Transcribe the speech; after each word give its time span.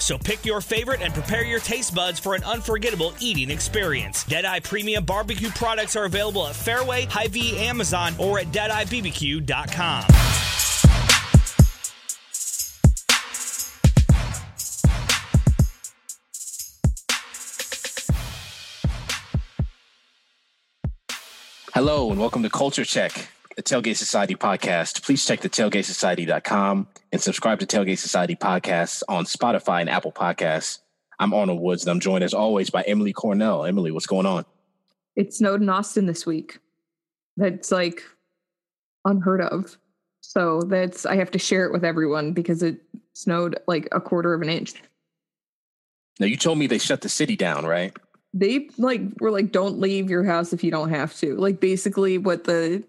So 0.00 0.18
pick 0.18 0.44
your 0.44 0.60
favorite 0.60 1.02
and 1.02 1.14
prepare 1.14 1.44
your 1.44 1.60
taste 1.60 1.94
buds 1.94 2.18
for 2.18 2.34
an 2.34 2.42
unforgettable 2.42 3.14
eating 3.20 3.50
experience. 3.50 4.24
Deadeye 4.24 4.60
Premium 4.60 5.04
Barbecue 5.04 5.50
products 5.50 5.94
are 5.94 6.06
available 6.06 6.46
at 6.48 6.56
Fairway, 6.56 7.04
Hy-Vee, 7.04 7.58
Amazon, 7.58 8.14
or 8.18 8.38
at 8.40 8.46
DeadeyeBBQ.com. 8.46 10.04
Hello 21.72 22.10
and 22.10 22.20
welcome 22.20 22.42
to 22.42 22.50
Culture 22.50 22.84
Check, 22.84 23.28
the 23.60 23.74
Tailgate 23.74 23.96
Society 23.96 24.34
podcast. 24.34 25.02
Please 25.02 25.26
check 25.26 25.42
the 25.42 25.50
tailgatesociety.com 25.50 26.88
and 27.12 27.20
subscribe 27.20 27.58
to 27.58 27.66
Tailgate 27.66 27.98
Society 27.98 28.34
podcasts 28.34 29.02
on 29.06 29.26
Spotify 29.26 29.82
and 29.82 29.90
Apple 29.90 30.12
Podcasts. 30.12 30.78
I'm 31.18 31.34
Arnold 31.34 31.60
Woods 31.60 31.82
and 31.82 31.90
I'm 31.90 32.00
joined 32.00 32.24
as 32.24 32.32
always 32.32 32.70
by 32.70 32.80
Emily 32.82 33.12
Cornell. 33.12 33.66
Emily, 33.66 33.90
what's 33.90 34.06
going 34.06 34.24
on? 34.24 34.46
It 35.14 35.34
snowed 35.34 35.60
in 35.60 35.68
Austin 35.68 36.06
this 36.06 36.24
week. 36.24 36.58
That's 37.36 37.70
like 37.70 38.02
unheard 39.04 39.42
of. 39.42 39.76
So 40.22 40.62
that's 40.62 41.04
I 41.04 41.16
have 41.16 41.30
to 41.32 41.38
share 41.38 41.66
it 41.66 41.72
with 41.72 41.84
everyone 41.84 42.32
because 42.32 42.62
it 42.62 42.80
snowed 43.12 43.58
like 43.66 43.88
a 43.92 44.00
quarter 44.00 44.32
of 44.32 44.40
an 44.40 44.48
inch. 44.48 44.72
Now 46.18 46.26
you 46.26 46.38
told 46.38 46.56
me 46.56 46.66
they 46.66 46.78
shut 46.78 47.02
the 47.02 47.10
city 47.10 47.36
down, 47.36 47.66
right? 47.66 47.94
They 48.32 48.70
like 48.78 49.02
were 49.20 49.30
like 49.30 49.52
don't 49.52 49.80
leave 49.80 50.08
your 50.08 50.24
house 50.24 50.54
if 50.54 50.64
you 50.64 50.70
don't 50.70 50.88
have 50.88 51.14
to. 51.16 51.36
Like 51.36 51.60
basically 51.60 52.16
what 52.16 52.44
the 52.44 52.82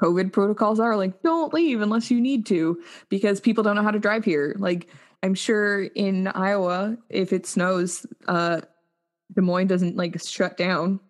COVID 0.00 0.32
protocols 0.32 0.80
are 0.80 0.96
like 0.96 1.22
don't 1.22 1.54
leave 1.54 1.80
unless 1.80 2.10
you 2.10 2.20
need 2.20 2.46
to 2.46 2.82
because 3.08 3.40
people 3.40 3.62
don't 3.62 3.76
know 3.76 3.82
how 3.82 3.90
to 3.90 3.98
drive 3.98 4.24
here. 4.24 4.56
Like 4.58 4.88
I'm 5.22 5.34
sure 5.34 5.82
in 5.84 6.28
Iowa 6.28 6.96
if 7.08 7.32
it 7.32 7.46
snows 7.46 8.06
uh 8.26 8.60
Des 9.32 9.40
Moines 9.40 9.68
doesn't 9.68 9.96
like 9.96 10.20
shut 10.20 10.56
down. 10.56 11.00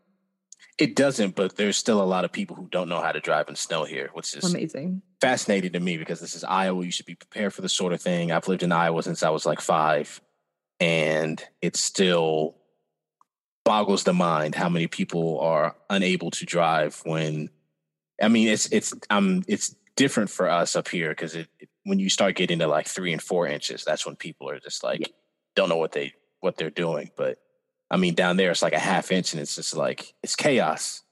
It 0.78 0.96
doesn't, 0.96 1.36
but 1.36 1.56
there's 1.56 1.77
still 1.77 2.02
a 2.02 2.05
lot 2.05 2.24
of 2.24 2.32
people 2.32 2.56
who 2.56 2.68
don't 2.68 2.88
know 2.88 3.00
how 3.00 3.12
to 3.12 3.20
drive 3.20 3.48
in 3.48 3.55
snow 3.55 3.84
here, 3.84 4.10
which 4.12 4.34
is 4.34 4.44
Amazing. 4.44 5.02
fascinating 5.20 5.72
to 5.72 5.80
me 5.80 5.96
because 5.98 6.20
this 6.20 6.34
is 6.34 6.42
Iowa. 6.42 6.84
You 6.84 6.90
should 6.90 7.06
be 7.06 7.14
prepared 7.14 7.55
for 7.55 7.62
this 7.62 7.72
sort 7.72 7.92
of 7.92 8.02
thing. 8.02 8.32
I've 8.32 8.48
lived 8.48 8.64
in 8.64 8.72
Iowa 8.72 9.02
since 9.02 9.22
I 9.22 9.30
was 9.30 9.46
like 9.46 9.60
five, 9.60 10.20
and 10.80 11.40
it 11.62 11.77
still 11.77 12.56
boggles 13.64 14.02
the 14.02 14.12
mind 14.12 14.56
how 14.56 14.68
many 14.68 14.88
people 14.88 15.38
are 15.40 15.77
unable 15.90 16.30
to 16.32 16.44
drive 16.44 17.00
when. 17.05 17.50
I 18.20 18.29
mean, 18.29 18.48
it's 18.48 18.67
it's 18.73 18.95
um 19.11 19.43
it's 19.48 19.75
different 19.97 20.31
for 20.31 20.48
us 20.48 20.77
up 20.77 20.89
here 20.89 21.11
because 21.11 21.34
it, 21.34 21.48
it- 21.59 21.69
when 21.87 21.98
you 21.98 22.09
start 22.09 22.34
getting 22.34 22.61
to 22.61 22.67
like 22.67 22.87
three 22.89 23.12
and 23.12 23.20
four 23.20 23.47
inches, 23.47 23.84
that's 23.84 24.07
when 24.07 24.17
people 24.17 24.48
are 24.48 24.59
just 24.59 24.83
like 24.83 25.12
don't 25.55 25.69
know 25.69 25.77
what 25.77 25.93
they 25.93 26.15
what 26.41 26.57
they're 26.57 26.70
doing. 26.70 27.11
But 27.17 27.39
I 27.91 27.98
mean, 27.98 28.15
down 28.15 28.39
there 28.39 28.51
it's 28.51 28.62
like 28.62 28.73
a 28.73 28.79
half 28.79 29.12
inch, 29.12 29.35
and 29.35 29.42
it's 29.42 29.55
just 29.57 29.77
like 29.77 30.15
it's 30.23 30.35
chaos. 30.35 31.03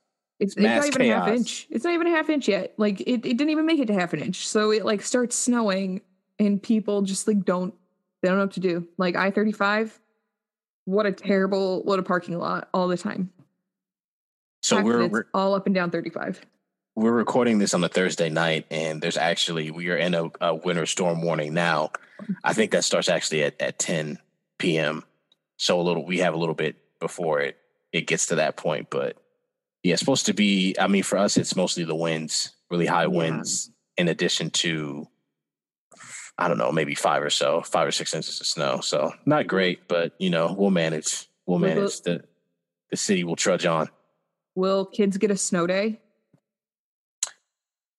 It's, 0.40 0.54
It's 0.56 0.62
not 0.62 0.86
even 0.86 1.02
a 1.02 1.14
half 1.14 1.28
inch. 1.28 1.66
It's 1.70 1.84
not 1.84 1.92
even 1.92 2.06
a 2.06 2.10
half 2.10 2.30
inch 2.30 2.48
yet. 2.48 2.72
Like 2.78 3.00
it, 3.02 3.24
it 3.26 3.36
didn't 3.36 3.50
even 3.50 3.66
make 3.66 3.80
it 3.80 3.86
to 3.88 3.92
half 3.94 4.12
an 4.14 4.20
inch. 4.20 4.48
So 4.48 4.70
it 4.72 4.84
like 4.84 5.02
starts 5.02 5.36
snowing 5.36 6.00
and 6.38 6.60
people 6.62 7.02
just 7.02 7.28
like 7.28 7.44
don't 7.44 7.74
they 8.22 8.28
don't 8.28 8.38
know 8.38 8.44
what 8.44 8.52
to 8.54 8.60
do. 8.60 8.88
Like 8.96 9.14
I 9.14 9.30
thirty 9.30 9.52
five, 9.52 10.00
what 10.86 11.04
a 11.04 11.12
terrible 11.12 11.82
what 11.84 11.98
a 11.98 12.02
parking 12.02 12.38
lot 12.38 12.70
all 12.72 12.88
the 12.88 12.96
time. 12.96 13.30
So 14.62 14.76
we're, 14.82 15.06
we're 15.08 15.26
all 15.34 15.54
up 15.54 15.66
and 15.66 15.74
down 15.74 15.90
thirty 15.90 16.10
five. 16.10 16.40
We're 16.94 17.12
recording 17.12 17.58
this 17.58 17.74
on 17.74 17.82
a 17.84 17.88
Thursday 17.88 18.28
night, 18.28 18.66
and 18.70 19.00
there's 19.02 19.16
actually 19.16 19.70
we 19.70 19.88
are 19.90 19.96
in 19.96 20.14
a, 20.14 20.30
a 20.40 20.54
winter 20.54 20.86
storm 20.86 21.22
warning 21.22 21.54
now. 21.54 21.90
I 22.44 22.52
think 22.52 22.70
that 22.72 22.84
starts 22.84 23.08
actually 23.08 23.42
at, 23.44 23.60
at 23.60 23.78
10 23.78 24.18
p.m. 24.58 25.04
So 25.56 25.80
a 25.80 25.82
little 25.82 26.04
we 26.04 26.18
have 26.18 26.34
a 26.34 26.38
little 26.38 26.54
bit 26.54 26.76
before 27.00 27.40
it 27.40 27.56
it 27.92 28.06
gets 28.06 28.26
to 28.26 28.36
that 28.36 28.56
point, 28.56 28.88
but 28.90 29.16
yeah, 29.82 29.94
it's 29.94 30.00
supposed 30.00 30.26
to 30.26 30.34
be. 30.34 30.76
I 30.78 30.86
mean, 30.86 31.02
for 31.02 31.18
us, 31.18 31.36
it's 31.36 31.56
mostly 31.56 31.84
the 31.84 31.94
winds, 31.94 32.52
really 32.70 32.86
high 32.86 33.02
Yeah. 33.02 33.08
winds, 33.08 33.70
in 33.96 34.08
addition 34.08 34.50
to 34.50 35.08
I 36.38 36.48
don't 36.48 36.58
know, 36.58 36.72
maybe 36.72 36.94
five 36.94 37.22
or 37.22 37.30
so, 37.30 37.62
five 37.62 37.86
or 37.86 37.92
six 37.92 38.14
inches 38.14 38.40
of 38.40 38.46
snow. 38.46 38.80
So 38.80 39.12
not 39.26 39.46
great, 39.46 39.86
but 39.88 40.12
you 40.18 40.30
know, 40.30 40.54
we'll 40.56 40.70
manage. 40.70 41.26
We'll 41.46 41.58
manage. 41.58 42.02
The 42.02 42.24
the 42.90 42.96
city 42.96 43.24
will 43.24 43.36
trudge 43.36 43.64
on. 43.64 43.88
Will 44.54 44.84
kids 44.84 45.16
get 45.16 45.30
a 45.30 45.36
snow 45.36 45.66
day? 45.66 46.00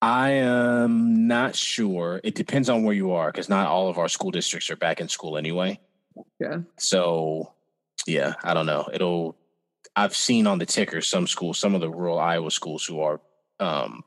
I 0.03 0.31
am 0.31 1.27
not 1.27 1.55
sure. 1.55 2.19
It 2.25 2.35
depends 2.35 2.67
on 2.67 2.83
where 2.83 2.93
you 2.93 3.13
are 3.13 3.31
because 3.31 3.47
not 3.47 3.67
all 3.67 3.87
of 3.87 3.97
our 3.97 4.09
school 4.09 4.31
districts 4.31 4.69
are 4.69 4.75
back 4.75 4.99
in 4.99 5.07
school 5.07 5.37
anyway. 5.37 5.79
Yeah. 6.41 6.57
So, 6.77 7.53
yeah, 8.05 8.33
I 8.43 8.53
don't 8.53 8.65
know. 8.65 8.89
It'll. 8.91 9.37
I've 9.95 10.13
seen 10.13 10.45
on 10.45 10.59
the 10.59 10.65
ticker 10.65 10.99
some 10.99 11.25
schools, 11.25 11.57
some 11.57 11.73
of 11.73 11.79
the 11.79 11.89
rural 11.89 12.19
Iowa 12.19 12.51
schools 12.51 12.83
who 12.83 12.99
are 12.99 13.21
um, 13.61 14.03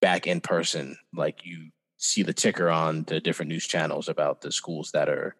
back 0.00 0.28
in 0.28 0.40
person. 0.40 0.96
Like 1.12 1.44
you 1.44 1.70
see 1.96 2.22
the 2.22 2.32
ticker 2.32 2.70
on 2.70 3.02
the 3.08 3.18
different 3.18 3.48
news 3.48 3.66
channels 3.66 4.08
about 4.08 4.42
the 4.42 4.52
schools 4.52 4.92
that 4.92 5.08
are 5.08 5.34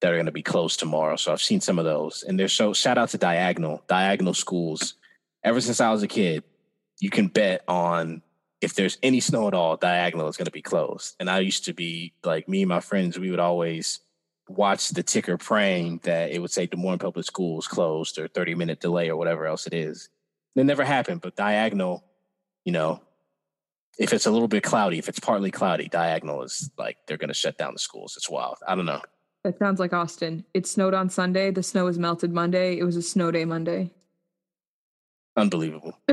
that 0.00 0.10
are 0.10 0.16
going 0.16 0.24
to 0.24 0.32
be 0.32 0.42
closed 0.42 0.80
tomorrow. 0.80 1.16
So 1.16 1.32
I've 1.32 1.42
seen 1.42 1.60
some 1.60 1.78
of 1.78 1.84
those, 1.84 2.22
and 2.26 2.40
there's 2.40 2.54
so 2.54 2.72
shout 2.72 2.96
out 2.96 3.10
to 3.10 3.18
Diagonal, 3.18 3.82
Diagonal 3.88 4.32
schools. 4.32 4.94
Ever 5.44 5.60
since 5.60 5.82
I 5.82 5.90
was 5.92 6.02
a 6.02 6.08
kid, 6.08 6.44
you 6.98 7.10
can 7.10 7.28
bet 7.28 7.62
on 7.68 8.22
if 8.60 8.74
there's 8.74 8.98
any 9.02 9.20
snow 9.20 9.46
at 9.46 9.54
all, 9.54 9.76
Diagonal 9.76 10.28
is 10.28 10.36
going 10.36 10.46
to 10.46 10.52
be 10.52 10.62
closed. 10.62 11.14
And 11.20 11.30
I 11.30 11.40
used 11.40 11.64
to 11.66 11.72
be 11.72 12.12
like 12.24 12.48
me 12.48 12.62
and 12.62 12.68
my 12.68 12.80
friends, 12.80 13.18
we 13.18 13.30
would 13.30 13.38
always 13.38 14.00
watch 14.48 14.88
the 14.88 15.02
ticker 15.02 15.36
praying 15.36 16.00
that 16.04 16.30
it 16.30 16.40
would 16.40 16.50
say 16.50 16.66
Des 16.66 16.76
Moines 16.76 16.98
Public 16.98 17.24
Schools 17.24 17.68
closed 17.68 18.18
or 18.18 18.28
30 18.28 18.54
minute 18.54 18.80
delay 18.80 19.10
or 19.10 19.16
whatever 19.16 19.46
else 19.46 19.66
it 19.66 19.74
is. 19.74 20.08
It 20.56 20.64
never 20.64 20.84
happened, 20.84 21.20
but 21.20 21.36
Diagonal, 21.36 22.02
you 22.64 22.72
know, 22.72 23.00
if 23.98 24.12
it's 24.12 24.26
a 24.26 24.30
little 24.30 24.48
bit 24.48 24.62
cloudy, 24.62 24.98
if 24.98 25.08
it's 25.08 25.20
partly 25.20 25.50
cloudy, 25.50 25.88
Diagonal 25.88 26.42
is 26.42 26.70
like 26.78 26.96
they're 27.06 27.16
going 27.16 27.28
to 27.28 27.34
shut 27.34 27.58
down 27.58 27.74
the 27.74 27.78
schools. 27.78 28.14
It's 28.16 28.30
wild. 28.30 28.56
I 28.66 28.74
don't 28.74 28.86
know. 28.86 29.02
That 29.44 29.58
sounds 29.58 29.78
like 29.78 29.92
Austin. 29.92 30.44
It 30.52 30.66
snowed 30.66 30.94
on 30.94 31.10
Sunday. 31.10 31.50
The 31.50 31.62
snow 31.62 31.84
was 31.84 31.98
melted 31.98 32.32
Monday. 32.32 32.78
It 32.78 32.84
was 32.84 32.96
a 32.96 33.02
snow 33.02 33.30
day 33.30 33.44
Monday. 33.44 33.92
Unbelievable. 35.36 35.96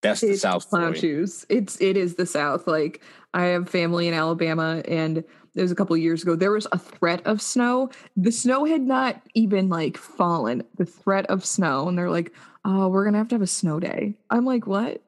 That's 0.00 0.20
the 0.20 0.30
It's 0.30 0.42
South 0.42 0.68
clown 0.68 0.94
shoes. 0.94 1.44
It's 1.48 1.80
it 1.80 1.96
is 1.96 2.14
the 2.14 2.26
South. 2.26 2.66
Like 2.66 3.00
I 3.34 3.46
have 3.46 3.68
family 3.68 4.06
in 4.06 4.14
Alabama, 4.14 4.82
and 4.86 5.18
it 5.18 5.62
was 5.62 5.72
a 5.72 5.74
couple 5.74 5.96
years 5.96 6.22
ago. 6.22 6.36
There 6.36 6.52
was 6.52 6.68
a 6.70 6.78
threat 6.78 7.26
of 7.26 7.42
snow. 7.42 7.90
The 8.16 8.30
snow 8.30 8.64
had 8.64 8.82
not 8.82 9.20
even 9.34 9.68
like 9.68 9.96
fallen. 9.96 10.62
The 10.76 10.86
threat 10.86 11.26
of 11.26 11.44
snow, 11.44 11.88
and 11.88 11.98
they're 11.98 12.10
like, 12.10 12.32
"Oh, 12.64 12.88
we're 12.88 13.04
gonna 13.04 13.18
have 13.18 13.28
to 13.28 13.34
have 13.34 13.42
a 13.42 13.46
snow 13.46 13.80
day." 13.80 14.14
I'm 14.30 14.44
like, 14.44 14.66
"What?" 14.66 15.02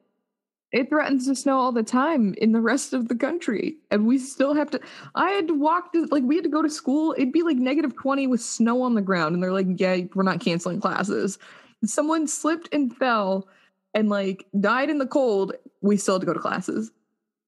It 0.73 0.89
threatens 0.89 1.27
to 1.27 1.35
snow 1.35 1.57
all 1.57 1.73
the 1.73 1.83
time 1.83 2.33
in 2.37 2.53
the 2.53 2.61
rest 2.61 2.93
of 2.93 3.09
the 3.09 3.15
country, 3.15 3.77
and 3.91 4.05
we 4.05 4.17
still 4.17 4.53
have 4.53 4.71
to. 4.71 4.79
I 5.15 5.31
had 5.31 5.47
to 5.47 5.53
walk 5.53 5.93
to 5.93 6.05
like 6.07 6.23
we 6.23 6.35
had 6.35 6.43
to 6.43 6.49
go 6.49 6.61
to 6.61 6.69
school. 6.69 7.13
It'd 7.17 7.33
be 7.33 7.43
like 7.43 7.57
negative 7.57 7.95
twenty 7.95 8.27
with 8.27 8.41
snow 8.41 8.81
on 8.81 8.95
the 8.95 9.01
ground, 9.01 9.35
and 9.35 9.43
they're 9.43 9.53
like, 9.53 9.67
"Yeah, 9.79 9.97
we're 10.15 10.23
not 10.23 10.41
canceling 10.41 10.81
classes." 10.81 11.39
Someone 11.85 12.27
slipped 12.27 12.69
and 12.73 12.95
fell 12.95 13.47
and 13.93 14.09
like 14.09 14.45
died 14.59 14.89
in 14.89 14.97
the 14.97 15.07
cold, 15.07 15.53
we 15.81 15.97
still 15.97 16.15
had 16.15 16.21
to 16.21 16.25
go 16.27 16.33
to 16.33 16.39
classes. 16.39 16.91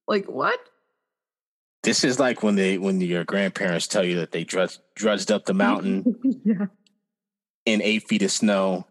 Like 0.08 0.26
what? 0.26 0.60
This 1.84 2.04
is 2.04 2.20
like 2.20 2.44
when 2.44 2.56
they 2.56 2.78
when 2.78 3.02
your 3.02 3.24
grandparents 3.26 3.88
tell 3.88 4.04
you 4.06 4.16
that 4.18 4.32
they 4.32 4.44
drudged, 4.44 4.80
drudged 4.96 5.32
up 5.32 5.46
the 5.46 5.54
mountain 5.54 6.16
yeah. 6.46 6.68
in 7.66 7.82
eight 7.82 8.08
feet 8.08 8.24
of 8.24 8.32
snow 8.32 8.88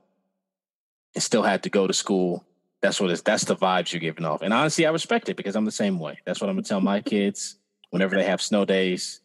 and 1.14 1.22
still 1.22 1.42
had 1.42 1.62
to 1.62 1.70
go 1.70 1.86
to 1.86 1.94
school. 1.94 2.44
That's 2.82 3.00
what 3.00 3.10
it's 3.10 3.22
that's 3.22 3.44
the 3.44 3.56
vibes 3.56 3.92
you're 3.92 4.00
giving 4.00 4.24
off. 4.24 4.42
And 4.42 4.52
honestly, 4.52 4.86
I 4.86 4.90
respect 4.90 5.28
it 5.28 5.36
because 5.36 5.56
I'm 5.56 5.64
the 5.64 5.70
same 5.70 5.98
way. 5.98 6.18
That's 6.26 6.40
what 6.40 6.50
I'm 6.50 6.56
gonna 6.56 6.64
tell 6.64 6.80
my 6.80 7.00
kids 7.00 7.56
whenever 7.90 8.14
they 8.16 8.24
have 8.24 8.42
snow 8.42 8.64
days, 8.64 9.20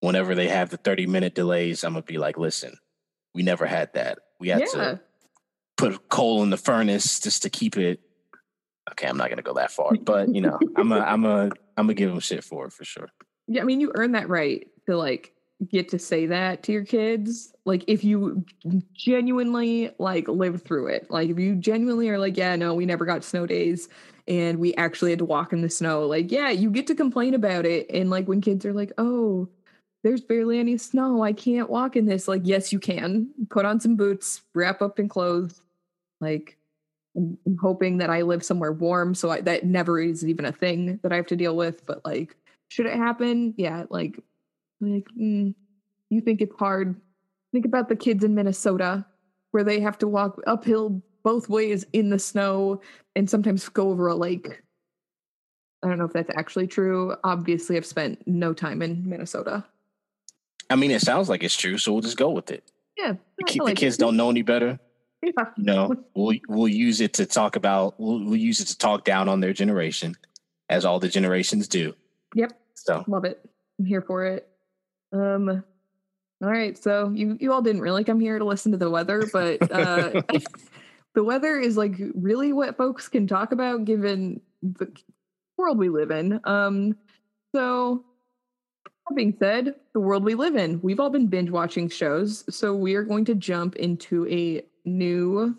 whenever 0.00 0.34
they 0.34 0.48
have 0.48 0.70
the 0.70 0.76
30 0.76 1.06
minute 1.06 1.34
delays, 1.34 1.84
I'm 1.84 1.92
gonna 1.92 2.02
be 2.02 2.18
like, 2.18 2.38
listen, 2.38 2.76
we 3.34 3.42
never 3.42 3.66
had 3.66 3.92
that. 3.94 4.18
We 4.40 4.48
had 4.48 4.60
Yeah. 4.60 4.66
to 4.66 5.00
put 5.78 6.08
coal 6.10 6.42
in 6.42 6.50
the 6.50 6.58
furnace 6.58 7.20
just 7.20 7.42
to 7.44 7.50
keep 7.50 7.78
it. 7.78 8.00
Okay, 8.90 9.06
I'm 9.06 9.16
not 9.16 9.30
gonna 9.30 9.42
go 9.42 9.54
that 9.54 9.70
far, 9.70 9.94
but 9.94 10.34
you 10.34 10.42
know, 10.42 10.58
I'm 10.76 10.92
a 10.92 10.98
I'm 10.98 11.24
a 11.24 11.44
I'm 11.76 11.86
gonna 11.86 11.94
give 11.94 12.10
them 12.10 12.20
shit 12.20 12.44
for 12.44 12.66
it 12.66 12.72
for 12.72 12.84
sure. 12.84 13.08
Yeah, 13.46 13.62
I 13.62 13.64
mean 13.64 13.80
you 13.80 13.92
earn 13.94 14.12
that 14.12 14.28
right 14.28 14.66
to 14.86 14.96
like 14.96 15.32
get 15.70 15.88
to 15.88 15.98
say 15.98 16.26
that 16.26 16.62
to 16.64 16.72
your 16.72 16.84
kids. 16.84 17.52
Like 17.64 17.84
if 17.86 18.04
you 18.04 18.44
genuinely 18.92 19.90
like 19.98 20.28
lived 20.28 20.64
through 20.64 20.88
it. 20.88 21.10
Like 21.10 21.30
if 21.30 21.38
you 21.38 21.54
genuinely 21.56 22.08
are 22.10 22.18
like, 22.18 22.36
yeah, 22.36 22.54
no, 22.56 22.74
we 22.74 22.86
never 22.86 23.04
got 23.04 23.24
snow 23.24 23.46
days 23.46 23.88
and 24.28 24.58
we 24.58 24.74
actually 24.74 25.10
had 25.10 25.18
to 25.18 25.24
walk 25.24 25.52
in 25.52 25.62
the 25.62 25.70
snow. 25.70 26.06
Like, 26.06 26.30
yeah, 26.30 26.50
you 26.50 26.70
get 26.70 26.86
to 26.88 26.94
complain 26.94 27.34
about 27.34 27.66
it. 27.66 27.90
And 27.90 28.10
like 28.10 28.28
when 28.28 28.40
kids 28.40 28.64
are 28.64 28.72
like, 28.72 28.92
oh, 28.98 29.48
there's 30.04 30.20
barely 30.20 30.60
any 30.60 30.78
snow. 30.78 31.22
I 31.22 31.32
can't 31.32 31.68
walk 31.68 31.96
in 31.96 32.06
this. 32.06 32.28
Like, 32.28 32.42
yes, 32.44 32.72
you 32.72 32.78
can. 32.78 33.30
Put 33.50 33.64
on 33.64 33.80
some 33.80 33.96
boots, 33.96 34.42
wrap 34.54 34.80
up 34.80 35.00
in 35.00 35.08
clothes. 35.08 35.60
Like, 36.20 36.58
I'm 37.16 37.58
hoping 37.60 37.98
that 37.98 38.10
I 38.10 38.22
live 38.22 38.44
somewhere 38.44 38.72
warm. 38.72 39.14
So 39.14 39.30
I, 39.30 39.40
that 39.42 39.64
never 39.64 40.00
is 40.00 40.24
even 40.24 40.44
a 40.44 40.52
thing 40.52 41.00
that 41.02 41.12
I 41.12 41.16
have 41.16 41.26
to 41.26 41.36
deal 41.36 41.56
with. 41.56 41.84
But 41.86 42.04
like, 42.04 42.36
should 42.68 42.86
it 42.86 42.96
happen? 42.96 43.54
Yeah, 43.56 43.84
like, 43.90 44.20
like 44.80 45.06
mm, 45.18 45.54
you 46.10 46.20
think 46.20 46.40
it's 46.40 46.54
hard. 46.58 47.00
Think 47.52 47.64
about 47.64 47.88
the 47.88 47.96
kids 47.96 48.24
in 48.24 48.34
Minnesota 48.34 49.06
where 49.50 49.64
they 49.64 49.80
have 49.80 49.98
to 49.98 50.08
walk 50.08 50.40
uphill 50.46 51.02
both 51.22 51.48
ways 51.48 51.84
in 51.92 52.10
the 52.10 52.18
snow 52.18 52.80
and 53.16 53.28
sometimes 53.28 53.68
go 53.68 53.90
over 53.90 54.08
a 54.08 54.14
lake. 54.14 54.62
I 55.82 55.88
don't 55.88 55.98
know 55.98 56.04
if 56.04 56.12
that's 56.12 56.30
actually 56.36 56.66
true. 56.66 57.14
Obviously, 57.24 57.76
I've 57.76 57.86
spent 57.86 58.26
no 58.26 58.52
time 58.52 58.82
in 58.82 59.08
Minnesota. 59.08 59.64
I 60.70 60.76
mean, 60.76 60.90
it 60.90 61.00
sounds 61.00 61.28
like 61.28 61.42
it's 61.42 61.56
true, 61.56 61.78
so 61.78 61.92
we'll 61.92 62.02
just 62.02 62.16
go 62.16 62.30
with 62.30 62.50
it. 62.50 62.70
Yeah, 62.96 63.12
the, 63.12 63.60
like 63.60 63.74
the 63.74 63.80
kids 63.80 63.96
it. 63.96 64.00
don't 64.00 64.16
know 64.16 64.28
any 64.28 64.42
better. 64.42 64.78
Yeah. 65.22 65.32
You 65.56 66.04
we'll 66.14 66.36
we'll 66.48 66.68
use 66.68 67.00
it 67.00 67.14
to 67.14 67.26
talk 67.26 67.56
about. 67.56 67.98
We'll, 67.98 68.24
we'll 68.24 68.36
use 68.36 68.60
it 68.60 68.66
to 68.66 68.78
talk 68.78 69.04
down 69.04 69.28
on 69.28 69.40
their 69.40 69.52
generation, 69.52 70.16
as 70.68 70.84
all 70.84 71.00
the 71.00 71.08
generations 71.08 71.68
do. 71.68 71.94
Yep. 72.34 72.52
So 72.74 73.04
love 73.08 73.24
it. 73.24 73.40
I'm 73.78 73.84
here 73.84 74.02
for 74.02 74.24
it. 74.24 74.48
Um. 75.12 75.64
All 76.40 76.48
right, 76.50 76.78
so 76.78 77.10
you 77.10 77.36
you 77.40 77.52
all 77.52 77.62
didn't 77.62 77.80
really 77.80 78.04
come 78.04 78.20
here 78.20 78.38
to 78.38 78.44
listen 78.44 78.70
to 78.70 78.78
the 78.78 78.90
weather, 78.90 79.28
but 79.32 79.60
uh, 79.72 80.22
the 81.14 81.24
weather 81.24 81.58
is 81.58 81.76
like 81.76 81.94
really 82.14 82.52
what 82.52 82.76
folks 82.76 83.08
can 83.08 83.26
talk 83.26 83.50
about 83.50 83.84
given 83.84 84.40
the 84.62 84.92
world 85.56 85.78
we 85.78 85.88
live 85.88 86.10
in. 86.10 86.40
Um. 86.44 86.96
So 87.54 88.04
that 89.08 89.16
being 89.16 89.34
said, 89.40 89.74
the 89.94 90.00
world 90.00 90.22
we 90.22 90.34
live 90.34 90.54
in, 90.54 90.80
we've 90.80 91.00
all 91.00 91.10
been 91.10 91.26
binge 91.26 91.50
watching 91.50 91.88
shows, 91.88 92.44
so 92.54 92.74
we 92.74 92.94
are 92.94 93.02
going 93.02 93.24
to 93.24 93.34
jump 93.34 93.74
into 93.76 94.26
a 94.28 94.62
new 94.88 95.56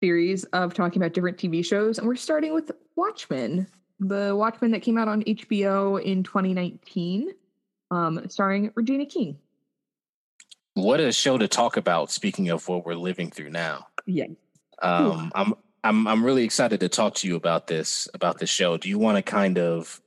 series 0.00 0.44
of 0.44 0.74
talking 0.74 1.02
about 1.02 1.12
different 1.12 1.38
TV 1.38 1.64
shows, 1.64 1.98
and 1.98 2.06
we're 2.06 2.16
starting 2.16 2.54
with 2.54 2.70
Watchmen, 2.96 3.66
the 4.00 4.34
Watchmen 4.36 4.70
that 4.72 4.82
came 4.82 4.98
out 4.98 5.08
on 5.08 5.22
HBO 5.22 6.02
in 6.02 6.22
2019, 6.22 7.32
um, 7.90 8.28
starring 8.28 8.70
Regina 8.74 9.06
King. 9.06 9.38
What 10.74 11.00
a 11.00 11.10
show 11.12 11.38
to 11.38 11.48
talk 11.48 11.76
about! 11.76 12.10
Speaking 12.10 12.50
of 12.50 12.68
what 12.68 12.86
we're 12.86 12.94
living 12.94 13.30
through 13.30 13.50
now, 13.50 13.88
yeah, 14.06 14.26
um, 14.80 15.32
I'm 15.34 15.54
I'm 15.82 16.06
I'm 16.06 16.24
really 16.24 16.44
excited 16.44 16.80
to 16.80 16.88
talk 16.88 17.14
to 17.16 17.26
you 17.26 17.34
about 17.34 17.66
this 17.66 18.08
about 18.14 18.38
this 18.38 18.50
show. 18.50 18.76
Do 18.76 18.88
you 18.88 18.98
want 18.98 19.16
to 19.16 19.22
kind 19.22 19.58
of 19.58 20.00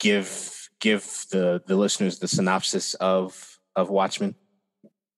give 0.00 0.68
give 0.80 1.26
the 1.30 1.62
the 1.66 1.76
listeners 1.76 2.18
the 2.18 2.26
synopsis 2.26 2.94
of 2.94 3.58
of 3.76 3.88
Watchmen? 3.90 4.34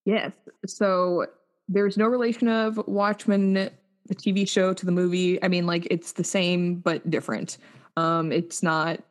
Yes. 0.05 0.33
So 0.67 1.25
there's 1.67 1.97
no 1.97 2.07
relation 2.07 2.47
of 2.47 2.79
Watchmen, 2.87 3.53
the 3.53 4.15
TV 4.15 4.47
show, 4.47 4.73
to 4.73 4.85
the 4.85 4.91
movie. 4.91 5.41
I 5.43 5.47
mean, 5.47 5.65
like 5.65 5.87
it's 5.89 6.13
the 6.13 6.23
same 6.23 6.75
but 6.75 7.09
different. 7.09 7.57
Um, 7.97 8.31
it's 8.31 8.63
not 8.63 9.01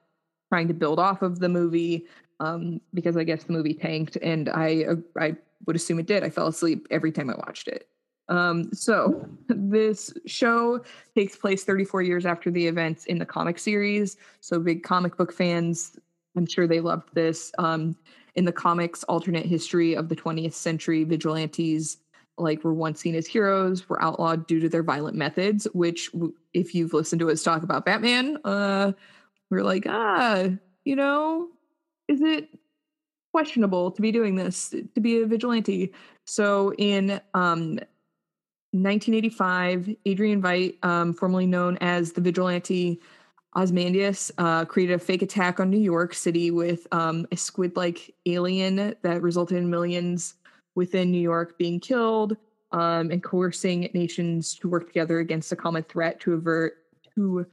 trying 0.48 0.68
to 0.68 0.74
build 0.74 0.98
off 0.98 1.22
of 1.22 1.38
the 1.38 1.48
movie 1.48 2.06
um, 2.40 2.80
because 2.92 3.16
I 3.16 3.24
guess 3.24 3.44
the 3.44 3.52
movie 3.52 3.74
tanked, 3.74 4.16
and 4.16 4.48
I 4.48 4.86
I 5.18 5.36
would 5.66 5.76
assume 5.76 5.98
it 5.98 6.06
did. 6.06 6.24
I 6.24 6.30
fell 6.30 6.48
asleep 6.48 6.86
every 6.90 7.12
time 7.12 7.30
I 7.30 7.34
watched 7.36 7.68
it. 7.68 7.88
Um, 8.28 8.72
so 8.72 9.28
this 9.48 10.12
show 10.26 10.82
takes 11.14 11.36
place 11.36 11.64
34 11.64 12.02
years 12.02 12.24
after 12.24 12.50
the 12.50 12.66
events 12.66 13.04
in 13.06 13.18
the 13.18 13.26
comic 13.26 13.58
series. 13.58 14.16
So 14.40 14.58
big 14.58 14.82
comic 14.82 15.16
book 15.16 15.32
fans 15.32 15.98
I'm 16.36 16.46
sure 16.46 16.66
they 16.66 16.80
loved 16.80 17.14
this. 17.14 17.52
Um, 17.58 17.96
in 18.34 18.44
the 18.44 18.52
comics, 18.52 19.04
alternate 19.04 19.44
history 19.44 19.94
of 19.94 20.08
the 20.08 20.16
20th 20.16 20.54
century, 20.54 21.04
vigilantes 21.04 21.98
like 22.38 22.64
were 22.64 22.74
once 22.74 23.00
seen 23.00 23.14
as 23.14 23.26
heroes, 23.26 23.88
were 23.88 24.02
outlawed 24.02 24.46
due 24.46 24.60
to 24.60 24.68
their 24.68 24.82
violent 24.82 25.16
methods. 25.16 25.66
Which, 25.74 26.10
if 26.54 26.74
you've 26.74 26.94
listened 26.94 27.20
to 27.20 27.30
us 27.30 27.42
talk 27.42 27.62
about 27.62 27.84
Batman, 27.84 28.38
uh, 28.44 28.92
we're 29.50 29.62
like, 29.62 29.84
ah, 29.88 30.48
you 30.84 30.96
know, 30.96 31.48
is 32.08 32.20
it 32.20 32.48
questionable 33.32 33.90
to 33.90 34.02
be 34.02 34.12
doing 34.12 34.36
this 34.36 34.70
to 34.94 35.00
be 35.00 35.22
a 35.22 35.26
vigilante? 35.26 35.92
So 36.24 36.72
in 36.78 37.20
um, 37.34 37.78
1985, 38.72 39.96
Adrian 40.06 40.40
Veidt, 40.40 40.82
um, 40.84 41.12
formerly 41.12 41.46
known 41.46 41.76
as 41.80 42.12
the 42.12 42.20
Vigilante, 42.20 43.00
Ozymandias 43.54 44.32
uh, 44.38 44.64
created 44.64 44.94
a 44.94 44.98
fake 44.98 45.20
attack 45.20 45.60
on 45.60 45.68
New 45.68 45.78
York 45.78 46.14
City 46.14 46.50
with 46.50 46.86
um, 46.90 47.26
a 47.30 47.36
squid 47.36 47.76
like 47.76 48.14
alien 48.24 48.94
that 49.02 49.20
resulted 49.20 49.58
in 49.58 49.68
millions 49.68 50.36
within 50.74 51.10
New 51.10 51.20
York 51.20 51.58
being 51.58 51.80
killed 51.80 52.36
um, 52.72 53.10
and 53.10 53.22
coercing 53.22 53.90
nations 53.92 54.54
to 54.56 54.68
work 54.68 54.86
together 54.86 55.18
against 55.18 55.52
a 55.52 55.56
common 55.56 55.82
threat 55.82 56.20
to 56.20 56.34
avert 56.34 56.78
to 57.14 57.46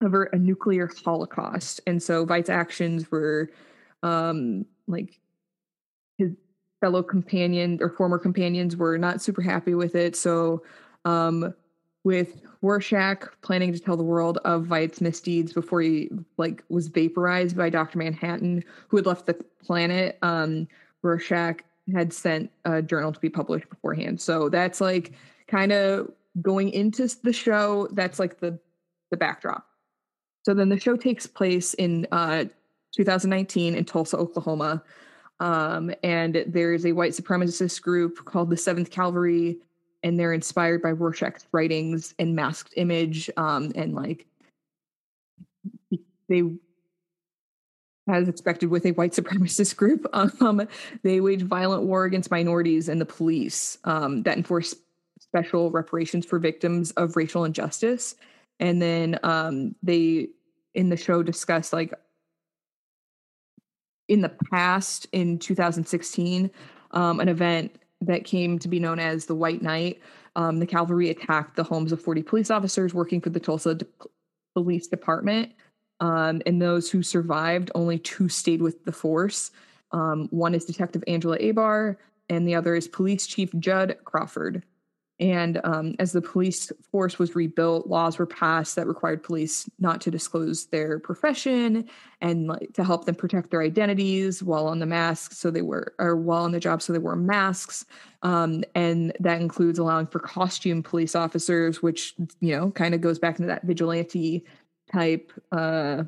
avert 0.00 0.32
a 0.32 0.38
nuclear 0.38 0.90
holocaust. 1.04 1.80
And 1.86 2.02
so 2.02 2.24
Veidt's 2.24 2.50
actions 2.50 3.10
were 3.10 3.50
um, 4.02 4.64
like 4.86 5.18
his 6.18 6.32
fellow 6.80 7.02
companions 7.02 7.80
or 7.80 7.90
former 7.90 8.18
companions 8.18 8.76
were 8.76 8.98
not 8.98 9.22
super 9.22 9.42
happy 9.42 9.74
with 9.74 9.94
it. 9.94 10.16
So 10.16 10.62
um, 11.04 11.54
with 12.04 12.42
Rorschach 12.62 13.30
planning 13.42 13.72
to 13.72 13.78
tell 13.78 13.96
the 13.96 14.02
world 14.02 14.38
of 14.44 14.66
Veidt's 14.66 15.00
misdeeds 15.00 15.52
before 15.52 15.80
he 15.80 16.10
like 16.36 16.62
was 16.68 16.88
vaporized 16.88 17.56
by 17.56 17.70
Dr. 17.70 17.98
Manhattan, 17.98 18.64
who 18.88 18.96
had 18.96 19.06
left 19.06 19.26
the 19.26 19.34
planet. 19.62 20.18
Um, 20.22 20.68
Rorschach 21.02 21.62
had 21.92 22.12
sent 22.12 22.50
a 22.64 22.80
journal 22.82 23.12
to 23.12 23.20
be 23.20 23.28
published 23.28 23.68
beforehand. 23.68 24.20
So 24.20 24.48
that's 24.48 24.80
like 24.80 25.12
kind 25.48 25.72
of 25.72 26.10
going 26.40 26.70
into 26.70 27.08
the 27.22 27.32
show. 27.32 27.88
That's 27.92 28.18
like 28.18 28.40
the 28.40 28.58
the 29.10 29.16
backdrop. 29.16 29.66
So 30.44 30.54
then 30.54 30.68
the 30.68 30.80
show 30.80 30.96
takes 30.96 31.26
place 31.26 31.74
in 31.74 32.06
uh, 32.12 32.44
2019 32.94 33.74
in 33.74 33.84
Tulsa, 33.84 34.16
Oklahoma. 34.16 34.82
Um, 35.40 35.92
and 36.02 36.44
there's 36.46 36.86
a 36.86 36.92
white 36.92 37.12
supremacist 37.12 37.82
group 37.82 38.24
called 38.24 38.50
the 38.50 38.56
Seventh 38.56 38.90
Cavalry 38.90 39.58
and 40.04 40.20
they're 40.20 40.34
inspired 40.34 40.82
by 40.82 40.92
Rorschach's 40.92 41.46
writings 41.50 42.14
and 42.18 42.36
masked 42.36 42.74
image 42.76 43.30
um, 43.36 43.72
and 43.74 43.94
like 43.94 44.26
they 46.28 46.42
as 48.08 48.28
expected 48.28 48.68
with 48.68 48.84
a 48.84 48.92
white 48.92 49.12
supremacist 49.12 49.76
group 49.78 50.06
um, 50.12 50.66
they 51.02 51.20
wage 51.20 51.42
violent 51.42 51.82
war 51.82 52.04
against 52.04 52.30
minorities 52.30 52.88
and 52.88 53.00
the 53.00 53.06
police 53.06 53.78
um, 53.84 54.22
that 54.22 54.36
enforce 54.36 54.74
special 55.20 55.70
reparations 55.70 56.26
for 56.26 56.38
victims 56.38 56.90
of 56.92 57.16
racial 57.16 57.44
injustice 57.44 58.14
and 58.60 58.80
then 58.80 59.18
um, 59.22 59.74
they 59.82 60.28
in 60.74 60.88
the 60.88 60.96
show 60.96 61.22
discuss 61.22 61.72
like 61.72 61.92
in 64.08 64.20
the 64.20 64.32
past 64.50 65.06
in 65.12 65.38
2016 65.38 66.50
um, 66.90 67.20
an 67.20 67.28
event 67.28 67.76
that 68.00 68.24
came 68.24 68.58
to 68.58 68.68
be 68.68 68.78
known 68.78 68.98
as 68.98 69.26
the 69.26 69.34
White 69.34 69.62
Night. 69.62 70.00
Um, 70.36 70.58
the 70.58 70.66
cavalry 70.66 71.10
attacked 71.10 71.56
the 71.56 71.64
homes 71.64 71.92
of 71.92 72.00
40 72.00 72.22
police 72.22 72.50
officers 72.50 72.94
working 72.94 73.20
for 73.20 73.30
the 73.30 73.40
Tulsa 73.40 73.76
De- 73.76 73.86
Police 74.54 74.86
Department. 74.86 75.52
Um, 76.04 76.42
and 76.44 76.60
those 76.60 76.90
who 76.90 77.02
survived, 77.02 77.70
only 77.74 77.98
two 77.98 78.28
stayed 78.28 78.60
with 78.60 78.84
the 78.84 78.92
force. 78.92 79.50
Um, 79.90 80.28
one 80.30 80.54
is 80.54 80.66
Detective 80.66 81.02
Angela 81.06 81.38
Abar, 81.38 81.96
and 82.28 82.46
the 82.46 82.54
other 82.54 82.74
is 82.74 82.86
Police 82.88 83.26
Chief 83.26 83.50
Judd 83.58 83.96
Crawford. 84.04 84.62
And 85.18 85.60
um, 85.64 85.94
as 85.98 86.12
the 86.12 86.20
police 86.20 86.70
force 86.90 87.18
was 87.18 87.34
rebuilt, 87.34 87.86
laws 87.86 88.18
were 88.18 88.26
passed 88.26 88.76
that 88.76 88.86
required 88.86 89.22
police 89.22 89.66
not 89.78 90.02
to 90.02 90.10
disclose 90.10 90.66
their 90.66 90.98
profession 90.98 91.88
and 92.20 92.48
like, 92.48 92.74
to 92.74 92.84
help 92.84 93.06
them 93.06 93.14
protect 93.14 93.50
their 93.50 93.62
identities 93.62 94.42
while 94.42 94.66
on 94.66 94.80
the 94.80 94.86
mask. 94.86 95.32
So 95.32 95.50
they 95.50 95.62
were, 95.62 95.94
or 95.98 96.16
while 96.16 96.44
on 96.44 96.52
the 96.52 96.60
job, 96.60 96.82
so 96.82 96.92
they 96.92 96.98
wore 96.98 97.16
masks. 97.16 97.86
Um, 98.22 98.64
and 98.74 99.12
that 99.20 99.40
includes 99.40 99.78
allowing 99.78 100.08
for 100.08 100.18
costume 100.18 100.82
police 100.82 101.14
officers, 101.14 101.80
which, 101.80 102.14
you 102.40 102.54
know, 102.54 102.72
kind 102.72 102.94
of 102.94 103.00
goes 103.00 103.18
back 103.18 103.38
into 103.38 103.46
that 103.46 103.64
vigilante 103.64 104.44
type 104.94 105.32
uh, 105.52 106.04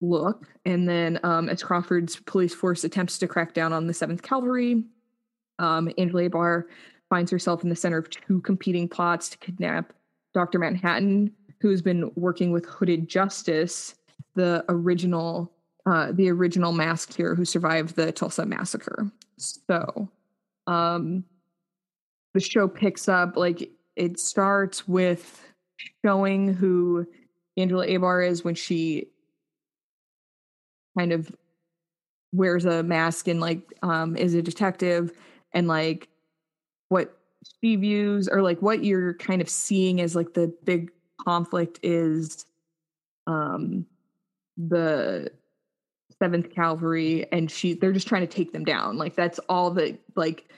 look. 0.00 0.46
And 0.64 0.88
then 0.88 1.18
um, 1.22 1.48
as 1.48 1.62
Crawford's 1.62 2.16
police 2.16 2.54
force 2.54 2.84
attempts 2.84 3.18
to 3.18 3.28
crack 3.28 3.54
down 3.54 3.72
on 3.72 3.86
the 3.86 3.92
7th 3.92 4.22
Cavalry, 4.22 4.84
um, 5.58 5.90
Angela 5.98 6.28
Abar 6.28 6.64
finds 7.08 7.30
herself 7.30 7.62
in 7.62 7.68
the 7.68 7.76
center 7.76 7.98
of 7.98 8.10
two 8.10 8.40
competing 8.42 8.88
plots 8.88 9.28
to 9.30 9.38
kidnap 9.38 9.92
Dr. 10.34 10.58
Manhattan, 10.58 11.32
who's 11.60 11.82
been 11.82 12.12
working 12.14 12.52
with 12.52 12.66
Hooded 12.66 13.08
Justice, 13.08 13.94
the 14.34 14.64
original 14.68 15.52
uh, 15.86 16.12
the 16.12 16.28
original 16.28 16.70
masked 16.70 17.14
hero 17.14 17.34
who 17.34 17.46
survived 17.46 17.96
the 17.96 18.12
Tulsa 18.12 18.44
massacre. 18.44 19.10
So, 19.38 20.10
um, 20.66 21.24
the 22.34 22.40
show 22.40 22.68
picks 22.68 23.08
up 23.08 23.38
like 23.38 23.70
it 23.96 24.20
starts 24.20 24.86
with 24.86 25.42
showing 26.04 26.52
who 26.52 27.06
Angela 27.58 27.86
Abar 27.86 28.26
is 28.26 28.44
when 28.44 28.54
she 28.54 29.08
kind 30.96 31.12
of 31.12 31.30
wears 32.32 32.64
a 32.64 32.82
mask 32.82 33.28
and 33.28 33.40
like 33.40 33.72
um 33.82 34.16
is 34.16 34.34
a 34.34 34.42
detective 34.42 35.12
and 35.52 35.66
like 35.66 36.08
what 36.88 37.16
she 37.60 37.76
views 37.76 38.28
or 38.28 38.42
like 38.42 38.60
what 38.60 38.84
you're 38.84 39.14
kind 39.14 39.40
of 39.40 39.48
seeing 39.48 40.00
as 40.00 40.14
like 40.14 40.34
the 40.34 40.52
big 40.64 40.90
conflict 41.24 41.78
is 41.82 42.44
um 43.26 43.86
the 44.56 45.30
seventh 46.20 46.52
cavalry 46.52 47.26
and 47.32 47.50
she 47.50 47.74
they're 47.74 47.92
just 47.92 48.08
trying 48.08 48.26
to 48.26 48.26
take 48.26 48.52
them 48.52 48.64
down. 48.64 48.96
Like 48.96 49.14
that's 49.14 49.38
all 49.48 49.70
that 49.72 49.98
like 50.16 50.50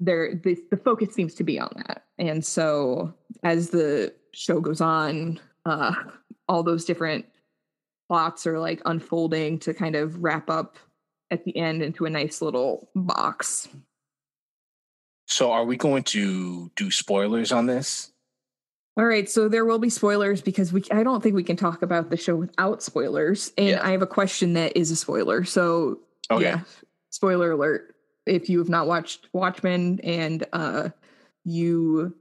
there 0.00 0.34
the, 0.34 0.56
the 0.70 0.76
focus 0.76 1.14
seems 1.14 1.34
to 1.34 1.44
be 1.44 1.58
on 1.60 1.70
that. 1.86 2.04
And 2.18 2.44
so 2.44 3.14
as 3.42 3.70
the 3.70 4.14
show 4.32 4.60
goes 4.60 4.80
on 4.80 5.40
uh 5.66 5.94
all 6.48 6.62
those 6.62 6.84
different 6.84 7.26
plots 8.08 8.46
are 8.46 8.58
like 8.58 8.82
unfolding 8.84 9.58
to 9.60 9.72
kind 9.74 9.96
of 9.96 10.22
wrap 10.22 10.50
up 10.50 10.76
at 11.30 11.44
the 11.44 11.56
end 11.56 11.82
into 11.82 12.04
a 12.04 12.10
nice 12.10 12.42
little 12.42 12.88
box 12.94 13.68
So, 15.26 15.52
are 15.52 15.64
we 15.64 15.76
going 15.76 16.02
to 16.04 16.70
do 16.76 16.90
spoilers 16.90 17.50
on 17.52 17.66
this? 17.66 18.10
all 18.96 19.04
right 19.04 19.28
so 19.28 19.48
there 19.48 19.64
will 19.64 19.80
be 19.80 19.90
spoilers 19.90 20.40
because 20.40 20.72
we 20.72 20.80
i 20.92 21.02
don't 21.02 21.20
think 21.20 21.34
we 21.34 21.42
can 21.42 21.56
talk 21.56 21.82
about 21.82 22.10
the 22.10 22.16
show 22.16 22.36
without 22.36 22.80
spoilers 22.80 23.52
and 23.58 23.70
Yeah. 23.70 23.80
i 23.84 23.90
have 23.90 24.02
a 24.02 24.06
question 24.06 24.52
that 24.52 24.76
is 24.76 24.92
a 24.92 24.96
spoiler 24.96 25.42
so 25.42 25.98
Okay. 26.30 26.44
yeah 26.44 26.60
spoiler 27.10 27.50
alert 27.50 27.96
if 28.24 28.48
you 28.48 28.58
have 28.60 28.68
not 28.68 28.86
watched 28.86 29.26
watchmen 29.32 29.98
and 30.04 30.46
uh 30.52 30.90
you 31.44 32.14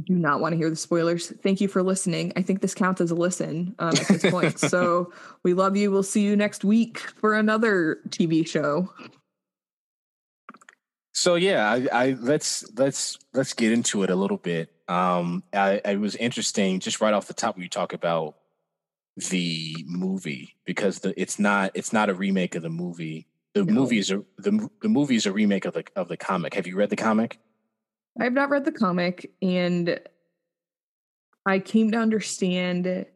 do 0.00 0.14
not 0.14 0.40
want 0.40 0.52
to 0.52 0.56
hear 0.56 0.70
the 0.70 0.76
spoilers 0.76 1.30
thank 1.42 1.60
you 1.60 1.68
for 1.68 1.82
listening 1.82 2.32
i 2.36 2.42
think 2.42 2.60
this 2.60 2.74
counts 2.74 3.00
as 3.00 3.10
a 3.10 3.14
listen 3.14 3.74
um, 3.78 3.90
at 3.90 4.08
this 4.08 4.28
point 4.30 4.58
so 4.70 5.12
we 5.44 5.54
love 5.54 5.76
you 5.76 5.90
we'll 5.90 6.02
see 6.02 6.22
you 6.22 6.34
next 6.36 6.64
week 6.64 6.98
for 6.98 7.34
another 7.34 7.98
tv 8.08 8.46
show 8.46 8.88
So 11.12 11.36
yeah, 11.36 11.70
I, 11.70 11.86
I 11.92 12.16
let's 12.18 12.64
let's 12.76 13.18
let's 13.32 13.52
get 13.54 13.70
into 13.72 14.02
it 14.02 14.10
a 14.10 14.16
little 14.16 14.36
bit. 14.36 14.70
Um, 14.88 15.44
I, 15.52 15.80
it 15.84 16.00
was 16.00 16.16
interesting 16.16 16.80
just 16.80 17.00
right 17.00 17.14
off 17.14 17.28
the 17.28 17.34
top 17.34 17.54
when 17.54 17.62
you 17.62 17.68
talk 17.68 17.92
about 17.92 18.34
the 19.30 19.76
movie 19.86 20.56
because 20.64 20.98
the 20.98 21.18
it's 21.20 21.38
not 21.38 21.70
it's 21.74 21.92
not 21.92 22.10
a 22.10 22.14
remake 22.14 22.56
of 22.56 22.62
the 22.62 22.68
movie. 22.68 23.28
The 23.54 23.64
No. 23.64 23.72
movie 23.72 23.98
is 23.98 24.10
a 24.10 24.24
the 24.38 24.68
the 24.82 24.88
movie 24.88 25.14
is 25.14 25.24
a 25.26 25.32
remake 25.32 25.66
of 25.66 25.74
the 25.74 25.84
of 25.94 26.08
the 26.08 26.16
comic. 26.16 26.54
Have 26.54 26.66
you 26.66 26.76
read 26.76 26.90
the 26.90 26.96
comic? 26.96 27.38
I 28.20 28.24
have 28.24 28.32
not 28.32 28.50
read 28.50 28.64
the 28.64 28.72
comic 28.72 29.32
and 29.42 30.00
i 31.46 31.58
came 31.58 31.90
to 31.90 31.98
understand 31.98 33.06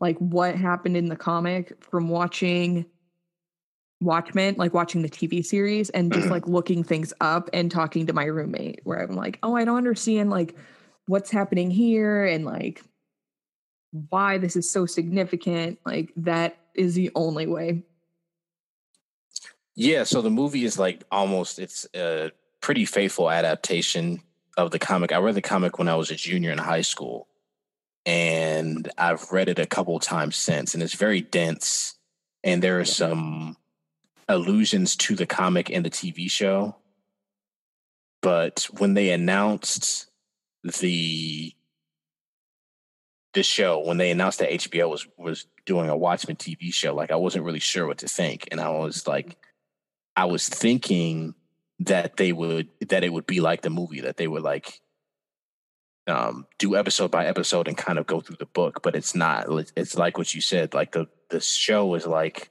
like 0.00 0.18
what 0.18 0.54
happened 0.54 0.96
in 0.96 1.08
the 1.08 1.16
comic 1.16 1.82
from 1.82 2.08
watching 2.08 2.86
Watchmen, 4.00 4.56
like 4.58 4.74
watching 4.74 5.02
the 5.02 5.08
TV 5.08 5.44
series 5.44 5.90
and 5.90 6.12
just 6.12 6.28
like 6.28 6.46
looking 6.48 6.84
things 6.84 7.12
up 7.20 7.48
and 7.52 7.70
talking 7.70 8.06
to 8.06 8.12
my 8.12 8.24
roommate, 8.24 8.80
where 8.84 9.02
I'm 9.02 9.16
like, 9.16 9.38
oh, 9.42 9.56
I 9.56 9.64
don't 9.64 9.76
understand 9.76 10.30
like 10.30 10.54
what's 11.06 11.30
happening 11.30 11.70
here 11.70 12.24
and 12.24 12.44
like 12.44 12.82
why 14.10 14.38
this 14.38 14.56
is 14.56 14.70
so 14.70 14.86
significant. 14.86 15.78
Like, 15.86 16.12
that 16.16 16.56
is 16.74 16.94
the 16.94 17.10
only 17.14 17.46
way. 17.46 17.82
Yeah, 19.76 20.04
so 20.04 20.22
the 20.22 20.30
movie 20.30 20.64
is 20.64 20.78
like 20.78 21.02
almost 21.10 21.58
it's 21.58 21.86
a 21.94 22.30
pretty 22.60 22.84
faithful 22.84 23.30
adaptation 23.30 24.20
of 24.56 24.70
the 24.70 24.78
comic. 24.78 25.12
I 25.12 25.18
read 25.18 25.34
the 25.34 25.42
comic 25.42 25.78
when 25.78 25.88
I 25.88 25.96
was 25.96 26.10
a 26.10 26.14
junior 26.16 26.50
in 26.50 26.58
high 26.58 26.82
school, 26.82 27.28
and 28.06 28.88
I've 28.98 29.30
read 29.32 29.48
it 29.48 29.58
a 29.58 29.66
couple 29.66 29.98
times 29.98 30.36
since, 30.36 30.74
and 30.74 30.82
it's 30.82 30.94
very 30.94 31.20
dense. 31.20 31.96
And 32.42 32.62
there 32.62 32.78
are 32.78 32.84
some 32.84 33.56
allusions 34.28 34.96
to 34.96 35.14
the 35.14 35.26
comic 35.26 35.70
and 35.70 35.84
the 35.84 35.90
TV 35.90 36.30
show, 36.30 36.76
but 38.22 38.68
when 38.78 38.94
they 38.94 39.10
announced 39.10 40.06
the 40.62 41.52
the 43.32 43.42
show, 43.42 43.80
when 43.80 43.96
they 43.96 44.12
announced 44.12 44.38
that 44.38 44.50
HBO 44.50 44.90
was 44.90 45.06
was 45.16 45.46
doing 45.66 45.88
a 45.88 45.96
Watchmen 45.96 46.36
TV 46.36 46.72
show, 46.72 46.94
like 46.94 47.10
I 47.10 47.16
wasn't 47.16 47.44
really 47.44 47.60
sure 47.60 47.86
what 47.86 47.98
to 47.98 48.08
think, 48.08 48.48
and 48.50 48.60
I 48.60 48.70
was 48.70 49.06
like. 49.06 49.36
I 50.16 50.26
was 50.26 50.48
thinking 50.48 51.34
that 51.86 52.16
they 52.16 52.32
would 52.32 52.68
that 52.88 53.04
it 53.04 53.12
would 53.12 53.26
be 53.26 53.40
like 53.40 53.62
the 53.62 53.70
movie 53.70 54.00
that 54.00 54.16
they 54.16 54.28
would 54.28 54.42
like 54.42 54.80
um 56.06 56.46
do 56.58 56.76
episode 56.76 57.10
by 57.10 57.26
episode 57.26 57.66
and 57.66 57.76
kind 57.76 57.98
of 57.98 58.06
go 58.06 58.20
through 58.20 58.36
the 58.38 58.46
book 58.46 58.82
but 58.82 58.94
it's 58.94 59.14
not 59.14 59.46
It's- 59.76 59.96
like 59.96 60.18
what 60.18 60.34
you 60.34 60.40
said 60.40 60.74
like 60.74 60.92
the 60.92 61.06
the 61.30 61.40
show 61.40 61.94
is 61.94 62.06
like 62.06 62.50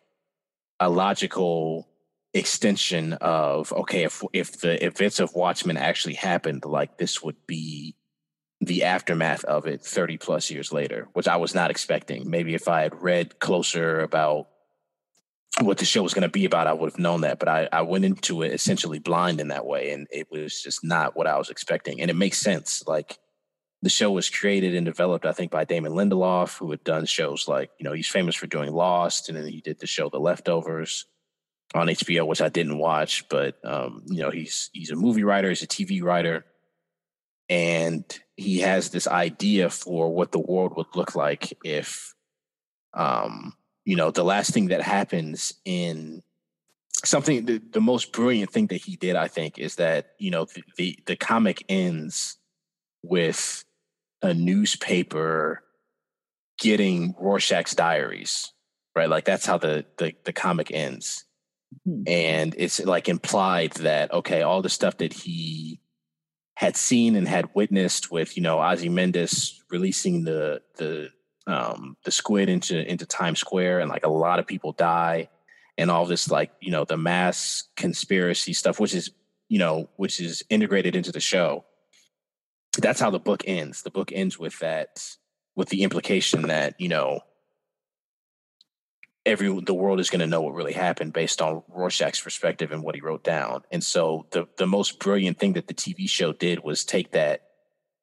a 0.79 0.89
logical 0.89 1.87
extension 2.33 3.13
of 3.13 3.71
okay 3.73 4.03
if 4.03 4.23
if 4.33 4.59
the 4.61 4.83
events 4.83 5.19
of 5.19 5.35
Watchmen 5.35 5.77
actually 5.77 6.15
happened 6.15 6.65
like 6.65 6.97
this 6.97 7.21
would 7.21 7.37
be 7.45 7.95
the 8.59 8.83
aftermath 8.83 9.43
of 9.43 9.67
it 9.67 9.81
30 9.85 10.17
plus 10.17 10.49
years 10.49 10.73
later 10.73 11.07
which 11.13 11.27
I 11.27 11.35
was 11.35 11.53
not 11.53 11.69
expecting. 11.69 12.29
Maybe 12.29 12.55
if 12.55 12.67
I 12.67 12.81
had 12.81 13.01
read 13.01 13.39
closer 13.39 13.99
about 13.99 14.47
what 15.61 15.77
the 15.77 15.85
show 15.85 16.01
was 16.01 16.13
going 16.13 16.23
to 16.23 16.29
be 16.29 16.45
about, 16.45 16.67
I 16.67 16.73
would 16.73 16.91
have 16.91 16.99
known 16.99 17.21
that. 17.21 17.39
But 17.39 17.47
I, 17.47 17.69
I 17.71 17.81
went 17.81 18.05
into 18.05 18.41
it 18.41 18.53
essentially 18.53 18.99
blind 18.99 19.39
in 19.39 19.49
that 19.49 19.65
way, 19.65 19.91
and 19.91 20.07
it 20.11 20.27
was 20.31 20.61
just 20.61 20.83
not 20.83 21.15
what 21.15 21.27
I 21.27 21.37
was 21.37 21.49
expecting. 21.49 22.01
And 22.01 22.09
it 22.09 22.15
makes 22.15 22.39
sense. 22.39 22.83
Like 22.87 23.17
the 23.81 23.89
show 23.89 24.11
was 24.11 24.29
created 24.29 24.73
and 24.73 24.85
developed, 24.85 25.25
I 25.25 25.31
think, 25.31 25.51
by 25.51 25.65
Damon 25.65 25.93
Lindelof, 25.93 26.57
who 26.57 26.71
had 26.71 26.83
done 26.83 27.05
shows 27.05 27.47
like 27.47 27.69
you 27.79 27.83
know 27.83 27.93
he's 27.93 28.07
famous 28.07 28.35
for 28.35 28.47
doing 28.47 28.71
Lost, 28.71 29.29
and 29.29 29.37
then 29.37 29.47
he 29.47 29.61
did 29.61 29.79
the 29.79 29.87
show 29.87 30.09
The 30.09 30.19
Leftovers 30.19 31.05
on 31.75 31.87
HBO, 31.87 32.25
which 32.25 32.41
I 32.41 32.49
didn't 32.49 32.79
watch. 32.79 33.27
But 33.29 33.57
um, 33.63 34.03
you 34.07 34.23
know 34.23 34.31
he's 34.31 34.71
he's 34.73 34.89
a 34.89 34.95
movie 34.95 35.23
writer, 35.23 35.49
he's 35.49 35.61
a 35.61 35.67
TV 35.67 36.01
writer, 36.01 36.45
and 37.47 38.03
he 38.35 38.59
has 38.61 38.89
this 38.89 39.07
idea 39.07 39.69
for 39.69 40.11
what 40.11 40.31
the 40.31 40.39
world 40.39 40.73
would 40.77 40.95
look 40.95 41.15
like 41.15 41.55
if 41.63 42.15
um 42.95 43.53
you 43.85 43.95
know 43.95 44.11
the 44.11 44.23
last 44.23 44.51
thing 44.51 44.67
that 44.67 44.81
happens 44.81 45.53
in 45.65 46.21
something 47.03 47.45
the, 47.45 47.61
the 47.71 47.81
most 47.81 48.11
brilliant 48.11 48.51
thing 48.51 48.67
that 48.67 48.81
he 48.81 48.95
did 48.95 49.15
i 49.15 49.27
think 49.27 49.57
is 49.59 49.75
that 49.75 50.11
you 50.19 50.31
know 50.31 50.45
the, 50.45 50.63
the 50.77 50.99
the 51.05 51.15
comic 51.15 51.63
ends 51.69 52.37
with 53.03 53.65
a 54.21 54.33
newspaper 54.33 55.63
getting 56.59 57.13
rorschach's 57.19 57.75
diaries 57.75 58.53
right 58.95 59.09
like 59.09 59.25
that's 59.25 59.45
how 59.45 59.57
the 59.57 59.85
the, 59.97 60.13
the 60.23 60.33
comic 60.33 60.71
ends 60.71 61.25
Mhm. 61.87 62.07
and 62.07 62.55
it's 62.57 62.79
like 62.85 63.09
implied 63.09 63.71
that 63.73 64.13
okay 64.13 64.43
all 64.43 64.61
the 64.61 64.69
stuff 64.69 64.97
that 64.97 65.11
he 65.11 65.79
had 66.55 66.77
seen 66.77 67.15
and 67.15 67.27
had 67.27 67.49
witnessed 67.55 68.11
with 68.11 68.37
you 68.37 68.43
know 68.43 68.61
Ozymandias 68.61 69.59
releasing 69.71 70.23
the 70.23 70.61
the 70.77 71.09
um 71.47 71.97
the 72.05 72.11
squid 72.11 72.49
into 72.49 72.89
into 72.89 73.05
Times 73.05 73.39
Square 73.39 73.79
and 73.79 73.89
like 73.89 74.05
a 74.05 74.09
lot 74.09 74.39
of 74.39 74.47
people 74.47 74.71
die 74.71 75.29
and 75.77 75.91
all 75.91 76.05
this 76.05 76.29
like 76.29 76.51
you 76.61 76.71
know 76.71 76.85
the 76.85 76.97
mass 76.97 77.63
conspiracy 77.75 78.53
stuff 78.53 78.79
which 78.79 78.93
is 78.93 79.11
you 79.49 79.59
know 79.59 79.89
which 79.97 80.19
is 80.19 80.43
integrated 80.49 80.95
into 80.95 81.11
the 81.11 81.19
show. 81.19 81.65
That's 82.79 82.99
how 82.99 83.11
the 83.11 83.19
book 83.19 83.43
ends. 83.45 83.83
The 83.83 83.91
book 83.91 84.11
ends 84.11 84.39
with 84.39 84.57
that 84.59 85.15
with 85.55 85.69
the 85.69 85.83
implication 85.83 86.43
that 86.43 86.79
you 86.79 86.89
know 86.89 87.21
every 89.25 89.61
the 89.61 89.73
world 89.73 89.99
is 89.99 90.09
going 90.09 90.19
to 90.19 90.27
know 90.27 90.41
what 90.41 90.53
really 90.53 90.73
happened 90.73 91.13
based 91.13 91.41
on 91.41 91.63
Rorschach's 91.67 92.19
perspective 92.19 92.71
and 92.71 92.83
what 92.83 92.95
he 92.95 93.01
wrote 93.01 93.23
down. 93.23 93.63
And 93.71 93.83
so 93.83 94.27
the 94.31 94.47
the 94.57 94.67
most 94.67 94.99
brilliant 94.99 95.39
thing 95.39 95.53
that 95.53 95.67
the 95.67 95.73
TV 95.73 96.09
show 96.09 96.33
did 96.33 96.63
was 96.63 96.83
take 96.83 97.11
that 97.11 97.43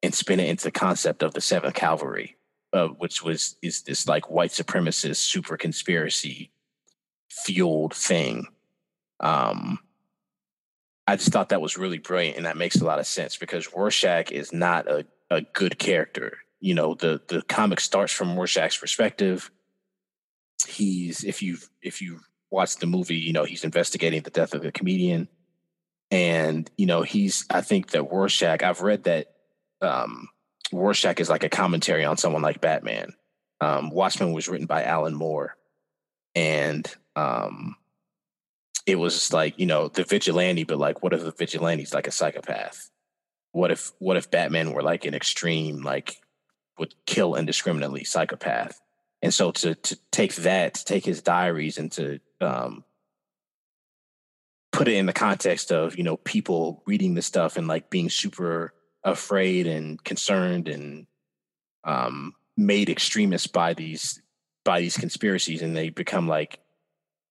and 0.03 0.15
spin 0.15 0.41
it 0.41 0.49
into 0.49 0.65
the 0.65 0.71
concept 0.71 1.23
of 1.23 1.35
the 1.35 1.41
Seventh 1.41 1.75
Cavalry, 1.75 2.37
uh, 2.73 2.89
which 2.89 3.23
was 3.23 3.57
is 3.63 3.83
this 3.83 4.07
like 4.07 4.31
white 4.31 4.51
supremacist 4.51 5.17
super 5.17 5.57
conspiracy 5.57 6.51
fueled 7.31 7.95
thing. 7.95 8.47
Um, 9.21 9.79
I 11.07 11.17
just 11.17 11.33
thought 11.33 11.49
that 11.51 11.61
was 11.61 11.77
really 11.77 11.99
brilliant, 11.99 12.37
and 12.37 12.47
that 12.47 12.57
makes 12.57 12.81
a 12.81 12.85
lot 12.85 13.01
of 13.01 13.07
sense 13.07 13.37
because 13.37 13.75
Rorschach 13.75 14.31
is 14.31 14.53
not 14.53 14.89
a, 14.89 15.05
a 15.31 15.43
good 15.43 15.79
character. 15.79 16.39
You 16.61 16.75
know, 16.75 16.95
the 16.95 17.21
the 17.29 17.43
comic 17.43 17.81
starts 17.81 18.13
from 18.13 18.37
Rorschach's 18.37 18.77
perspective 18.77 19.51
he's 20.67 21.25
if 21.25 21.43
you 21.43 21.59
if 21.83 22.01
you 22.01 22.21
watch 22.51 22.77
the 22.77 22.87
movie, 22.87 23.17
you 23.17 23.33
know 23.33 23.45
he's 23.45 23.65
investigating 23.65 24.23
the 24.23 24.31
death 24.31 24.55
of 24.55 24.63
the 24.63 24.73
comedian, 24.73 25.29
and 26.11 26.71
you 26.77 26.87
know 26.87 27.03
he's 27.03 27.45
I 27.51 27.61
think 27.61 27.91
that 27.91 28.11
Rorschach. 28.11 28.63
I've 28.63 28.83
read 28.83 29.05
that 29.05 29.33
um, 29.81 30.29
Rorschach 30.73 31.21
is 31.21 31.29
like 31.29 31.45
a 31.45 31.49
commentary 31.49 32.05
on 32.05 32.17
someone 32.17 32.43
like 32.43 32.61
Batman. 32.61 33.15
Um, 33.61 33.91
Watchmen 33.91 34.33
was 34.33 34.49
written 34.49 34.67
by 34.67 34.85
Alan 34.85 35.15
Moore, 35.15 35.57
and 36.35 36.93
um, 37.17 37.77
it 38.87 38.97
was 38.97 39.33
like 39.33 39.59
you 39.59 39.67
know 39.67 39.89
the 39.89 40.05
vigilante, 40.05 40.65
but 40.65 40.79
like, 40.79 41.03
what 41.03 41.13
if 41.13 41.23
the 41.23 41.33
vigilante's 41.33 41.95
like 41.95 42.07
a 42.07 42.13
psychopath? 42.13 42.91
What 43.53 43.71
if 43.71 43.93
what 43.99 44.17
if 44.17 44.31
Batman 44.31 44.73
were 44.73 44.83
like 44.83 45.05
an 45.05 45.15
extreme, 45.15 45.83
like 45.83 46.17
would 46.79 46.95
kill 47.07 47.35
indiscriminately 47.35 48.05
psychopath? 48.05 48.81
And 49.23 49.35
so 49.35 49.51
to 49.53 49.75
to 49.75 49.99
take 50.11 50.35
that, 50.37 50.75
to 50.75 50.85
take 50.85 51.05
his 51.05 51.21
diaries, 51.21 51.77
and 51.77 51.93
to 51.93 52.21
um, 52.41 52.85
put 54.73 54.89
it 54.89 54.95
in 54.95 55.07
the 55.07 55.13
context 55.13 55.71
of 55.73 55.99
you 55.99 56.05
know 56.05 56.17
people 56.17 56.83
reading 56.87 57.15
this 57.15 57.27
stuff 57.27 57.57
and 57.59 57.69
like 57.69 57.91
being 57.91 58.09
super 58.09 58.73
afraid 59.05 59.67
and 59.67 60.03
concerned 60.05 60.69
and 60.69 61.07
um, 61.85 62.35
made 62.57 62.91
extremists 62.91 63.47
by 63.47 63.75
these 63.75 64.21
by 64.65 64.81
these 64.81 64.97
conspiracies, 64.97 65.63
and 65.63 65.77
they 65.77 65.89
become 65.89 66.29
like 66.29 66.61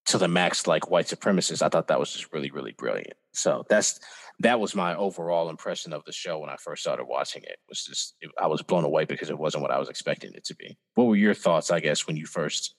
to 0.05 0.17
the 0.17 0.27
max 0.27 0.65
like 0.65 0.89
white 0.89 1.05
supremacists. 1.05 1.61
I 1.61 1.69
thought 1.69 1.87
that 1.87 1.99
was 1.99 2.11
just 2.11 2.33
really 2.33 2.51
really 2.51 2.71
brilliant. 2.71 3.13
So 3.33 3.65
that's 3.69 3.99
that 4.39 4.59
was 4.59 4.73
my 4.73 4.95
overall 4.95 5.49
impression 5.49 5.93
of 5.93 6.03
the 6.05 6.11
show 6.11 6.39
when 6.39 6.49
I 6.49 6.55
first 6.57 6.81
started 6.81 7.05
watching 7.05 7.43
it. 7.43 7.57
Was 7.67 7.85
just 7.85 8.15
it, 8.21 8.31
I 8.39 8.47
was 8.47 8.61
blown 8.61 8.83
away 8.83 9.05
because 9.05 9.29
it 9.29 9.37
wasn't 9.37 9.61
what 9.61 9.71
I 9.71 9.79
was 9.79 9.89
expecting 9.89 10.33
it 10.33 10.45
to 10.45 10.55
be. 10.55 10.77
What 10.95 11.05
were 11.07 11.15
your 11.15 11.33
thoughts? 11.33 11.71
I 11.71 11.79
guess 11.79 12.07
when 12.07 12.17
you 12.17 12.25
first 12.25 12.75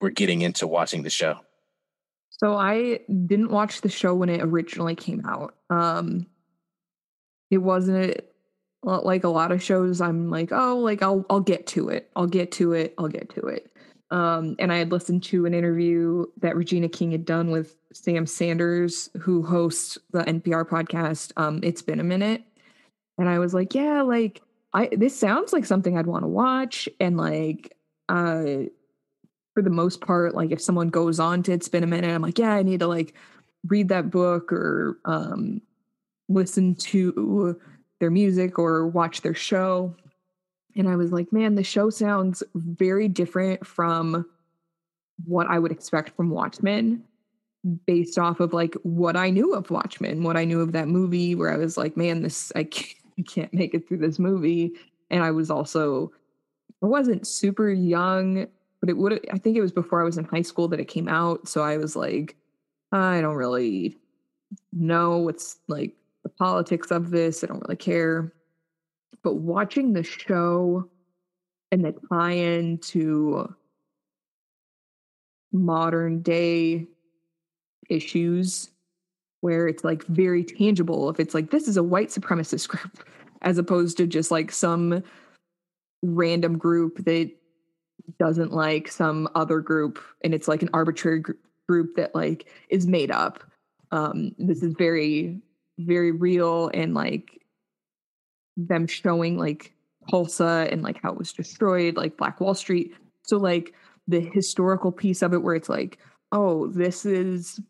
were 0.00 0.10
getting 0.10 0.42
into 0.42 0.66
watching 0.66 1.02
the 1.02 1.10
show. 1.10 1.38
So 2.30 2.56
I 2.56 3.00
didn't 3.26 3.50
watch 3.50 3.80
the 3.80 3.88
show 3.88 4.14
when 4.14 4.28
it 4.28 4.42
originally 4.42 4.96
came 4.96 5.24
out. 5.24 5.54
Um, 5.70 6.26
it 7.54 7.62
wasn't 7.62 8.20
like 8.82 9.24
a 9.24 9.28
lot 9.28 9.52
of 9.52 9.62
shows. 9.62 10.00
I'm 10.00 10.28
like, 10.30 10.52
oh, 10.52 10.78
like 10.78 11.02
I'll 11.02 11.24
I'll 11.30 11.40
get 11.40 11.66
to 11.68 11.88
it. 11.88 12.10
I'll 12.16 12.26
get 12.26 12.52
to 12.52 12.72
it. 12.72 12.94
I'll 12.98 13.08
get 13.08 13.30
to 13.30 13.46
it. 13.46 13.70
Um, 14.10 14.56
and 14.58 14.72
I 14.72 14.76
had 14.76 14.92
listened 14.92 15.22
to 15.24 15.46
an 15.46 15.54
interview 15.54 16.26
that 16.38 16.56
Regina 16.56 16.88
King 16.88 17.10
had 17.12 17.24
done 17.24 17.50
with 17.50 17.74
Sam 17.92 18.26
Sanders, 18.26 19.08
who 19.18 19.42
hosts 19.42 19.96
the 20.10 20.22
NPR 20.24 20.68
podcast. 20.68 21.32
Um, 21.36 21.60
it's 21.62 21.82
been 21.82 22.00
a 22.00 22.04
minute, 22.04 22.42
and 23.16 23.28
I 23.28 23.38
was 23.38 23.54
like, 23.54 23.74
yeah, 23.74 24.02
like 24.02 24.42
I 24.72 24.90
this 24.92 25.18
sounds 25.18 25.52
like 25.52 25.64
something 25.64 25.96
I'd 25.96 26.06
want 26.06 26.24
to 26.24 26.28
watch, 26.28 26.88
and 27.00 27.16
like 27.16 27.76
uh 28.08 28.64
for 29.54 29.62
the 29.62 29.70
most 29.70 30.00
part, 30.00 30.34
like 30.34 30.50
if 30.50 30.60
someone 30.60 30.88
goes 30.88 31.20
on 31.20 31.42
to 31.44 31.52
It's 31.52 31.68
Been 31.68 31.84
a 31.84 31.86
Minute, 31.86 32.12
I'm 32.12 32.22
like, 32.22 32.38
yeah, 32.38 32.52
I 32.52 32.64
need 32.64 32.80
to 32.80 32.88
like 32.88 33.14
read 33.68 33.88
that 33.88 34.10
book 34.10 34.52
or 34.52 34.98
um, 35.04 35.62
listen 36.28 36.74
to 36.74 37.60
their 38.00 38.10
music 38.10 38.58
or 38.58 38.86
watch 38.86 39.20
their 39.20 39.34
show. 39.34 39.94
And 40.76 40.88
I 40.88 40.96
was 40.96 41.12
like, 41.12 41.32
man, 41.32 41.54
the 41.54 41.64
show 41.64 41.90
sounds 41.90 42.42
very 42.54 43.08
different 43.08 43.66
from 43.66 44.26
what 45.24 45.46
I 45.46 45.58
would 45.58 45.70
expect 45.70 46.16
from 46.16 46.30
Watchmen 46.30 47.04
based 47.86 48.18
off 48.18 48.40
of 48.40 48.52
like 48.52 48.74
what 48.82 49.16
I 49.16 49.30
knew 49.30 49.54
of 49.54 49.70
Watchmen, 49.70 50.22
what 50.22 50.36
I 50.36 50.44
knew 50.44 50.60
of 50.60 50.72
that 50.72 50.88
movie, 50.88 51.34
where 51.34 51.52
I 51.52 51.56
was 51.56 51.76
like, 51.76 51.96
man, 51.96 52.22
this, 52.22 52.52
I 52.56 52.64
can't, 53.26 53.54
make 53.54 53.74
it 53.74 53.86
through 53.86 53.98
this 53.98 54.18
movie. 54.18 54.72
And 55.10 55.22
I 55.22 55.30
was 55.30 55.50
also, 55.50 56.12
I 56.82 56.86
wasn't 56.86 57.26
super 57.26 57.70
young 57.70 58.48
but 58.84 58.90
it 58.90 58.98
would 58.98 59.26
I 59.32 59.38
think 59.38 59.56
it 59.56 59.62
was 59.62 59.72
before 59.72 60.02
I 60.02 60.04
was 60.04 60.18
in 60.18 60.24
high 60.24 60.42
school 60.42 60.68
that 60.68 60.78
it 60.78 60.88
came 60.88 61.08
out. 61.08 61.48
So 61.48 61.62
I 61.62 61.78
was 61.78 61.96
like, 61.96 62.36
I 62.92 63.22
don't 63.22 63.36
really 63.36 63.96
know 64.74 65.16
what's 65.16 65.56
like 65.68 65.94
politics 66.38 66.90
of 66.90 67.10
this. 67.10 67.42
I 67.42 67.48
don't 67.48 67.62
really 67.62 67.76
care. 67.76 68.32
But 69.22 69.36
watching 69.36 69.92
the 69.92 70.02
show 70.02 70.88
and 71.72 71.84
the 71.84 71.94
tie-in 72.08 72.78
to 72.78 73.54
modern 75.52 76.20
day 76.20 76.86
issues 77.88 78.70
where 79.40 79.68
it's 79.68 79.84
like 79.84 80.02
very 80.04 80.42
tangible 80.42 81.10
if 81.10 81.20
it's 81.20 81.34
like 81.34 81.50
this 81.50 81.68
is 81.68 81.76
a 81.76 81.82
white 81.82 82.08
supremacist 82.08 82.68
group 82.68 83.06
as 83.42 83.58
opposed 83.58 83.96
to 83.96 84.06
just 84.06 84.30
like 84.30 84.50
some 84.50 85.02
random 86.02 86.58
group 86.58 87.04
that 87.04 87.30
doesn't 88.18 88.52
like 88.52 88.88
some 88.88 89.28
other 89.34 89.60
group 89.60 90.00
and 90.22 90.34
it's 90.34 90.48
like 90.48 90.62
an 90.62 90.70
arbitrary 90.72 91.20
gr- 91.20 91.32
group 91.68 91.94
that 91.94 92.14
like 92.14 92.46
is 92.68 92.86
made 92.86 93.10
up 93.10 93.44
um 93.92 94.32
this 94.38 94.62
is 94.62 94.74
very 94.76 95.40
very 95.78 96.12
real 96.12 96.70
and 96.74 96.94
like 96.94 97.40
them 98.56 98.86
showing 98.86 99.38
like 99.38 99.72
Tulsa 100.10 100.68
and 100.70 100.82
like 100.82 101.00
how 101.02 101.12
it 101.12 101.18
was 101.18 101.32
destroyed 101.32 101.96
like 101.96 102.16
Black 102.16 102.40
Wall 102.40 102.54
Street. 102.54 102.94
So 103.22 103.36
like 103.36 103.74
the 104.06 104.20
historical 104.20 104.92
piece 104.92 105.22
of 105.22 105.32
it 105.32 105.42
where 105.42 105.54
it's 105.54 105.68
like 105.68 105.98
oh 106.32 106.68
this 106.68 107.06
is 107.06 107.60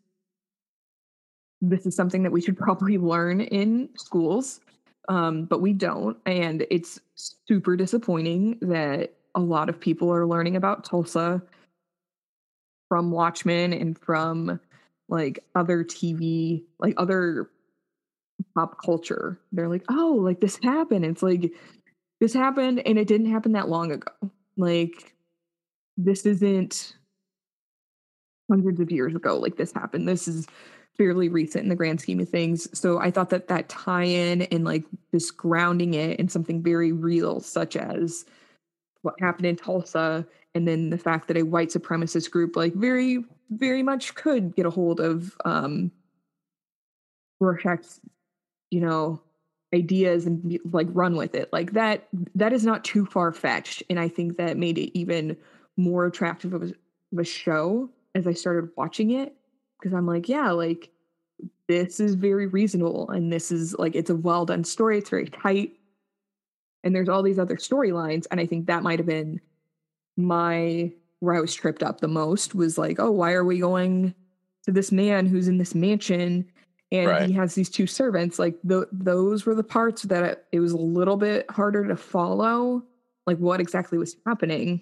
this 1.61 1.85
is 1.85 1.95
something 1.95 2.23
that 2.23 2.31
we 2.31 2.41
should 2.41 2.57
probably 2.65 2.97
learn 2.97 3.41
in 3.41 3.89
schools 3.97 4.59
um 5.07 5.45
but 5.45 5.61
we 5.61 5.73
don't. 5.73 6.17
And 6.25 6.65
it's 6.69 6.99
super 7.15 7.75
disappointing 7.75 8.57
that 8.61 9.13
a 9.35 9.39
lot 9.39 9.69
of 9.69 9.79
people 9.79 10.11
are 10.11 10.25
learning 10.25 10.55
about 10.55 10.83
Tulsa 10.83 11.41
from 12.89 13.11
Watchmen 13.11 13.73
and 13.73 13.97
from 13.97 14.59
like 15.09 15.39
other 15.55 15.83
TV, 15.83 16.63
like 16.79 16.93
other 16.97 17.49
pop 18.55 18.81
culture. 18.83 19.39
They're 19.51 19.69
like, 19.69 19.83
oh, 19.89 20.19
like 20.21 20.39
this 20.39 20.57
happened. 20.63 21.05
It's 21.05 21.23
like 21.23 21.51
this 22.19 22.33
happened 22.33 22.81
and 22.85 22.97
it 22.97 23.07
didn't 23.07 23.31
happen 23.31 23.51
that 23.53 23.69
long 23.69 23.91
ago. 23.91 24.11
Like 24.57 25.13
this 25.97 26.25
isn't 26.25 26.95
hundreds 28.49 28.79
of 28.79 28.91
years 28.91 29.15
ago 29.15 29.37
like 29.37 29.57
this 29.57 29.73
happened. 29.73 30.07
This 30.07 30.27
is 30.27 30.47
fairly 30.97 31.27
recent 31.27 31.63
in 31.63 31.69
the 31.69 31.75
grand 31.75 31.99
scheme 31.99 32.19
of 32.19 32.29
things. 32.29 32.67
So 32.77 32.99
I 32.99 33.11
thought 33.11 33.29
that 33.31 33.49
that 33.49 33.67
tie 33.67 34.03
in 34.03 34.43
and 34.43 34.63
like 34.63 34.85
just 35.13 35.35
grounding 35.35 35.93
it 35.93 36.19
in 36.19 36.29
something 36.29 36.63
very 36.63 36.91
real, 36.93 37.41
such 37.41 37.75
as 37.75 38.25
what 39.01 39.15
happened 39.19 39.45
in 39.45 39.55
Tulsa 39.55 40.25
and 40.55 40.67
then 40.67 40.89
the 40.89 40.97
fact 40.97 41.27
that 41.27 41.37
a 41.37 41.43
white 41.43 41.69
supremacist 41.69 42.31
group 42.31 42.55
like 42.55 42.73
very 42.73 43.23
very 43.51 43.83
much 43.83 44.15
could 44.15 44.55
get 44.55 44.65
a 44.65 44.71
hold 44.71 44.99
of 44.99 45.35
um 45.45 45.91
Rorschach's 47.39 47.99
you 48.75 48.81
know 48.81 49.21
ideas 49.73 50.25
and 50.25 50.59
like 50.71 50.87
run 50.91 51.15
with 51.15 51.33
it. 51.33 51.51
Like 51.53 51.71
that 51.73 52.07
that 52.35 52.51
is 52.51 52.65
not 52.65 52.83
too 52.83 53.05
far 53.05 53.31
fetched 53.31 53.83
and 53.89 53.97
I 53.99 54.09
think 54.09 54.35
that 54.35 54.57
made 54.57 54.77
it 54.77 54.97
even 54.97 55.37
more 55.77 56.05
attractive 56.05 56.53
of 56.53 56.61
a, 56.61 56.65
of 56.65 57.19
a 57.19 57.23
show 57.23 57.89
as 58.13 58.27
I 58.27 58.33
started 58.33 58.69
watching 58.75 59.11
it 59.11 59.33
because 59.79 59.93
I'm 59.93 60.05
like 60.05 60.27
yeah 60.27 60.51
like 60.51 60.89
this 61.69 62.01
is 62.01 62.15
very 62.15 62.47
reasonable 62.47 63.09
and 63.09 63.31
this 63.31 63.49
is 63.49 63.75
like 63.79 63.95
it's 63.95 64.09
a 64.09 64.15
well 64.15 64.45
done 64.45 64.65
story 64.65 64.97
it's 64.97 65.09
very 65.09 65.27
tight. 65.27 65.71
And 66.83 66.93
there's 66.93 67.09
all 67.09 67.23
these 67.23 67.39
other 67.39 67.55
storylines 67.55 68.27
and 68.29 68.39
i 68.39 68.45
think 68.45 68.67
that 68.67 68.83
might 68.83 68.99
have 68.99 69.07
been 69.07 69.41
my 70.17 70.91
where 71.19 71.33
i 71.33 71.41
was 71.41 71.55
tripped 71.55 71.81
up 71.81 71.99
the 71.99 72.07
most 72.07 72.53
was 72.53 72.77
like 72.77 72.99
oh 72.99 73.09
why 73.09 73.31
are 73.31 73.43
we 73.43 73.57
going 73.57 74.13
to 74.65 74.71
this 74.71 74.91
man 74.91 75.25
who's 75.25 75.47
in 75.47 75.57
this 75.57 75.73
mansion 75.73 76.45
and 76.97 77.09
right. 77.09 77.27
he 77.27 77.33
has 77.33 77.55
these 77.55 77.69
two 77.69 77.87
servants 77.87 78.39
like 78.39 78.55
the, 78.63 78.87
those 78.91 79.45
were 79.45 79.55
the 79.55 79.63
parts 79.63 80.03
that 80.03 80.23
it, 80.23 80.45
it 80.51 80.59
was 80.59 80.71
a 80.71 80.77
little 80.77 81.17
bit 81.17 81.49
harder 81.49 81.87
to 81.87 81.95
follow 81.95 82.83
like 83.25 83.37
what 83.37 83.59
exactly 83.59 83.97
was 83.97 84.15
happening. 84.25 84.81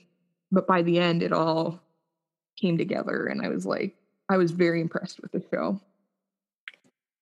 But 0.52 0.68
by 0.68 0.82
the 0.82 1.00
end 1.00 1.24
it 1.24 1.34
all 1.34 1.82
came 2.60 2.78
together 2.78 3.26
and 3.26 3.42
i 3.42 3.48
was 3.48 3.66
like 3.66 3.96
i 4.30 4.38
was 4.38 4.52
very 4.52 4.80
impressed 4.80 5.20
with 5.22 5.32
the 5.32 5.44
show. 5.52 5.82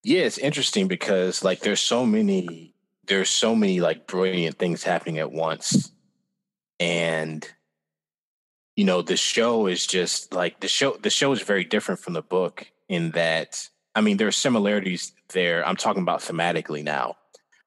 Yeah 0.04 0.21
it's 0.21 0.38
interesting 0.38 0.88
because 0.88 1.43
like 1.43 1.62
there's 1.62 1.82
so 1.82 2.06
many 2.06 2.71
there's 3.08 3.30
so 3.30 3.56
many 3.56 3.82
like 3.82 4.08
brilliant 4.08 4.58
things 4.58 4.84
happening 4.84 5.19
at 5.19 5.32
once. 5.32 5.91
And 6.80 7.47
you 8.75 8.86
know 8.86 9.01
the 9.01 9.17
show 9.17 9.67
is 9.67 9.86
just 9.86 10.34
like 10.34 10.60
the 10.62 10.67
show 10.67 10.97
the 11.01 11.10
show 11.10 11.32
is 11.34 11.41
very 11.41 11.63
different 11.63 11.99
from 11.99 12.13
the 12.13 12.21
book 12.21 12.71
in 12.88 13.12
that 13.12 13.67
i 13.95 14.01
mean 14.01 14.17
there 14.17 14.27
are 14.27 14.32
similarities 14.32 15.13
there 15.34 15.65
i'm 15.67 15.75
talking 15.75 16.01
about 16.01 16.21
thematically 16.21 16.84
now 16.84 17.15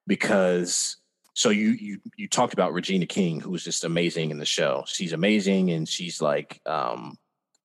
because 0.07 0.97
so 1.33 1.49
you 1.49 1.69
you 1.71 1.99
you 2.17 2.27
talked 2.27 2.53
about 2.53 2.73
regina 2.73 3.05
king 3.05 3.39
who's 3.39 3.63
just 3.63 3.83
amazing 3.83 4.31
in 4.31 4.37
the 4.37 4.45
show 4.45 4.83
she's 4.87 5.13
amazing 5.13 5.71
and 5.71 5.87
she's 5.87 6.21
like 6.21 6.61
um 6.65 7.17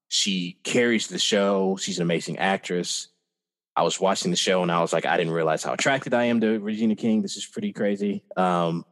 she 0.09 0.59
carries 0.65 1.09
the 1.09 1.19
show 1.19 1.77
she's 1.81 1.99
an 1.99 2.03
amazing 2.03 2.39
actress 2.39 3.09
I 3.77 3.83
was 3.83 4.01
watching 4.01 4.31
the 4.31 4.37
show 4.37 4.63
and 4.63 4.71
I 4.71 4.81
was 4.81 4.93
like, 4.93 5.07
I 5.07 5.17
didn't 5.17 5.33
realize 5.33 5.63
how 5.63 5.73
attracted 5.73 6.13
I 6.13 6.25
am 6.25 6.41
to 6.41 6.59
Regina 6.59 6.97
King. 6.97 7.23
This 7.23 7.37
is 7.37 7.47
pretty 7.47 7.73
crazy. 7.73 8.23
Um, 8.37 8.85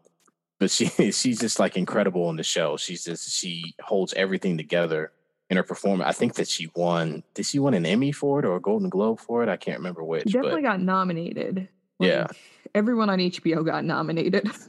but 0.59 0.71
she 0.71 0.87
she's 1.13 1.39
just 1.39 1.59
like 1.59 1.77
incredible 1.77 2.31
in 2.31 2.37
the 2.37 2.43
show. 2.43 2.77
She's 2.77 3.05
just 3.05 3.31
she 3.31 3.75
holds 3.83 4.15
everything 4.15 4.57
together 4.57 5.13
in 5.51 5.57
her 5.57 5.63
performance. 5.63 6.09
I 6.09 6.13
think 6.13 6.35
that 6.35 6.49
she 6.49 6.71
won. 6.75 7.23
Did 7.35 7.47
she 7.47 7.59
win 7.59 7.75
an 7.75 7.87
Emmy 7.87 8.13
for 8.13 8.39
it 8.39 8.45
or 8.45 8.57
a 8.57 8.61
Golden 8.61 8.89
Globe 8.89 9.21
for 9.21 9.43
it? 9.43 9.49
I 9.49 9.57
can't 9.57 9.79
remember 9.79 10.05
which. 10.05 10.25
She 10.25 10.33
definitely 10.33 10.63
but, 10.63 10.69
got 10.69 10.81
nominated. 10.81 11.69
Like, 11.99 12.09
yeah, 12.09 12.27
everyone 12.75 13.11
on 13.11 13.19
HBO 13.19 13.65
got 13.65 13.85
nominated. 13.85 14.51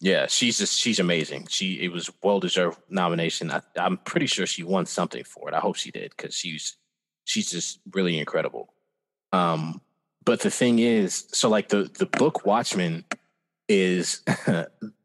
Yeah, 0.00 0.26
she's 0.26 0.58
just 0.58 0.78
she's 0.78 0.98
amazing. 0.98 1.46
She 1.48 1.80
it 1.80 1.90
was 1.90 2.10
well 2.22 2.38
deserved 2.38 2.78
nomination. 2.90 3.50
I, 3.50 3.62
am 3.76 3.96
pretty 3.98 4.26
sure 4.26 4.46
she 4.46 4.62
won 4.62 4.84
something 4.86 5.24
for 5.24 5.48
it. 5.48 5.54
I 5.54 5.60
hope 5.60 5.76
she 5.76 5.90
did 5.90 6.12
because 6.14 6.34
she's 6.34 6.76
she's 7.24 7.50
just 7.50 7.80
really 7.92 8.18
incredible. 8.18 8.74
Um, 9.32 9.80
but 10.24 10.40
the 10.40 10.50
thing 10.50 10.80
is, 10.80 11.24
so 11.32 11.48
like 11.48 11.68
the 11.68 11.90
the 11.98 12.06
book 12.06 12.44
Watchmen 12.44 13.04
is 13.68 14.22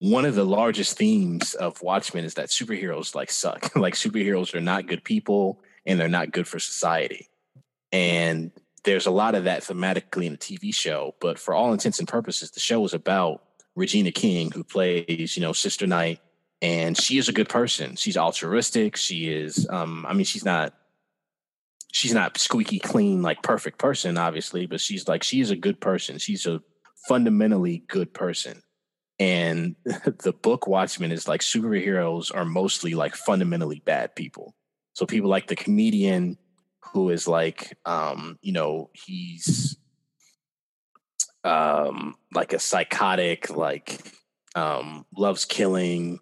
one 0.00 0.24
of 0.24 0.34
the 0.34 0.44
largest 0.44 0.96
themes 0.96 1.54
of 1.54 1.82
Watchmen 1.82 2.24
is 2.24 2.34
that 2.34 2.48
superheroes 2.48 3.14
like 3.14 3.30
suck. 3.30 3.76
like 3.76 3.94
superheroes 3.94 4.54
are 4.54 4.60
not 4.60 4.86
good 4.86 5.04
people 5.04 5.60
and 5.86 6.00
they're 6.00 6.08
not 6.08 6.32
good 6.32 6.48
for 6.48 6.58
society. 6.58 7.28
And 7.92 8.50
there's 8.84 9.06
a 9.06 9.10
lot 9.10 9.34
of 9.34 9.44
that 9.44 9.62
thematically 9.62 10.24
in 10.24 10.32
the 10.32 10.38
TV 10.38 10.74
show, 10.74 11.14
but 11.20 11.38
for 11.38 11.54
all 11.54 11.72
intents 11.72 11.98
and 11.98 12.08
purposes, 12.08 12.50
the 12.50 12.60
show 12.60 12.82
is 12.84 12.94
about 12.94 13.44
Regina 13.76 14.10
King, 14.10 14.50
who 14.50 14.64
plays, 14.64 15.36
you 15.36 15.42
know, 15.42 15.52
Sister 15.52 15.86
Night, 15.86 16.20
and 16.62 16.96
she 16.96 17.18
is 17.18 17.28
a 17.28 17.32
good 17.32 17.48
person. 17.48 17.96
She's 17.96 18.16
altruistic. 18.16 18.96
She 18.96 19.30
is, 19.30 19.66
um, 19.68 20.06
I 20.08 20.14
mean, 20.14 20.24
she's 20.24 20.44
not, 20.44 20.72
she's 21.92 22.14
not 22.14 22.38
squeaky 22.38 22.78
clean, 22.78 23.20
like 23.20 23.42
perfect 23.42 23.78
person, 23.78 24.16
obviously, 24.16 24.66
but 24.66 24.80
she's 24.80 25.08
like, 25.08 25.22
she 25.22 25.40
is 25.40 25.50
a 25.50 25.56
good 25.56 25.78
person. 25.78 26.18
She's 26.18 26.46
a 26.46 26.62
fundamentally 27.06 27.84
good 27.88 28.14
person. 28.14 28.62
And 29.20 29.76
the 29.84 30.32
book 30.32 30.66
Watchmen 30.66 31.12
is 31.12 31.28
like 31.28 31.42
superheroes 31.42 32.34
are 32.34 32.46
mostly 32.46 32.94
like 32.94 33.14
fundamentally 33.14 33.82
bad 33.84 34.16
people. 34.16 34.54
So 34.94 35.06
people 35.06 35.30
like 35.30 35.46
the 35.46 35.56
comedian 35.56 36.38
who 36.92 37.10
is 37.10 37.28
like, 37.28 37.76
um, 37.84 38.38
you 38.42 38.52
know, 38.52 38.90
he's 38.94 39.76
um 41.44 42.16
like 42.34 42.52
a 42.52 42.58
psychotic, 42.58 43.50
like 43.50 44.00
um 44.54 45.04
loves 45.16 45.44
killing, 45.44 46.18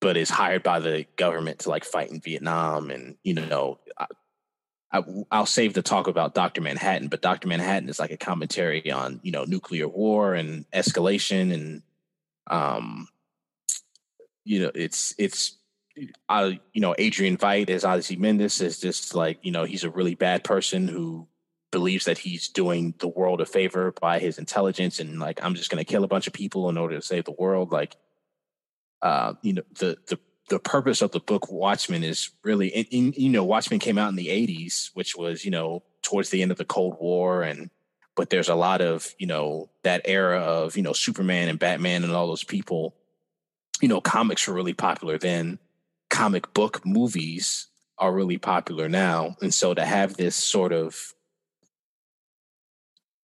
but 0.00 0.16
is 0.16 0.28
hired 0.28 0.64
by 0.64 0.80
the 0.80 1.06
government 1.16 1.60
to 1.60 1.70
like 1.70 1.84
fight 1.84 2.10
in 2.10 2.20
Vietnam. 2.20 2.90
And, 2.90 3.16
you 3.22 3.34
know, 3.34 3.78
I, 3.96 4.06
I, 4.92 5.02
I'll 5.30 5.46
save 5.46 5.74
the 5.74 5.82
talk 5.82 6.08
about 6.08 6.34
Dr. 6.34 6.60
Manhattan, 6.60 7.08
but 7.08 7.22
Dr. 7.22 7.48
Manhattan 7.48 7.88
is 7.88 7.98
like 7.98 8.10
a 8.10 8.16
commentary 8.16 8.90
on, 8.90 9.20
you 9.22 9.32
know, 9.32 9.44
nuclear 9.44 9.88
war 9.88 10.34
and 10.34 10.68
escalation 10.72 11.52
and 11.52 11.82
um, 12.48 13.08
you 14.44 14.60
know, 14.60 14.70
it's 14.74 15.14
it's 15.18 15.56
uh, 16.28 16.50
you 16.72 16.80
know, 16.80 16.94
Adrian 16.98 17.36
Veidt 17.36 17.70
as 17.70 17.84
mendes 18.16 18.60
is 18.60 18.80
just 18.80 19.14
like, 19.14 19.38
you 19.42 19.52
know, 19.52 19.64
he's 19.64 19.84
a 19.84 19.90
really 19.90 20.14
bad 20.14 20.42
person 20.44 20.88
who 20.88 21.28
believes 21.70 22.04
that 22.04 22.18
he's 22.18 22.48
doing 22.48 22.94
the 22.98 23.08
world 23.08 23.40
a 23.40 23.46
favor 23.46 23.92
by 24.00 24.18
his 24.18 24.38
intelligence 24.38 25.00
and 25.00 25.18
like 25.18 25.42
I'm 25.42 25.54
just 25.54 25.70
gonna 25.70 25.84
kill 25.84 26.04
a 26.04 26.08
bunch 26.08 26.26
of 26.26 26.32
people 26.32 26.68
in 26.68 26.78
order 26.78 26.96
to 26.96 27.02
save 27.02 27.24
the 27.24 27.32
world. 27.32 27.72
Like 27.72 27.96
uh, 29.02 29.34
you 29.42 29.54
know, 29.54 29.62
the 29.78 29.98
the 30.08 30.18
the 30.48 30.58
purpose 30.58 31.00
of 31.00 31.10
the 31.12 31.20
book 31.20 31.50
Watchmen 31.50 32.04
is 32.04 32.30
really 32.42 32.68
in, 32.68 33.12
you 33.16 33.30
know, 33.30 33.44
Watchmen 33.44 33.80
came 33.80 33.98
out 33.98 34.10
in 34.10 34.16
the 34.16 34.28
80s, 34.28 34.90
which 34.94 35.16
was, 35.16 35.44
you 35.44 35.50
know, 35.50 35.82
towards 36.02 36.30
the 36.30 36.42
end 36.42 36.50
of 36.50 36.58
the 36.58 36.64
Cold 36.64 36.96
War 37.00 37.42
and 37.42 37.70
but 38.16 38.30
there's 38.30 38.48
a 38.48 38.54
lot 38.54 38.80
of 38.80 39.14
you 39.18 39.26
know 39.26 39.70
that 39.82 40.02
era 40.04 40.40
of 40.40 40.76
you 40.76 40.82
know 40.82 40.92
superman 40.92 41.48
and 41.48 41.58
batman 41.58 42.04
and 42.04 42.12
all 42.12 42.26
those 42.26 42.44
people 42.44 42.94
you 43.80 43.88
know 43.88 44.00
comics 44.00 44.46
were 44.46 44.54
really 44.54 44.74
popular 44.74 45.18
then. 45.18 45.58
Comic 46.10 46.54
book 46.54 46.84
movies 46.84 47.68
are 47.98 48.14
really 48.14 48.38
popular 48.38 48.88
now. 48.88 49.36
And 49.40 49.52
so 49.52 49.74
to 49.74 49.84
have 49.84 50.16
this 50.16 50.36
sort 50.36 50.72
of 50.72 50.96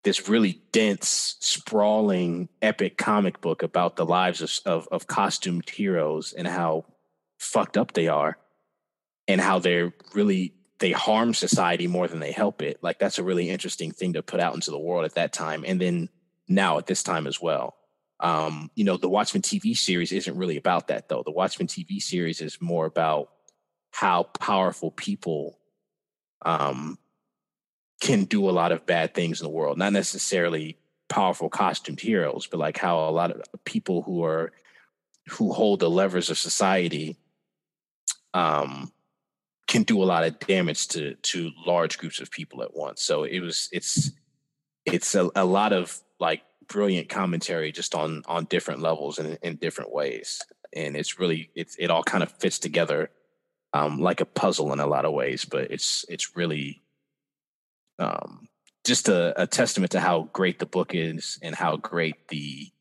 this 0.02 0.28
really 0.28 0.62
dense 0.72 1.36
sprawling 1.40 2.48
epic 2.62 2.96
comic 2.96 3.40
book 3.40 3.62
about 3.62 3.96
the 3.96 4.06
lives 4.06 4.40
of, 4.40 4.58
of, 4.64 4.88
of 4.90 5.06
costumed 5.06 5.68
heroes 5.68 6.32
and 6.32 6.48
how 6.48 6.86
fucked 7.38 7.76
up 7.76 7.92
they 7.92 8.08
are 8.08 8.38
and 9.28 9.40
how 9.40 9.58
they're 9.58 9.92
really 10.14 10.54
they 10.80 10.92
harm 10.92 11.34
society 11.34 11.86
more 11.86 12.08
than 12.08 12.20
they 12.20 12.32
help 12.32 12.62
it. 12.62 12.78
Like 12.82 12.98
that's 12.98 13.18
a 13.18 13.22
really 13.22 13.48
interesting 13.50 13.92
thing 13.92 14.14
to 14.14 14.22
put 14.22 14.40
out 14.40 14.54
into 14.54 14.70
the 14.70 14.78
world 14.78 15.04
at 15.04 15.14
that 15.14 15.32
time, 15.32 15.64
and 15.66 15.80
then 15.80 16.08
now 16.48 16.78
at 16.78 16.86
this 16.86 17.02
time 17.02 17.26
as 17.26 17.40
well. 17.40 17.76
Um, 18.18 18.70
you 18.74 18.84
know, 18.84 18.96
the 18.96 19.08
Watchmen 19.08 19.42
TV 19.42 19.76
series 19.76 20.12
isn't 20.12 20.36
really 20.36 20.56
about 20.56 20.88
that 20.88 21.08
though. 21.08 21.22
The 21.24 21.30
Watchmen 21.30 21.68
TV 21.68 22.02
series 22.02 22.40
is 22.40 22.60
more 22.60 22.86
about 22.86 23.30
how 23.92 24.24
powerful 24.24 24.90
people 24.90 25.58
um, 26.42 26.98
can 28.00 28.24
do 28.24 28.48
a 28.48 28.52
lot 28.52 28.72
of 28.72 28.86
bad 28.86 29.14
things 29.14 29.40
in 29.40 29.44
the 29.44 29.50
world. 29.50 29.78
Not 29.78 29.92
necessarily 29.92 30.78
powerful 31.08 31.48
costumed 31.48 32.00
heroes, 32.00 32.46
but 32.46 32.58
like 32.58 32.78
how 32.78 33.08
a 33.08 33.10
lot 33.10 33.30
of 33.30 33.42
people 33.64 34.02
who 34.02 34.24
are 34.24 34.52
who 35.28 35.52
hold 35.52 35.80
the 35.80 35.90
levers 35.90 36.30
of 36.30 36.38
society 36.38 37.16
um, 38.34 38.90
can 39.70 39.84
do 39.84 40.02
a 40.02 40.04
lot 40.04 40.24
of 40.24 40.36
damage 40.40 40.88
to 40.88 41.14
to 41.14 41.52
large 41.64 41.96
groups 41.96 42.20
of 42.20 42.28
people 42.28 42.60
at 42.62 42.74
once. 42.74 43.02
So 43.02 43.22
it 43.22 43.38
was 43.38 43.68
it's 43.70 44.10
it's 44.84 45.14
a, 45.14 45.30
a 45.36 45.44
lot 45.44 45.72
of 45.72 45.96
like 46.18 46.42
brilliant 46.66 47.08
commentary 47.08 47.70
just 47.70 47.94
on 47.94 48.24
on 48.26 48.46
different 48.46 48.80
levels 48.80 49.20
and 49.20 49.38
in 49.42 49.56
different 49.56 49.92
ways. 49.92 50.42
And 50.72 50.96
it's 50.96 51.20
really 51.20 51.50
it's 51.54 51.76
it 51.78 51.88
all 51.88 52.02
kind 52.02 52.24
of 52.24 52.32
fits 52.32 52.58
together 52.58 53.10
um 53.72 54.00
like 54.00 54.20
a 54.20 54.24
puzzle 54.24 54.72
in 54.72 54.80
a 54.80 54.88
lot 54.88 55.04
of 55.04 55.12
ways, 55.12 55.44
but 55.44 55.70
it's 55.70 56.04
it's 56.08 56.36
really 56.36 56.82
um 58.00 58.48
just 58.84 59.08
a, 59.08 59.40
a 59.40 59.46
testament 59.46 59.92
to 59.92 60.00
how 60.00 60.28
great 60.32 60.58
the 60.58 60.66
book 60.66 60.96
is 60.96 61.38
and 61.42 61.54
how 61.54 61.76
great 61.76 62.26
the 62.26 62.72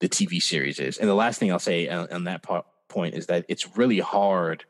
the 0.00 0.10
TV 0.10 0.42
series 0.42 0.78
is. 0.78 0.98
And 0.98 1.08
the 1.08 1.14
last 1.14 1.40
thing 1.40 1.50
I'll 1.50 1.58
say 1.58 1.88
on, 1.88 2.06
on 2.12 2.24
that 2.24 2.42
part, 2.42 2.66
point 2.88 3.14
is 3.14 3.26
that 3.26 3.46
it's 3.48 3.76
really 3.78 3.98
hard 3.98 4.64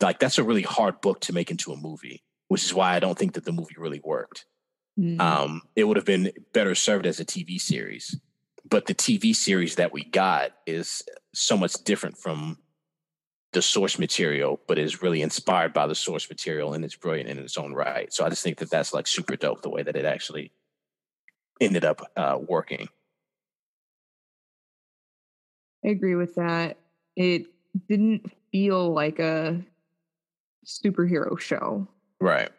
like 0.00 0.18
that's 0.18 0.38
a 0.38 0.44
really 0.44 0.62
hard 0.62 1.00
book 1.00 1.20
to 1.20 1.32
make 1.32 1.50
into 1.50 1.72
a 1.72 1.76
movie, 1.76 2.22
which 2.48 2.64
is 2.64 2.74
why 2.74 2.94
I 2.94 3.00
don't 3.00 3.18
think 3.18 3.34
that 3.34 3.44
the 3.44 3.52
movie 3.52 3.76
really 3.78 4.00
worked. 4.02 4.46
Mm. 4.98 5.20
Um, 5.20 5.62
it 5.76 5.84
would 5.84 5.96
have 5.96 6.06
been 6.06 6.32
better 6.52 6.74
served 6.74 7.06
as 7.06 7.20
a 7.20 7.24
TV 7.24 7.60
series, 7.60 8.18
but 8.68 8.86
the 8.86 8.94
TV 8.94 9.34
series 9.34 9.76
that 9.76 9.92
we 9.92 10.04
got 10.04 10.52
is 10.66 11.02
so 11.34 11.56
much 11.56 11.72
different 11.84 12.18
from 12.18 12.58
the 13.52 13.62
source 13.62 13.98
material, 13.98 14.60
but 14.68 14.78
is 14.78 15.02
really 15.02 15.22
inspired 15.22 15.72
by 15.72 15.86
the 15.86 15.94
source 15.94 16.28
material 16.28 16.72
and 16.72 16.84
it's 16.84 16.96
brilliant 16.96 17.28
in 17.28 17.38
its 17.38 17.58
own 17.58 17.72
right. 17.72 18.12
So 18.12 18.24
I 18.24 18.28
just 18.28 18.42
think 18.42 18.58
that 18.58 18.70
that's 18.70 18.94
like 18.94 19.06
super 19.06 19.36
dope 19.36 19.62
the 19.62 19.70
way 19.70 19.82
that 19.82 19.96
it 19.96 20.04
actually 20.04 20.52
ended 21.60 21.84
up 21.84 22.00
uh, 22.16 22.38
working. 22.40 22.88
I 25.84 25.88
agree 25.88 26.14
with 26.14 26.34
that. 26.36 26.76
It 27.16 27.46
didn't 27.88 28.30
feel 28.52 28.92
like 28.92 29.18
a 29.18 29.60
superhero 30.64 31.38
show. 31.38 31.86
Right. 32.20 32.50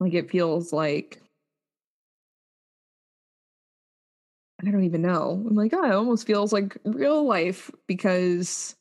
Like 0.00 0.14
it 0.14 0.30
feels 0.30 0.72
like 0.72 1.20
I 4.60 4.70
don't 4.70 4.84
even 4.84 5.02
know. 5.02 5.44
I'm 5.48 5.54
like, 5.54 5.72
oh, 5.72 5.84
it 5.84 5.92
almost 5.92 6.26
feels 6.26 6.52
like 6.52 6.76
real 6.84 7.24
life 7.24 7.70
because 7.86 8.74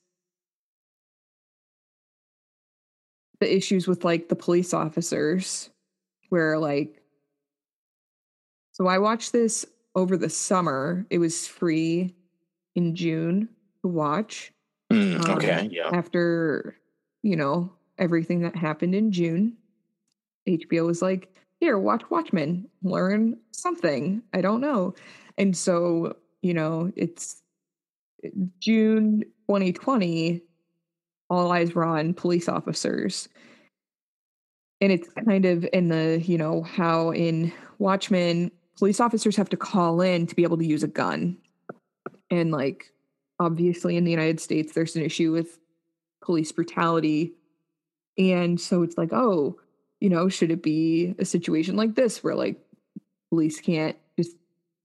the 3.39 3.56
issues 3.56 3.88
with 3.88 4.03
like 4.03 4.30
the 4.30 4.36
police 4.36 4.73
officers 4.73 5.69
where 6.30 6.58
like 6.58 7.03
so 8.71 8.88
I 8.88 8.99
watched 8.99 9.32
this 9.32 9.65
over 9.95 10.17
the 10.17 10.30
summer. 10.30 11.06
It 11.10 11.17
was 11.17 11.47
free 11.47 12.15
in 12.75 12.95
June 12.95 13.49
to 13.82 13.88
watch. 13.88 14.53
Mm, 14.93 15.27
okay, 15.30 15.51
um, 15.51 15.69
yeah. 15.71 15.89
After, 15.91 16.77
you 17.23 17.36
know, 17.36 17.73
everything 17.97 18.41
that 18.41 18.55
happened 18.55 18.95
in 18.95 19.12
June. 19.12 19.57
HBO 20.47 20.86
was 20.86 21.01
like, 21.01 21.33
here, 21.60 21.77
watch 21.77 22.03
Watchmen, 22.10 22.69
learn 22.83 23.38
something. 23.51 24.21
I 24.33 24.41
don't 24.41 24.62
know. 24.62 24.93
And 25.38 25.55
so, 25.55 26.15
you 26.41 26.53
know, 26.53 26.91
it's 26.95 27.41
eh, 28.23 28.29
June 28.60 29.23
2020, 29.49 30.41
all 31.29 31.51
eyes 31.51 31.73
were 31.73 31.83
on 31.83 32.13
police 32.13 32.47
officers. 32.47 33.27
And 34.79 34.91
it's 34.91 35.10
kind 35.25 35.45
of 35.45 35.67
in 35.73 35.89
the, 35.89 36.21
you 36.23 36.38
know, 36.38 36.62
how 36.62 37.12
in 37.12 37.51
Watchmen, 37.79 38.51
police 38.77 38.99
officers 38.99 39.36
have 39.36 39.49
to 39.49 39.57
call 39.57 40.01
in 40.01 40.27
to 40.27 40.36
be 40.36 40.43
able 40.43 40.57
to 40.57 40.65
use 40.65 40.83
a 40.83 40.88
gun. 40.88 41.38
And 42.29 42.51
like, 42.51 42.91
obviously, 43.39 43.97
in 43.97 44.03
the 44.03 44.12
United 44.12 44.39
States, 44.39 44.73
there's 44.73 44.95
an 44.95 45.01
issue 45.01 45.31
with 45.31 45.57
police 46.21 46.51
brutality 46.51 47.33
and 48.17 48.60
so 48.60 48.84
it's 48.84 48.97
like, 48.97 49.13
oh, 49.13 49.58
you 49.99 50.10
know, 50.10 50.30
should 50.30 50.51
it 50.51 50.62
be 50.62 51.15
a 51.19 51.25
situation 51.25 51.75
like 51.75 51.95
this 51.95 52.23
where 52.23 52.36
like 52.36 52.60
police 53.30 53.60
can't 53.60 53.97
just 54.17 54.36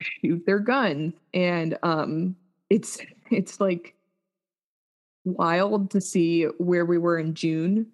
shoot 0.00 0.44
their 0.46 0.58
guns? 0.58 1.14
And 1.34 1.78
um 1.82 2.36
it's 2.70 2.98
it's 3.30 3.60
like 3.60 3.94
wild 5.24 5.90
to 5.92 6.00
see 6.00 6.44
where 6.58 6.84
we 6.84 6.98
were 6.98 7.18
in 7.18 7.34
June 7.34 7.86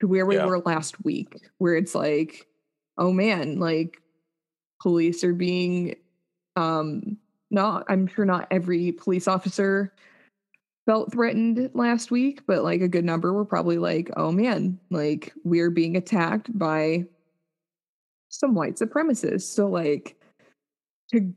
to 0.00 0.08
where 0.08 0.26
we 0.26 0.36
yeah. 0.36 0.46
were 0.46 0.58
last 0.60 1.04
week, 1.04 1.36
where 1.58 1.76
it's 1.76 1.94
like, 1.94 2.46
oh 2.98 3.12
man, 3.12 3.60
like 3.60 4.02
police 4.80 5.22
are 5.22 5.34
being 5.34 5.94
um 6.56 7.16
not 7.50 7.84
I'm 7.88 8.06
sure 8.06 8.24
not 8.24 8.48
every 8.50 8.92
police 8.92 9.28
officer 9.28 9.92
felt 10.86 11.12
threatened 11.12 11.70
last 11.74 12.10
week, 12.10 12.42
but 12.46 12.64
like 12.64 12.80
a 12.80 12.88
good 12.88 13.04
number 13.04 13.32
were 13.32 13.44
probably 13.44 13.78
like, 13.78 14.10
oh 14.16 14.32
man, 14.32 14.78
like 14.90 15.32
we're 15.44 15.70
being 15.70 15.96
attacked 15.96 16.56
by 16.58 17.04
some 18.28 18.54
white 18.54 18.76
supremacists. 18.76 19.42
So 19.42 19.68
like 19.68 20.16
to 21.12 21.32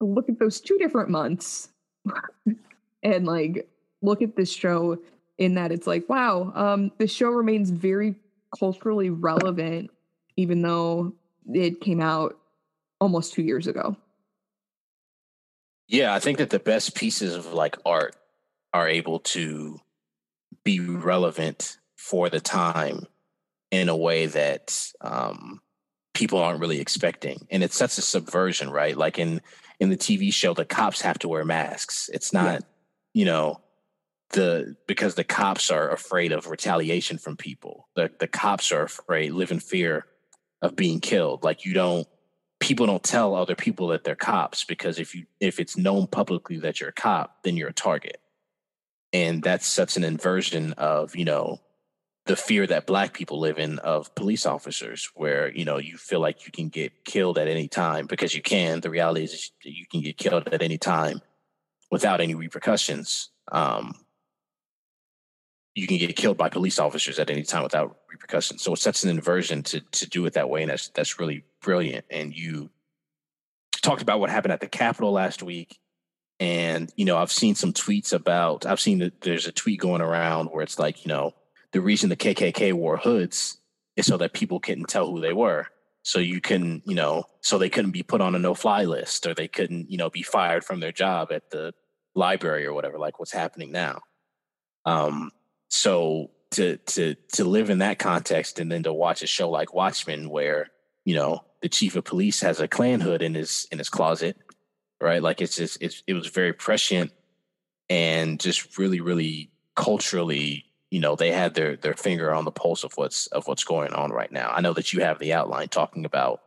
look 0.00 0.28
at 0.28 0.38
those 0.38 0.60
two 0.60 0.78
different 0.78 1.08
months 1.08 1.68
and 3.02 3.26
like 3.26 3.68
look 4.02 4.22
at 4.22 4.36
this 4.36 4.52
show 4.52 4.98
in 5.38 5.54
that 5.54 5.72
it's 5.72 5.86
like, 5.86 6.08
wow, 6.08 6.52
um, 6.54 6.92
the 6.98 7.06
show 7.06 7.30
remains 7.30 7.70
very 7.70 8.14
culturally 8.58 9.10
relevant, 9.10 9.90
even 10.36 10.62
though 10.62 11.14
it 11.52 11.80
came 11.80 12.00
out 12.00 12.38
almost 13.00 13.32
two 13.32 13.42
years 13.42 13.66
ago. 13.66 13.96
Yeah, 15.88 16.14
I 16.14 16.20
think 16.20 16.38
that 16.38 16.50
the 16.50 16.58
best 16.58 16.94
pieces 16.94 17.34
of 17.34 17.52
like 17.52 17.76
art 17.84 18.14
are 18.72 18.88
able 18.88 19.20
to 19.20 19.80
be 20.64 20.80
relevant 20.80 21.78
for 21.96 22.28
the 22.28 22.40
time 22.40 23.06
in 23.70 23.88
a 23.88 23.96
way 23.96 24.26
that 24.26 24.90
um, 25.00 25.60
people 26.14 26.38
aren't 26.38 26.60
really 26.60 26.80
expecting, 26.80 27.46
and 27.50 27.62
it's 27.62 27.76
such 27.76 27.98
a 27.98 28.02
subversion, 28.02 28.70
right? 28.70 28.96
Like 28.96 29.18
in 29.18 29.40
in 29.78 29.90
the 29.90 29.96
TV 29.96 30.32
show, 30.32 30.54
the 30.54 30.64
cops 30.64 31.00
have 31.00 31.18
to 31.20 31.28
wear 31.28 31.44
masks. 31.44 32.10
It's 32.12 32.32
not, 32.32 32.60
yeah. 32.60 32.66
you 33.14 33.24
know, 33.24 33.60
the 34.30 34.76
because 34.86 35.14
the 35.14 35.24
cops 35.24 35.70
are 35.70 35.90
afraid 35.90 36.32
of 36.32 36.46
retaliation 36.46 37.18
from 37.18 37.36
people. 37.36 37.88
The 37.96 38.10
the 38.18 38.28
cops 38.28 38.72
are 38.72 38.82
afraid, 38.82 39.32
live 39.32 39.50
in 39.50 39.60
fear 39.60 40.06
of 40.62 40.76
being 40.76 41.00
killed. 41.00 41.44
Like 41.44 41.64
you 41.64 41.74
don't 41.74 42.06
people 42.60 42.86
don't 42.86 43.02
tell 43.02 43.34
other 43.34 43.56
people 43.56 43.88
that 43.88 44.04
they're 44.04 44.14
cops 44.14 44.64
because 44.64 44.98
if 44.98 45.14
you 45.14 45.26
if 45.40 45.58
it's 45.58 45.76
known 45.76 46.06
publicly 46.06 46.58
that 46.58 46.80
you're 46.80 46.90
a 46.90 46.92
cop, 46.92 47.42
then 47.42 47.56
you're 47.56 47.68
a 47.68 47.74
target. 47.74 48.20
And 49.12 49.42
that's 49.42 49.66
such 49.66 49.96
an 49.96 50.04
inversion 50.04 50.72
of, 50.74 51.16
you 51.16 51.24
know, 51.24 51.60
the 52.26 52.36
fear 52.36 52.66
that 52.66 52.86
black 52.86 53.12
people 53.12 53.40
live 53.40 53.58
in 53.58 53.78
of 53.80 54.14
police 54.14 54.46
officers 54.46 55.10
where, 55.14 55.50
you 55.50 55.64
know, 55.64 55.78
you 55.78 55.96
feel 55.96 56.20
like 56.20 56.46
you 56.46 56.52
can 56.52 56.68
get 56.68 57.04
killed 57.04 57.38
at 57.38 57.48
any 57.48 57.66
time 57.66 58.06
because 58.06 58.34
you 58.34 58.42
can. 58.42 58.80
The 58.80 58.90
reality 58.90 59.24
is 59.24 59.50
you 59.64 59.86
can 59.90 60.00
get 60.00 60.16
killed 60.16 60.48
at 60.52 60.62
any 60.62 60.78
time 60.78 61.22
without 61.90 62.20
any 62.20 62.34
repercussions. 62.34 63.30
Um, 63.50 63.94
you 65.74 65.86
can 65.86 65.98
get 65.98 66.14
killed 66.16 66.36
by 66.36 66.48
police 66.48 66.78
officers 66.78 67.18
at 67.18 67.30
any 67.30 67.42
time 67.42 67.62
without 67.62 67.96
repercussions. 68.10 68.62
So 68.62 68.74
it's 68.74 68.82
such 68.82 69.02
an 69.02 69.10
inversion 69.10 69.62
to 69.64 69.80
to 69.80 70.08
do 70.08 70.26
it 70.26 70.34
that 70.34 70.50
way, 70.50 70.62
and 70.62 70.70
that's 70.70 70.88
that's 70.88 71.18
really 71.18 71.44
brilliant. 71.62 72.04
And 72.10 72.34
you 72.34 72.70
talked 73.82 74.02
about 74.02 74.20
what 74.20 74.30
happened 74.30 74.52
at 74.52 74.60
the 74.60 74.68
Capitol 74.68 75.12
last 75.12 75.42
week, 75.42 75.78
and 76.40 76.90
you 76.96 77.04
know 77.04 77.18
I've 77.18 77.30
seen 77.30 77.54
some 77.54 77.72
tweets 77.72 78.12
about. 78.12 78.66
I've 78.66 78.80
seen 78.80 78.98
that 78.98 79.20
there's 79.20 79.46
a 79.46 79.52
tweet 79.52 79.78
going 79.78 80.00
around 80.00 80.48
where 80.48 80.62
it's 80.62 80.78
like 80.78 81.04
you 81.04 81.10
know 81.10 81.34
the 81.72 81.80
reason 81.80 82.08
the 82.08 82.16
KKK 82.16 82.72
wore 82.72 82.96
hoods 82.96 83.58
is 83.96 84.06
so 84.06 84.16
that 84.16 84.32
people 84.32 84.58
couldn't 84.58 84.88
tell 84.88 85.10
who 85.10 85.20
they 85.20 85.34
were. 85.34 85.66
So 86.02 86.18
you 86.18 86.40
can 86.40 86.82
you 86.86 86.94
know 86.94 87.24
so 87.42 87.58
they 87.58 87.68
couldn't 87.68 87.90
be 87.92 88.02
put 88.02 88.22
on 88.22 88.34
a 88.34 88.38
no 88.38 88.54
fly 88.54 88.84
list 88.84 89.26
or 89.26 89.34
they 89.34 89.48
couldn't 89.48 89.90
you 89.90 89.98
know 89.98 90.08
be 90.08 90.22
fired 90.22 90.64
from 90.64 90.80
their 90.80 90.92
job 90.92 91.30
at 91.30 91.50
the 91.50 91.74
library 92.14 92.66
or 92.66 92.72
whatever 92.72 92.98
like 92.98 93.20
what's 93.20 93.32
happening 93.32 93.70
now. 93.70 94.00
Um, 94.86 95.30
so 95.68 96.30
to 96.52 96.78
to 96.78 97.14
to 97.34 97.44
live 97.44 97.70
in 97.70 97.78
that 97.78 97.98
context 97.98 98.58
and 98.58 98.72
then 98.72 98.82
to 98.84 98.92
watch 98.92 99.22
a 99.22 99.26
show 99.26 99.50
like 99.50 99.74
Watchmen 99.74 100.30
where, 100.30 100.68
you 101.04 101.14
know, 101.14 101.44
the 101.62 101.68
chief 101.68 101.96
of 101.96 102.04
police 102.04 102.40
has 102.40 102.60
a 102.60 102.68
Klan 102.68 103.00
hood 103.00 103.22
in 103.22 103.34
his 103.34 103.68
in 103.70 103.78
his 103.78 103.88
closet, 103.88 104.36
right? 105.00 105.22
Like 105.22 105.40
it's 105.40 105.56
just 105.56 105.78
it's 105.80 106.02
it 106.06 106.14
was 106.14 106.28
very 106.28 106.52
prescient 106.52 107.12
and 107.88 108.38
just 108.38 108.78
really, 108.78 109.00
really 109.00 109.50
culturally, 109.76 110.64
you 110.90 111.00
know, 111.00 111.16
they 111.16 111.32
had 111.32 111.54
their 111.54 111.76
their 111.76 111.94
finger 111.94 112.32
on 112.32 112.44
the 112.44 112.52
pulse 112.52 112.84
of 112.84 112.92
what's 112.94 113.26
of 113.28 113.46
what's 113.46 113.64
going 113.64 113.92
on 113.92 114.10
right 114.10 114.32
now. 114.32 114.50
I 114.50 114.60
know 114.60 114.72
that 114.74 114.92
you 114.92 115.02
have 115.02 115.18
the 115.18 115.32
outline 115.32 115.68
talking 115.68 116.04
about 116.04 116.42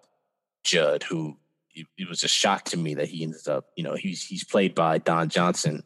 Judd, 0.63 1.04
who 1.04 1.38
it 1.76 2.08
was 2.08 2.24
a 2.24 2.28
shock 2.28 2.66
to 2.66 2.78
me 2.78 2.94
that 2.96 3.10
he 3.10 3.24
ends 3.24 3.48
up, 3.48 3.66
you 3.76 3.84
know, 3.84 3.96
he's 3.96 4.24
he's 4.24 4.44
played 4.44 4.76
by 4.76 5.00
Don 5.00 5.30
Johnson, 5.30 5.84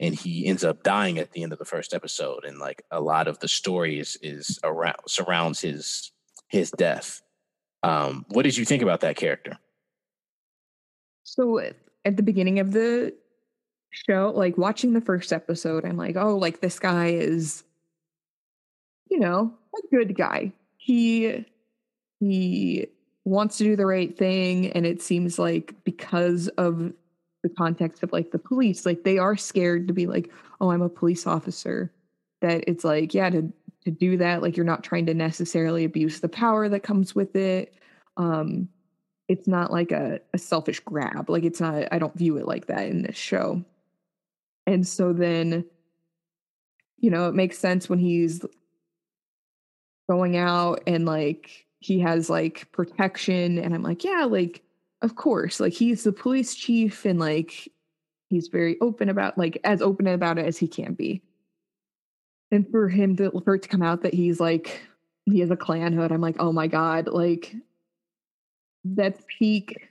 and 0.00 0.14
he 0.14 0.46
ends 0.46 0.64
up 0.64 0.82
dying 0.82 1.18
at 1.18 1.32
the 1.32 1.42
end 1.42 1.52
of 1.52 1.58
the 1.58 1.64
first 1.64 1.94
episode 1.94 2.44
and 2.44 2.58
like 2.58 2.82
a 2.90 3.00
lot 3.00 3.28
of 3.28 3.38
the 3.38 3.48
story 3.48 4.00
is 4.00 4.18
is 4.22 4.58
around 4.64 4.96
surrounds 5.06 5.60
his 5.60 6.10
his 6.48 6.70
death 6.72 7.20
um 7.82 8.24
what 8.30 8.42
did 8.42 8.56
you 8.56 8.64
think 8.64 8.82
about 8.82 9.00
that 9.00 9.16
character 9.16 9.58
so 11.22 11.60
at 12.04 12.16
the 12.16 12.22
beginning 12.22 12.58
of 12.58 12.72
the 12.72 13.14
show 13.90 14.32
like 14.34 14.56
watching 14.56 14.92
the 14.92 15.00
first 15.00 15.32
episode 15.32 15.84
i'm 15.84 15.96
like 15.96 16.16
oh 16.16 16.36
like 16.36 16.60
this 16.60 16.78
guy 16.78 17.08
is 17.08 17.64
you 19.10 19.18
know 19.18 19.52
a 19.76 19.96
good 19.96 20.16
guy. 20.16 20.52
He 20.78 21.44
he 22.20 22.86
wants 23.24 23.58
to 23.58 23.64
do 23.64 23.76
the 23.76 23.86
right 23.86 24.16
thing 24.16 24.70
and 24.72 24.86
it 24.86 25.02
seems 25.02 25.38
like 25.38 25.74
because 25.84 26.48
of 26.48 26.92
the 27.42 27.48
context 27.50 28.02
of 28.02 28.12
like 28.12 28.30
the 28.30 28.38
police 28.38 28.84
like 28.86 29.04
they 29.04 29.18
are 29.18 29.36
scared 29.36 29.86
to 29.88 29.94
be 29.94 30.06
like 30.06 30.30
oh 30.60 30.70
i'm 30.70 30.82
a 30.82 30.88
police 30.88 31.26
officer 31.26 31.92
that 32.40 32.64
it's 32.66 32.82
like 32.82 33.12
yeah 33.14 33.28
to 33.30 33.52
to 33.84 33.90
do 33.90 34.16
that 34.16 34.42
like 34.42 34.56
you're 34.56 34.64
not 34.66 34.82
trying 34.82 35.06
to 35.06 35.14
necessarily 35.14 35.84
abuse 35.84 36.20
the 36.20 36.28
power 36.28 36.68
that 36.68 36.82
comes 36.82 37.14
with 37.14 37.36
it 37.36 37.74
um 38.16 38.68
it's 39.30 39.46
not 39.46 39.70
like 39.70 39.92
a, 39.92 40.18
a 40.34 40.38
selfish 40.38 40.80
grab 40.80 41.30
like 41.30 41.44
it's 41.44 41.60
not 41.60 41.86
i 41.92 42.00
don't 42.00 42.18
view 42.18 42.36
it 42.36 42.48
like 42.48 42.66
that 42.66 42.88
in 42.88 43.02
this 43.02 43.16
show. 43.16 43.64
And 44.66 44.86
so 44.86 45.12
then 45.12 45.64
you 46.98 47.10
know 47.10 47.28
it 47.28 47.34
makes 47.34 47.58
sense 47.58 47.88
when 47.88 48.00
he's 48.00 48.44
going 50.08 50.36
out 50.36 50.82
and 50.86 51.06
like 51.06 51.66
he 51.78 52.00
has 52.00 52.28
like 52.28 52.70
protection 52.72 53.58
and 53.58 53.72
i'm 53.72 53.82
like 53.82 54.02
yeah 54.02 54.24
like 54.24 54.62
of 55.00 55.14
course 55.14 55.60
like 55.60 55.72
he's 55.72 56.02
the 56.02 56.12
police 56.12 56.54
chief 56.54 57.04
and 57.04 57.20
like 57.20 57.72
he's 58.28 58.48
very 58.48 58.76
open 58.80 59.08
about 59.08 59.38
like 59.38 59.60
as 59.62 59.80
open 59.80 60.08
about 60.08 60.38
it 60.38 60.46
as 60.46 60.58
he 60.58 60.66
can 60.68 60.94
be. 60.94 61.22
And 62.50 62.68
for 62.68 62.88
him 62.88 63.16
to 63.16 63.30
for 63.44 63.54
it 63.54 63.62
to 63.62 63.68
come 63.68 63.82
out 63.82 64.02
that 64.02 64.14
he's 64.14 64.40
like 64.40 64.82
he 65.24 65.38
has 65.38 65.52
a 65.52 65.56
Klan 65.56 65.92
hood 65.92 66.10
i'm 66.10 66.20
like 66.20 66.36
oh 66.40 66.52
my 66.52 66.66
god 66.66 67.06
like 67.06 67.54
that's 68.84 69.22
peak 69.38 69.88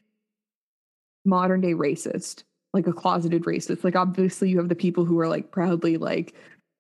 modern 1.25 1.62
day 1.62 1.73
racist 1.73 2.43
like 2.73 2.88
a 2.88 2.93
closeted 2.93 3.43
racist 3.43 3.84
like 3.84 3.95
obviously 3.95 4.49
you 4.49 4.58
have 4.58 4.69
the 4.69 4.75
people 4.75 5.06
who 5.06 5.19
are 5.19 5.28
like 5.28 5.52
proudly 5.52 5.97
like 5.97 6.34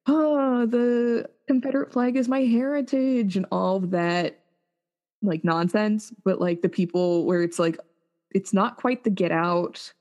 oh 0.07 0.65
the 0.65 1.29
confederate 1.47 1.91
flag 1.91 2.15
is 2.15 2.27
my 2.27 2.41
heritage 2.41 3.35
and 3.35 3.45
all 3.51 3.77
of 3.77 3.91
that 3.91 4.39
like 5.21 5.43
nonsense 5.43 6.13
but 6.23 6.39
like 6.39 6.61
the 6.61 6.69
people 6.69 7.25
where 7.25 7.41
it's 7.41 7.59
like 7.59 7.77
it's 8.31 8.53
not 8.53 8.77
quite 8.77 9.03
the 9.03 9.09
get 9.09 9.31
out 9.31 9.93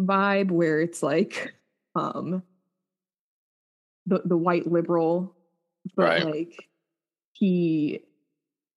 vibe 0.00 0.50
where 0.50 0.80
it's 0.80 1.02
like 1.02 1.54
um 1.96 2.42
the 4.06 4.22
the 4.24 4.36
white 4.36 4.70
liberal 4.70 5.34
but 5.96 6.02
right. 6.02 6.24
like 6.24 6.68
he 7.32 8.00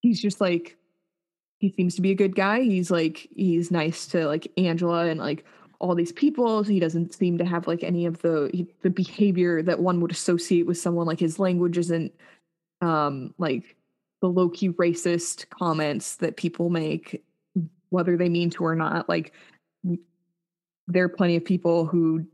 he's 0.01 0.19
just 0.19 0.41
like 0.41 0.77
he 1.61 1.71
seems 1.71 1.95
to 1.95 2.01
be 2.01 2.11
a 2.11 2.15
good 2.15 2.35
guy 2.35 2.61
he's 2.61 2.91
like 2.91 3.29
he's 3.35 3.71
nice 3.71 4.05
to 4.07 4.27
like 4.27 4.51
angela 4.57 5.05
and 5.05 5.19
like 5.19 5.45
all 5.79 5.95
these 5.95 6.11
people 6.11 6.63
he 6.63 6.79
doesn't 6.79 7.13
seem 7.13 7.37
to 7.37 7.45
have 7.45 7.67
like 7.67 7.83
any 7.83 8.05
of 8.05 8.21
the 8.21 8.49
he, 8.53 8.67
the 8.81 8.89
behavior 8.89 9.63
that 9.63 9.79
one 9.79 10.01
would 10.01 10.11
associate 10.11 10.67
with 10.67 10.77
someone 10.77 11.07
like 11.07 11.19
his 11.19 11.39
language 11.39 11.77
isn't 11.77 12.13
um 12.81 13.33
like 13.37 13.75
the 14.21 14.27
low-key 14.27 14.69
racist 14.69 15.49
comments 15.49 16.17
that 16.17 16.37
people 16.37 16.69
make 16.69 17.23
whether 17.91 18.17
they 18.17 18.29
mean 18.29 18.49
to 18.49 18.65
or 18.65 18.75
not. 18.75 19.07
Like 19.07 19.33
there 20.87 21.03
are 21.03 21.09
plenty 21.09 21.35
of 21.35 21.45
people 21.45 21.85
who 21.85 22.25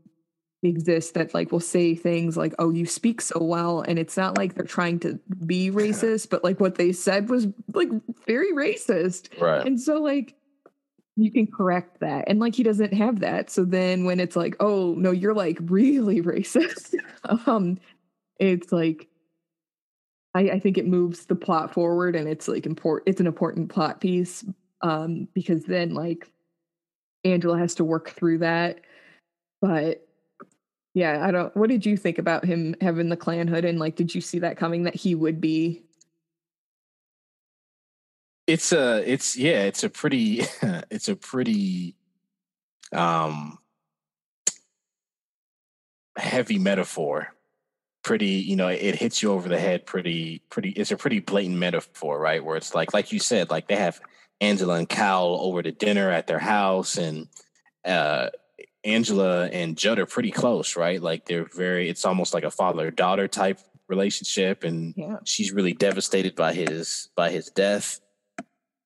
exist 0.62 1.14
that 1.14 1.32
like 1.34 1.52
will 1.52 1.60
say 1.60 1.94
things 1.94 2.36
like 2.36 2.52
oh 2.58 2.70
you 2.70 2.84
speak 2.84 3.20
so 3.20 3.40
well 3.40 3.80
and 3.82 3.96
it's 3.96 4.16
not 4.16 4.36
like 4.36 4.54
they're 4.54 4.64
trying 4.64 4.98
to 4.98 5.18
be 5.46 5.70
racist 5.70 6.28
but 6.30 6.42
like 6.42 6.58
what 6.58 6.74
they 6.74 6.90
said 6.90 7.30
was 7.30 7.46
like 7.74 7.88
very 8.26 8.52
racist. 8.52 9.28
Right. 9.40 9.64
And 9.64 9.80
so 9.80 10.00
like 10.00 10.34
you 11.14 11.30
can 11.30 11.46
correct 11.46 12.00
that 12.00 12.24
and 12.26 12.40
like 12.40 12.56
he 12.56 12.64
doesn't 12.64 12.92
have 12.92 13.20
that. 13.20 13.50
So 13.50 13.64
then 13.64 14.04
when 14.04 14.18
it's 14.18 14.34
like 14.34 14.56
oh 14.58 14.94
no 14.94 15.12
you're 15.12 15.34
like 15.34 15.58
really 15.62 16.20
racist 16.22 16.94
um 17.46 17.78
it's 18.40 18.72
like 18.72 19.06
I, 20.34 20.50
I 20.50 20.58
think 20.58 20.76
it 20.76 20.86
moves 20.86 21.26
the 21.26 21.36
plot 21.36 21.72
forward 21.72 22.16
and 22.16 22.28
it's 22.28 22.48
like 22.48 22.66
important 22.66 23.08
it's 23.08 23.20
an 23.20 23.28
important 23.28 23.68
plot 23.68 24.00
piece 24.00 24.44
um, 24.82 25.28
because 25.34 25.64
then 25.64 25.94
like 25.94 26.30
Angela 27.24 27.58
has 27.58 27.74
to 27.76 27.84
work 27.84 28.10
through 28.10 28.38
that. 28.38 28.80
But 29.60 30.06
yeah, 30.98 31.24
I 31.24 31.30
don't. 31.30 31.56
What 31.56 31.70
did 31.70 31.86
you 31.86 31.96
think 31.96 32.18
about 32.18 32.44
him 32.44 32.74
having 32.80 33.08
the 33.08 33.16
Klan 33.16 33.46
hood 33.46 33.64
and 33.64 33.78
like, 33.78 33.94
did 33.94 34.12
you 34.12 34.20
see 34.20 34.40
that 34.40 34.56
coming 34.56 34.82
that 34.82 34.96
he 34.96 35.14
would 35.14 35.40
be? 35.40 35.84
It's 38.48 38.72
a, 38.72 39.08
it's 39.08 39.36
yeah, 39.36 39.62
it's 39.62 39.84
a 39.84 39.90
pretty, 39.90 40.42
it's 40.90 41.08
a 41.08 41.14
pretty, 41.14 41.94
um, 42.92 43.58
heavy 46.16 46.58
metaphor 46.58 47.32
pretty, 48.02 48.26
you 48.26 48.56
know, 48.56 48.68
it 48.68 48.96
hits 48.96 49.22
you 49.22 49.30
over 49.30 49.48
the 49.48 49.58
head 49.58 49.86
pretty, 49.86 50.42
pretty. 50.50 50.70
It's 50.70 50.90
a 50.90 50.96
pretty 50.96 51.20
blatant 51.20 51.58
metaphor, 51.58 52.18
right? 52.18 52.42
Where 52.42 52.56
it's 52.56 52.74
like, 52.74 52.92
like 52.92 53.12
you 53.12 53.18
said, 53.18 53.50
like 53.50 53.68
they 53.68 53.76
have 53.76 54.00
Angela 54.40 54.74
and 54.74 54.88
Cal 54.88 55.38
over 55.40 55.62
to 55.62 55.70
dinner 55.70 56.10
at 56.10 56.26
their 56.26 56.38
house, 56.38 56.96
and 56.96 57.28
uh, 57.84 58.30
Angela 58.84 59.46
and 59.48 59.76
Judd 59.76 59.98
are 59.98 60.06
pretty 60.06 60.30
close, 60.30 60.76
right? 60.76 61.02
Like 61.02 61.26
they're 61.26 61.44
very. 61.46 61.88
It's 61.88 62.04
almost 62.04 62.32
like 62.34 62.44
a 62.44 62.50
father 62.50 62.90
daughter 62.90 63.28
type 63.28 63.58
relationship, 63.88 64.64
and 64.64 64.94
Yeah. 64.96 65.16
she's 65.24 65.52
really 65.52 65.72
devastated 65.72 66.34
by 66.36 66.52
his 66.52 67.08
by 67.16 67.30
his 67.30 67.50
death. 67.50 68.00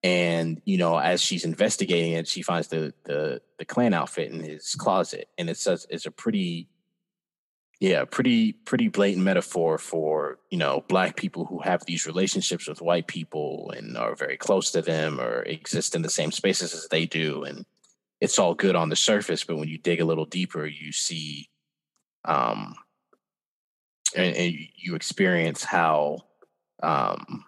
And 0.02 0.60
you 0.64 0.78
know, 0.78 0.96
as 0.98 1.20
she's 1.20 1.44
investigating 1.44 2.12
it, 2.14 2.26
she 2.26 2.42
finds 2.42 2.68
the 2.68 2.92
the 3.04 3.42
the 3.58 3.64
Klan 3.64 3.94
outfit 3.94 4.32
in 4.32 4.40
his 4.40 4.74
closet, 4.74 5.28
and 5.38 5.48
it's 5.50 5.66
a, 5.66 5.78
it's 5.90 6.06
a 6.06 6.10
pretty 6.10 6.68
yeah, 7.78 8.04
pretty 8.04 8.52
pretty 8.52 8.88
blatant 8.88 9.24
metaphor 9.24 9.76
for 9.76 10.38
you 10.50 10.58
know 10.58 10.84
black 10.88 11.16
people 11.16 11.44
who 11.44 11.60
have 11.60 11.84
these 11.84 12.06
relationships 12.06 12.68
with 12.68 12.80
white 12.80 13.06
people 13.08 13.72
and 13.76 13.96
are 13.96 14.14
very 14.14 14.36
close 14.36 14.70
to 14.70 14.82
them 14.82 15.20
or 15.20 15.42
exist 15.42 15.94
in 15.94 16.02
the 16.02 16.08
same 16.10 16.32
spaces 16.32 16.74
as 16.74 16.88
they 16.88 17.06
do, 17.06 17.42
and 17.44 17.66
it's 18.22 18.38
all 18.38 18.54
good 18.54 18.76
on 18.76 18.88
the 18.88 18.94
surface, 18.94 19.42
but 19.42 19.56
when 19.56 19.68
you 19.68 19.78
dig 19.78 20.00
a 20.00 20.04
little 20.04 20.24
deeper, 20.24 20.64
you 20.64 20.92
see, 20.92 21.48
um, 22.24 22.76
and, 24.14 24.36
and 24.36 24.54
you 24.76 24.94
experience 24.94 25.64
how, 25.64 26.18
um, 26.84 27.44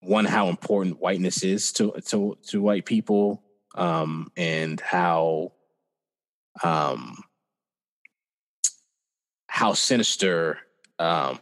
one 0.00 0.24
how 0.24 0.48
important 0.48 1.00
whiteness 1.00 1.44
is 1.44 1.72
to 1.74 1.92
to 2.06 2.36
to 2.48 2.60
white 2.60 2.84
people, 2.84 3.42
um, 3.76 4.32
and 4.36 4.80
how, 4.80 5.52
um 6.64 7.22
how 9.46 9.72
sinister 9.72 10.58
um 10.98 11.38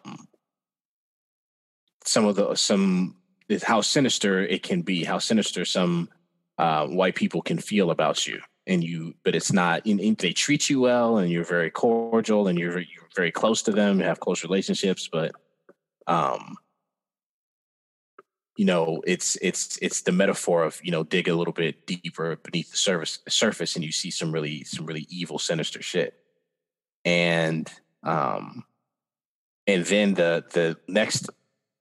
some 2.04 2.26
of 2.26 2.36
the 2.36 2.54
some 2.56 3.16
how 3.62 3.80
sinister 3.80 4.42
it 4.42 4.62
can 4.62 4.82
be 4.82 5.04
how 5.04 5.18
sinister 5.18 5.64
some 5.64 6.08
uh, 6.58 6.86
white 6.86 7.14
people 7.14 7.42
can 7.42 7.58
feel 7.58 7.90
about 7.90 8.26
you. 8.26 8.40
And 8.66 8.82
you 8.82 9.14
but 9.24 9.34
it's 9.34 9.52
not 9.52 9.86
you 9.86 9.94
know, 9.94 10.14
they 10.18 10.32
treat 10.32 10.70
you 10.70 10.80
well 10.80 11.18
and 11.18 11.30
you're 11.30 11.44
very 11.44 11.70
cordial 11.70 12.48
and 12.48 12.58
you're, 12.58 12.78
you're 12.78 13.08
very 13.14 13.30
close 13.30 13.60
to 13.64 13.72
them 13.72 14.00
have 14.00 14.20
close 14.20 14.42
relationships 14.42 15.06
but 15.06 15.32
um 16.06 16.56
you 18.56 18.64
know 18.64 19.02
it's 19.06 19.36
it's 19.42 19.78
it's 19.82 20.02
the 20.02 20.12
metaphor 20.12 20.62
of 20.64 20.80
you 20.82 20.90
know 20.90 21.02
dig 21.02 21.28
a 21.28 21.34
little 21.34 21.52
bit 21.52 21.86
deeper 21.86 22.36
beneath 22.36 22.70
the 22.70 22.76
surface 22.76 23.18
surface 23.28 23.74
and 23.74 23.84
you 23.84 23.92
see 23.92 24.10
some 24.10 24.32
really 24.32 24.64
some 24.64 24.86
really 24.86 25.06
evil 25.10 25.38
sinister 25.38 25.82
shit. 25.82 26.14
And 27.04 27.70
um 28.02 28.64
and 29.66 29.84
then 29.86 30.14
the 30.14 30.44
the 30.52 30.76
next 30.86 31.30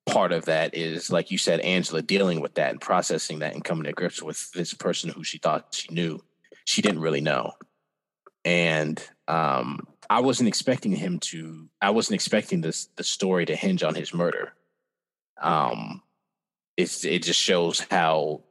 part 0.05 0.33
of 0.33 0.45
that 0.45 0.75
is 0.75 1.09
like 1.09 1.31
you 1.31 1.37
said 1.37 1.61
angela 1.61 2.01
dealing 2.01 2.41
with 2.41 2.55
that 2.55 2.71
and 2.71 2.81
processing 2.81 3.39
that 3.39 3.53
and 3.53 3.63
coming 3.63 3.85
to 3.85 3.93
grips 3.93 4.21
with 4.21 4.51
this 4.51 4.73
person 4.73 5.09
who 5.09 5.23
she 5.23 5.37
thought 5.37 5.73
she 5.73 5.93
knew. 5.93 6.19
She 6.65 6.81
didn't 6.81 7.01
really 7.01 7.21
know. 7.21 7.53
And 8.45 9.01
um 9.27 9.87
i 10.09 10.19
wasn't 10.19 10.49
expecting 10.49 10.91
him 10.91 11.19
to 11.19 11.69
i 11.81 11.89
wasn't 11.89 12.15
expecting 12.15 12.59
this 12.59 12.87
the 12.97 13.03
story 13.03 13.45
to 13.45 13.55
hinge 13.55 13.83
on 13.83 13.95
his 13.95 14.13
murder. 14.13 14.53
Um 15.41 16.01
it's 16.75 17.05
it 17.05 17.23
just 17.23 17.39
shows 17.39 17.85
how 17.89 18.43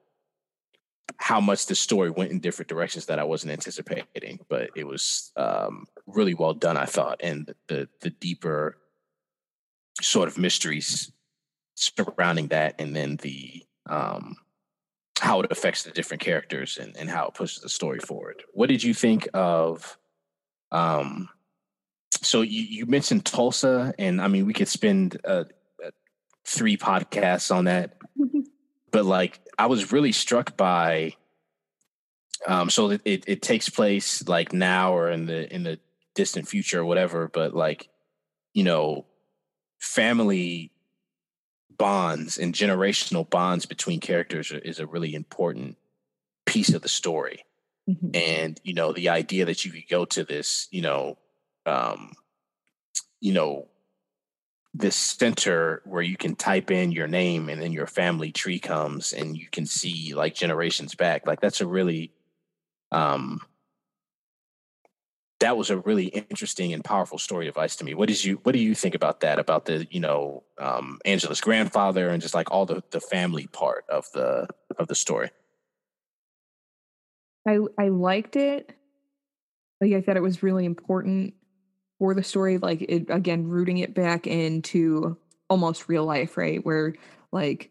how 1.19 1.41
much 1.41 1.67
the 1.67 1.75
story 1.75 2.11
went 2.11 2.31
in 2.31 2.41
different 2.41 2.69
directions 2.69 3.07
that 3.07 3.19
I 3.19 3.25
wasn't 3.25 3.53
anticipating, 3.53 4.41
but 4.49 4.71
it 4.75 4.85
was 4.85 5.31
um, 5.37 5.87
really 6.07 6.35
well 6.35 6.55
done, 6.55 6.77
I 6.77 6.87
thought, 6.87 7.21
and 7.23 7.55
the 7.69 7.89
the 8.01 8.11
deeper 8.11 8.77
sort 10.01 10.29
of 10.29 10.39
mysteries 10.39 11.13
surrounding 11.75 12.49
that, 12.49 12.77
and 12.79 12.95
then 12.95 13.17
the 13.17 13.65
um, 13.89 14.37
how 15.21 15.41
it 15.41 15.51
affects 15.51 15.83
the 15.85 15.91
different 15.91 16.23
characters 16.23 16.79
and, 16.79 16.97
and 16.97 17.09
how 17.09 17.27
it 17.27 17.35
pushes 17.35 17.63
the 17.63 17.69
story 17.69 17.99
forward. 18.01 18.43
What 18.53 18.69
did 18.69 18.83
you 18.83 18.95
think 18.95 19.29
of? 19.35 19.97
Um, 20.71 21.29
so 22.23 22.43
you, 22.43 22.63
you 22.63 22.87
mentioned 22.87 23.25
Tulsa, 23.25 23.95
and 23.99 24.21
I 24.21 24.29
mean 24.29 24.47
we 24.47 24.53
could 24.53 24.69
spend 24.69 25.21
uh, 25.25 25.45
uh, 25.85 25.91
three 26.45 26.77
podcasts 26.77 27.55
on 27.55 27.65
that 27.65 27.97
but 28.93 29.05
like 29.05 29.41
I 29.59 29.67
was 29.67 29.91
really 29.91 30.13
struck 30.13 30.57
by 30.57 31.15
um 32.47 32.71
so 32.71 32.91
it, 32.91 33.01
it, 33.05 33.25
it 33.27 33.43
takes 33.43 33.69
place 33.69 34.27
like 34.29 34.53
now 34.53 34.95
or 34.95 35.11
in 35.11 35.27
the 35.27 35.53
in 35.53 35.63
the 35.63 35.79
distant 36.15 36.49
future 36.49 36.81
or 36.81 36.85
whatever 36.85 37.29
but 37.29 37.55
like 37.55 37.89
you 38.53 38.65
know 38.65 39.07
family 39.81 40.72
bonds 41.83 42.39
and 42.39 42.55
generational 42.55 43.29
bonds 43.29 43.67
between 43.67 43.99
characters 43.99 44.53
is 44.53 44.79
a 44.79 44.87
really 44.87 45.15
important 45.15 45.77
piece 46.47 46.73
of 46.75 46.83
the 46.83 46.89
story 46.89 47.45
Mhm. 47.91 48.15
and 48.15 48.61
you 48.63 48.75
know 48.75 48.93
the 48.93 49.09
idea 49.09 49.45
that 49.45 49.65
you 49.65 49.73
could 49.73 49.89
go 49.89 50.05
to 50.05 50.23
this 50.23 50.69
you 50.71 50.83
know 50.83 51.19
um 51.67 52.13
you 53.21 53.33
know 53.33 53.67
this 54.75 54.95
center 54.95 55.83
where 55.85 56.03
you 56.03 56.17
can 56.17 56.37
type 56.37 56.71
in 56.71 56.93
your 56.93 57.09
name 57.09 57.49
and 57.49 57.61
then 57.61 57.73
your 57.73 57.89
family 57.89 58.31
tree 58.31 58.61
comes 58.61 59.13
and 59.13 59.37
you 59.37 59.49
can 59.51 59.67
see 59.67 60.15
like 60.15 60.35
generations 60.35 60.95
back 60.95 61.27
like 61.27 61.41
that's 61.41 61.61
a 61.61 61.67
really 61.67 62.13
um 62.93 63.41
that 65.43 65.57
was 65.57 65.71
a 65.71 65.79
really 65.79 66.07
interesting 66.07 66.73
and 66.73 66.85
powerful 66.85 67.19
story 67.19 67.49
advice 67.49 67.77
to 67.77 67.85
me 67.85 67.95
what 67.95 68.25
you 68.25 68.41
what 68.43 68.53
do 68.53 68.59
you 68.59 68.75
think 68.75 68.95
about 68.95 69.21
that 69.21 69.39
about 69.39 69.67
the 69.67 69.87
you 69.91 70.01
know 70.01 70.43
um 70.59 70.99
angela's 71.05 71.41
grandfather 71.41 72.09
and 72.09 72.23
just 72.23 72.35
like 72.35 72.51
all 72.51 72.65
the 72.67 72.83
the 72.91 73.01
family 73.01 73.47
part 73.49 73.85
of 73.89 74.07
the 74.15 74.49
of 74.79 74.89
the 74.89 74.95
story 74.95 75.31
I 77.47 77.59
I 77.79 77.89
liked 77.89 78.37
it. 78.37 78.73
Like 79.81 79.93
I 79.93 80.01
thought 80.01 80.17
it 80.17 80.23
was 80.23 80.43
really 80.43 80.65
important 80.65 81.35
for 81.99 82.15
the 82.15 82.23
story. 82.23 82.59
Like 82.59 82.83
it 82.83 83.07
again, 83.09 83.49
rooting 83.49 83.79
it 83.79 83.95
back 83.95 84.27
into 84.27 85.17
almost 85.51 85.89
real 85.89 86.05
life, 86.05 86.37
right? 86.37 86.65
Where 86.65 86.95
like 87.33 87.71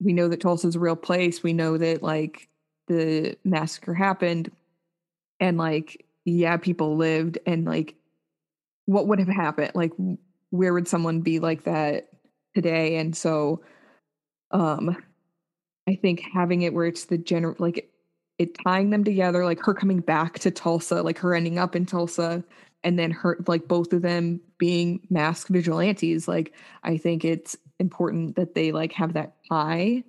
we 0.00 0.12
know 0.12 0.28
that 0.28 0.40
Tulsa's 0.40 0.76
a 0.76 0.80
real 0.80 0.96
place. 0.96 1.42
We 1.42 1.52
know 1.52 1.76
that 1.76 2.02
like 2.02 2.48
the 2.86 3.36
massacre 3.44 3.94
happened, 3.94 4.50
and 5.40 5.58
like 5.58 6.06
yeah, 6.30 6.56
people 6.56 6.96
lived, 6.96 7.38
and 7.46 7.64
like 7.64 7.94
what 8.86 9.06
would 9.06 9.18
have 9.18 9.28
happened? 9.28 9.72
Like 9.74 9.92
where 10.50 10.74
would 10.74 10.88
someone 10.88 11.20
be 11.20 11.38
like 11.38 11.64
that 11.64 12.08
today? 12.54 12.96
And 12.96 13.16
so, 13.16 13.62
um, 14.50 14.96
I 15.88 15.94
think 15.94 16.22
having 16.32 16.62
it 16.62 16.74
where 16.74 16.86
it's 16.86 17.06
the 17.06 17.18
general 17.18 17.56
like 17.58 17.90
it 18.38 18.56
tying 18.64 18.90
them 18.90 19.04
together, 19.04 19.44
like 19.44 19.60
her 19.60 19.74
coming 19.74 20.00
back 20.00 20.38
to 20.40 20.50
Tulsa, 20.50 21.02
like 21.02 21.18
her 21.18 21.34
ending 21.34 21.58
up 21.58 21.76
in 21.76 21.86
Tulsa, 21.86 22.42
and 22.82 22.98
then 22.98 23.10
her 23.10 23.38
like 23.46 23.68
both 23.68 23.92
of 23.92 24.02
them 24.02 24.40
being 24.58 25.06
masked 25.10 25.50
vigilantes. 25.50 26.26
Like 26.26 26.54
I 26.82 26.96
think 26.96 27.24
it's 27.24 27.56
important 27.78 28.36
that 28.36 28.54
they 28.54 28.72
like 28.72 28.92
have 28.92 29.12
that 29.14 29.34
tie 29.50 30.04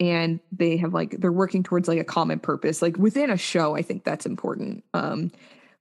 and 0.00 0.40
they 0.52 0.76
have 0.76 0.92
like 0.92 1.20
they're 1.20 1.32
working 1.32 1.62
towards 1.62 1.88
like 1.88 1.98
a 1.98 2.04
common 2.04 2.38
purpose. 2.38 2.82
Like 2.82 2.96
within 2.96 3.30
a 3.30 3.36
show, 3.36 3.76
I 3.76 3.82
think 3.82 4.04
that's 4.04 4.26
important. 4.26 4.84
Um 4.94 5.30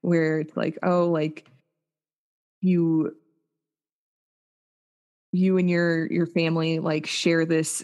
where 0.01 0.39
it's 0.41 0.55
like, 0.57 0.77
oh, 0.83 1.07
like 1.07 1.45
you 2.61 3.15
you 5.31 5.57
and 5.57 5.69
your 5.69 6.05
your 6.11 6.27
family 6.27 6.79
like 6.79 7.07
share 7.07 7.45
this 7.45 7.83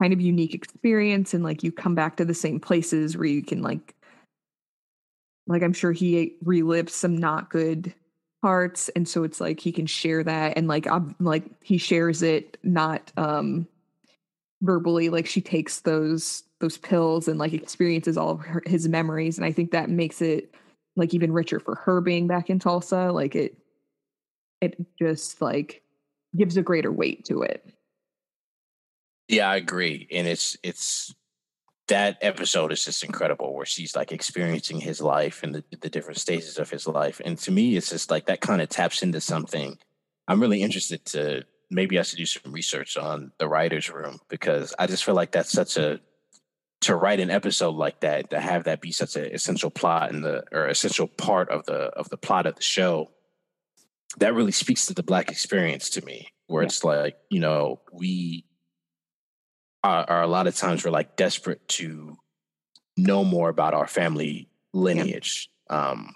kind 0.00 0.12
of 0.12 0.20
unique 0.20 0.54
experience 0.54 1.32
and 1.32 1.42
like 1.42 1.62
you 1.62 1.72
come 1.72 1.94
back 1.94 2.16
to 2.16 2.24
the 2.24 2.34
same 2.34 2.60
places 2.60 3.16
where 3.16 3.26
you 3.26 3.42
can 3.42 3.62
like 3.62 3.94
like 5.46 5.62
i'm 5.62 5.72
sure 5.72 5.90
he 5.90 6.36
relives 6.44 6.90
some 6.90 7.16
not 7.16 7.48
good 7.48 7.94
parts 8.42 8.90
and 8.90 9.08
so 9.08 9.24
it's 9.24 9.40
like 9.40 9.58
he 9.58 9.72
can 9.72 9.86
share 9.86 10.22
that 10.22 10.56
and 10.56 10.68
like 10.68 10.86
I'm 10.86 11.16
like 11.18 11.44
he 11.62 11.78
shares 11.78 12.22
it 12.22 12.58
not 12.62 13.10
um 13.16 13.66
verbally 14.66 15.08
like 15.08 15.26
she 15.26 15.40
takes 15.40 15.80
those 15.80 16.42
those 16.60 16.76
pills 16.76 17.28
and 17.28 17.38
like 17.38 17.52
experiences 17.52 18.16
all 18.16 18.30
of 18.30 18.40
her, 18.40 18.62
his 18.66 18.88
memories 18.88 19.38
and 19.38 19.44
i 19.46 19.52
think 19.52 19.70
that 19.70 19.88
makes 19.88 20.20
it 20.20 20.54
like 20.96 21.14
even 21.14 21.32
richer 21.32 21.60
for 21.60 21.76
her 21.76 22.00
being 22.00 22.26
back 22.26 22.50
in 22.50 22.58
tulsa 22.58 23.10
like 23.12 23.34
it 23.34 23.56
it 24.60 24.76
just 24.98 25.40
like 25.40 25.82
gives 26.36 26.56
a 26.56 26.62
greater 26.62 26.92
weight 26.92 27.24
to 27.24 27.42
it 27.42 27.64
Yeah, 29.28 29.50
I 29.50 29.56
agree. 29.56 30.06
And 30.12 30.26
it's 30.26 30.56
it's 30.62 31.14
that 31.88 32.18
episode 32.20 32.72
is 32.72 32.84
just 32.84 33.04
incredible 33.04 33.54
where 33.54 33.66
she's 33.66 33.94
like 33.94 34.12
experiencing 34.12 34.80
his 34.80 35.00
life 35.00 35.42
and 35.42 35.54
the, 35.54 35.64
the 35.80 35.88
different 35.88 36.18
stages 36.18 36.58
of 36.58 36.70
his 36.70 36.86
life. 36.86 37.20
And 37.24 37.38
to 37.38 37.50
me, 37.50 37.76
it's 37.76 37.90
just 37.90 38.10
like 38.10 38.26
that 38.26 38.40
kind 38.40 38.60
of 38.60 38.68
taps 38.68 39.02
into 39.02 39.20
something. 39.20 39.78
I'm 40.28 40.40
really 40.40 40.62
interested 40.62 41.04
to 41.06 41.44
maybe 41.70 41.98
I 41.98 42.02
should 42.02 42.18
do 42.18 42.26
some 42.26 42.52
research 42.52 42.96
on 42.96 43.32
the 43.38 43.48
writer's 43.48 43.90
room 43.90 44.18
because 44.28 44.74
I 44.78 44.86
just 44.86 45.04
feel 45.04 45.14
like 45.14 45.32
that's 45.32 45.52
such 45.52 45.76
a 45.76 46.00
to 46.82 46.94
write 46.94 47.20
an 47.20 47.30
episode 47.30 47.74
like 47.74 48.00
that, 48.00 48.30
to 48.30 48.40
have 48.40 48.64
that 48.64 48.80
be 48.80 48.92
such 48.92 49.16
an 49.16 49.24
essential 49.24 49.70
plot 49.70 50.10
in 50.10 50.20
the 50.20 50.44
or 50.52 50.66
essential 50.66 51.08
part 51.08 51.48
of 51.50 51.64
the 51.66 51.74
of 51.74 52.08
the 52.10 52.16
plot 52.16 52.46
of 52.46 52.54
the 52.54 52.62
show. 52.62 53.10
that 54.18 54.34
really 54.34 54.52
speaks 54.52 54.86
to 54.86 54.94
the 54.94 55.02
black 55.02 55.30
experience 55.30 55.90
to 55.90 56.04
me, 56.04 56.28
where 56.46 56.62
yeah. 56.62 56.66
it's 56.66 56.84
like, 56.84 57.16
you 57.30 57.40
know, 57.40 57.80
we 57.92 58.44
are, 59.82 60.04
are, 60.08 60.22
a 60.22 60.26
lot 60.26 60.46
of 60.46 60.56
times 60.56 60.84
we're 60.84 60.90
like 60.90 61.16
desperate 61.16 61.66
to 61.68 62.16
know 62.96 63.24
more 63.24 63.48
about 63.48 63.74
our 63.74 63.86
family 63.86 64.48
lineage. 64.72 65.50
Yeah. 65.70 65.90
Um, 65.90 66.14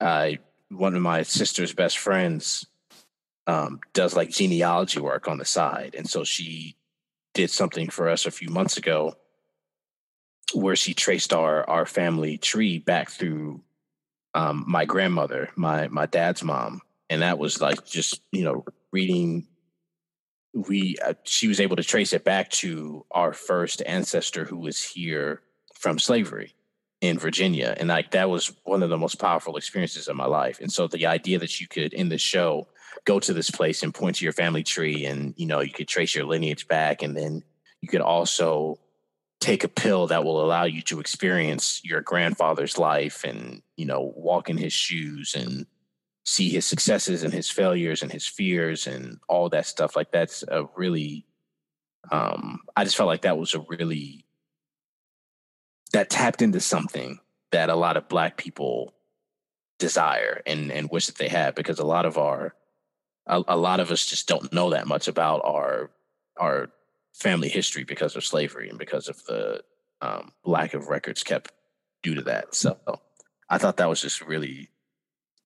I 0.00 0.38
one 0.70 0.94
of 0.94 1.02
my 1.02 1.22
sister's 1.22 1.72
best 1.72 1.98
friends 1.98 2.66
um, 3.46 3.80
does 3.92 4.16
like 4.16 4.30
genealogy 4.30 5.00
work 5.00 5.28
on 5.28 5.38
the 5.38 5.44
side, 5.44 5.94
and 5.96 6.08
so 6.08 6.24
she 6.24 6.76
did 7.34 7.50
something 7.50 7.90
for 7.90 8.08
us 8.08 8.26
a 8.26 8.30
few 8.30 8.48
months 8.48 8.76
ago 8.76 9.14
where 10.54 10.76
she 10.76 10.94
traced 10.94 11.32
our 11.32 11.68
our 11.68 11.86
family 11.86 12.38
tree 12.38 12.78
back 12.78 13.10
through 13.10 13.60
um, 14.34 14.64
my 14.66 14.84
grandmother, 14.84 15.50
my 15.56 15.88
my 15.88 16.06
dad's 16.06 16.42
mom, 16.42 16.80
and 17.10 17.22
that 17.22 17.38
was 17.38 17.60
like 17.60 17.84
just 17.84 18.20
you 18.32 18.44
know 18.44 18.64
reading. 18.92 19.46
We 20.54 20.96
uh, 21.04 21.14
she 21.24 21.48
was 21.48 21.60
able 21.60 21.76
to 21.76 21.82
trace 21.82 22.12
it 22.12 22.24
back 22.24 22.50
to 22.50 23.04
our 23.10 23.32
first 23.32 23.82
ancestor 23.84 24.44
who 24.44 24.56
was 24.56 24.82
here 24.82 25.42
from 25.74 25.98
slavery 25.98 26.54
in 27.04 27.18
Virginia, 27.18 27.76
and 27.78 27.88
like 27.88 28.12
that 28.12 28.30
was 28.30 28.52
one 28.64 28.82
of 28.82 28.88
the 28.88 28.96
most 28.96 29.16
powerful 29.16 29.56
experiences 29.56 30.08
of 30.08 30.16
my 30.16 30.24
life. 30.24 30.58
And 30.60 30.72
so 30.72 30.86
the 30.86 31.06
idea 31.06 31.38
that 31.38 31.60
you 31.60 31.68
could 31.68 31.92
in 31.92 32.08
the 32.08 32.18
show 32.18 32.66
go 33.04 33.20
to 33.20 33.34
this 33.34 33.50
place 33.50 33.82
and 33.82 33.92
point 33.92 34.16
to 34.16 34.24
your 34.24 34.32
family 34.32 34.62
tree, 34.62 35.04
and 35.04 35.34
you 35.36 35.46
know 35.46 35.60
you 35.60 35.72
could 35.72 35.88
trace 35.88 36.14
your 36.14 36.24
lineage 36.24 36.66
back, 36.66 37.02
and 37.02 37.14
then 37.14 37.42
you 37.82 37.88
could 37.88 38.00
also 38.00 38.78
take 39.40 39.62
a 39.62 39.68
pill 39.68 40.06
that 40.06 40.24
will 40.24 40.42
allow 40.42 40.64
you 40.64 40.80
to 40.80 41.00
experience 41.00 41.82
your 41.84 42.00
grandfather's 42.00 42.78
life 42.78 43.24
and 43.24 43.60
you 43.76 43.84
know 43.84 44.14
walk 44.16 44.48
in 44.48 44.56
his 44.56 44.72
shoes 44.72 45.34
and 45.36 45.66
see 46.24 46.48
his 46.48 46.64
successes 46.64 47.22
and 47.22 47.34
his 47.34 47.50
failures 47.50 48.02
and 48.02 48.10
his 48.10 48.26
fears 48.26 48.86
and 48.86 49.18
all 49.28 49.50
that 49.50 49.66
stuff 49.66 49.94
like 49.96 50.10
that's 50.10 50.42
a 50.48 50.64
really 50.76 51.26
um 52.10 52.60
i 52.74 52.84
just 52.84 52.96
felt 52.96 53.06
like 53.06 53.20
that 53.20 53.36
was 53.36 53.52
a 53.52 53.60
really 53.68 54.23
that 55.94 56.10
tapped 56.10 56.42
into 56.42 56.60
something 56.60 57.18
that 57.50 57.70
a 57.70 57.74
lot 57.74 57.96
of 57.96 58.08
black 58.08 58.36
people 58.36 58.94
desire 59.78 60.42
and 60.46 60.70
and 60.70 60.90
wish 60.90 61.06
that 61.06 61.18
they 61.18 61.28
had 61.28 61.54
because 61.54 61.78
a 61.78 61.86
lot 61.86 62.06
of 62.06 62.18
our 62.18 62.54
a, 63.26 63.42
a 63.48 63.56
lot 63.56 63.80
of 63.80 63.90
us 63.90 64.06
just 64.06 64.28
don't 64.28 64.52
know 64.52 64.70
that 64.70 64.86
much 64.86 65.08
about 65.08 65.40
our 65.44 65.90
our 66.38 66.70
family 67.14 67.48
history 67.48 67.84
because 67.84 68.16
of 68.16 68.24
slavery 68.24 68.68
and 68.68 68.78
because 68.78 69.08
of 69.08 69.24
the 69.26 69.62
um, 70.00 70.32
lack 70.44 70.74
of 70.74 70.88
records 70.88 71.22
kept 71.22 71.52
due 72.02 72.14
to 72.14 72.22
that. 72.22 72.54
So 72.54 72.76
I 73.48 73.58
thought 73.58 73.76
that 73.78 73.88
was 73.88 74.00
just 74.00 74.20
really, 74.20 74.68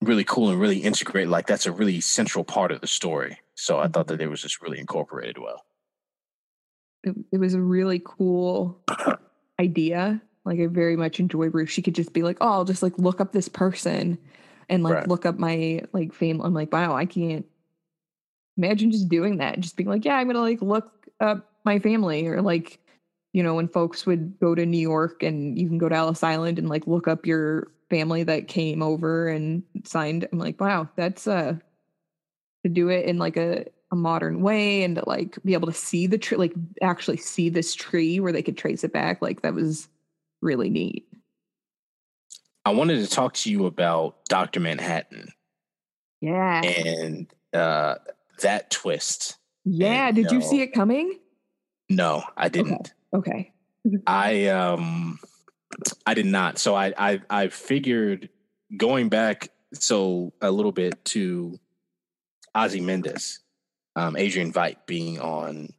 really 0.00 0.24
cool 0.24 0.48
and 0.48 0.58
really 0.58 0.78
integrated. 0.78 1.28
Like 1.28 1.46
that's 1.46 1.66
a 1.66 1.72
really 1.72 2.00
central 2.00 2.44
part 2.44 2.72
of 2.72 2.80
the 2.80 2.86
story. 2.86 3.38
So 3.54 3.78
I 3.78 3.88
thought 3.88 4.08
that 4.08 4.20
it 4.20 4.28
was 4.28 4.42
just 4.42 4.62
really 4.62 4.78
incorporated 4.78 5.38
well. 5.38 5.64
It, 7.04 7.14
it 7.32 7.38
was 7.38 7.54
a 7.54 7.60
really 7.60 8.02
cool 8.04 8.80
idea. 9.60 10.22
Like 10.48 10.60
I 10.60 10.66
very 10.66 10.96
much 10.96 11.20
enjoy 11.20 11.48
Ruth. 11.48 11.70
She 11.70 11.82
could 11.82 11.94
just 11.94 12.12
be 12.12 12.22
like, 12.22 12.38
"Oh, 12.40 12.48
I'll 12.48 12.64
just 12.64 12.82
like 12.82 12.98
look 12.98 13.20
up 13.20 13.32
this 13.32 13.48
person 13.48 14.18
and 14.68 14.82
like 14.82 14.94
right. 14.94 15.08
look 15.08 15.26
up 15.26 15.38
my 15.38 15.82
like 15.92 16.12
fame." 16.12 16.40
I'm 16.40 16.54
like, 16.54 16.72
"Wow, 16.72 16.96
I 16.96 17.06
can't 17.06 17.46
imagine 18.56 18.90
just 18.90 19.08
doing 19.08 19.38
that. 19.38 19.60
Just 19.60 19.76
being 19.76 19.88
like, 19.88 20.04
yeah, 20.04 20.16
I'm 20.16 20.26
gonna 20.26 20.40
like 20.40 20.60
look 20.60 21.06
up 21.20 21.48
my 21.64 21.78
family 21.78 22.26
or 22.26 22.42
like 22.42 22.78
you 23.32 23.42
know 23.42 23.54
when 23.54 23.68
folks 23.68 24.06
would 24.06 24.38
go 24.40 24.54
to 24.54 24.64
new 24.64 24.78
york 24.78 25.22
and 25.22 25.58
you 25.58 25.68
can 25.68 25.78
go 25.78 25.88
to 25.88 25.94
ellis 25.94 26.22
island 26.22 26.58
and 26.58 26.68
like 26.68 26.86
look 26.86 27.06
up 27.06 27.26
your 27.26 27.68
family 27.90 28.22
that 28.22 28.48
came 28.48 28.82
over 28.82 29.28
and 29.28 29.62
signed 29.84 30.26
i'm 30.32 30.38
like 30.38 30.60
wow 30.60 30.88
that's 30.96 31.26
uh 31.26 31.54
to 32.64 32.68
do 32.70 32.88
it 32.88 33.04
in 33.04 33.18
like 33.18 33.36
a, 33.36 33.64
a 33.92 33.96
modern 33.96 34.40
way 34.40 34.82
and 34.82 34.96
to 34.96 35.08
like 35.08 35.36
be 35.44 35.52
able 35.52 35.66
to 35.66 35.74
see 35.74 36.06
the 36.06 36.18
tree 36.18 36.38
like 36.38 36.54
actually 36.80 37.16
see 37.16 37.48
this 37.48 37.74
tree 37.74 38.18
where 38.18 38.32
they 38.32 38.42
could 38.42 38.56
trace 38.56 38.82
it 38.82 38.92
back 38.92 39.20
like 39.20 39.42
that 39.42 39.54
was 39.54 39.88
really 40.40 40.70
neat 40.70 41.06
i 42.64 42.70
wanted 42.70 42.98
to 42.98 43.10
talk 43.10 43.34
to 43.34 43.50
you 43.50 43.66
about 43.66 44.24
dr 44.28 44.58
manhattan 44.60 45.28
yeah 46.20 46.62
and 46.62 47.32
uh 47.54 47.96
that 48.40 48.70
twist 48.70 49.36
yeah 49.64 50.08
and, 50.08 50.16
did 50.16 50.30
you, 50.30 50.38
know, 50.38 50.46
see 50.46 50.60
it 50.60 50.72
coming 50.72 51.18
no, 51.88 52.22
I 52.36 52.48
didn't. 52.48 52.92
Okay. 53.14 53.52
okay. 53.86 54.02
I 54.06 54.46
um 54.48 55.18
I 56.06 56.14
did 56.14 56.26
not. 56.26 56.58
So 56.58 56.74
I 56.74 56.92
I 56.98 57.20
I 57.30 57.48
figured 57.48 58.28
going 58.76 59.08
back 59.08 59.48
so 59.72 60.32
a 60.42 60.50
little 60.50 60.72
bit 60.72 61.02
to 61.06 61.58
Ozymandias, 62.54 63.40
um, 63.96 64.16
Adrian 64.16 64.52
Veidt 64.52 64.76
being 64.86 65.20
on 65.20 65.70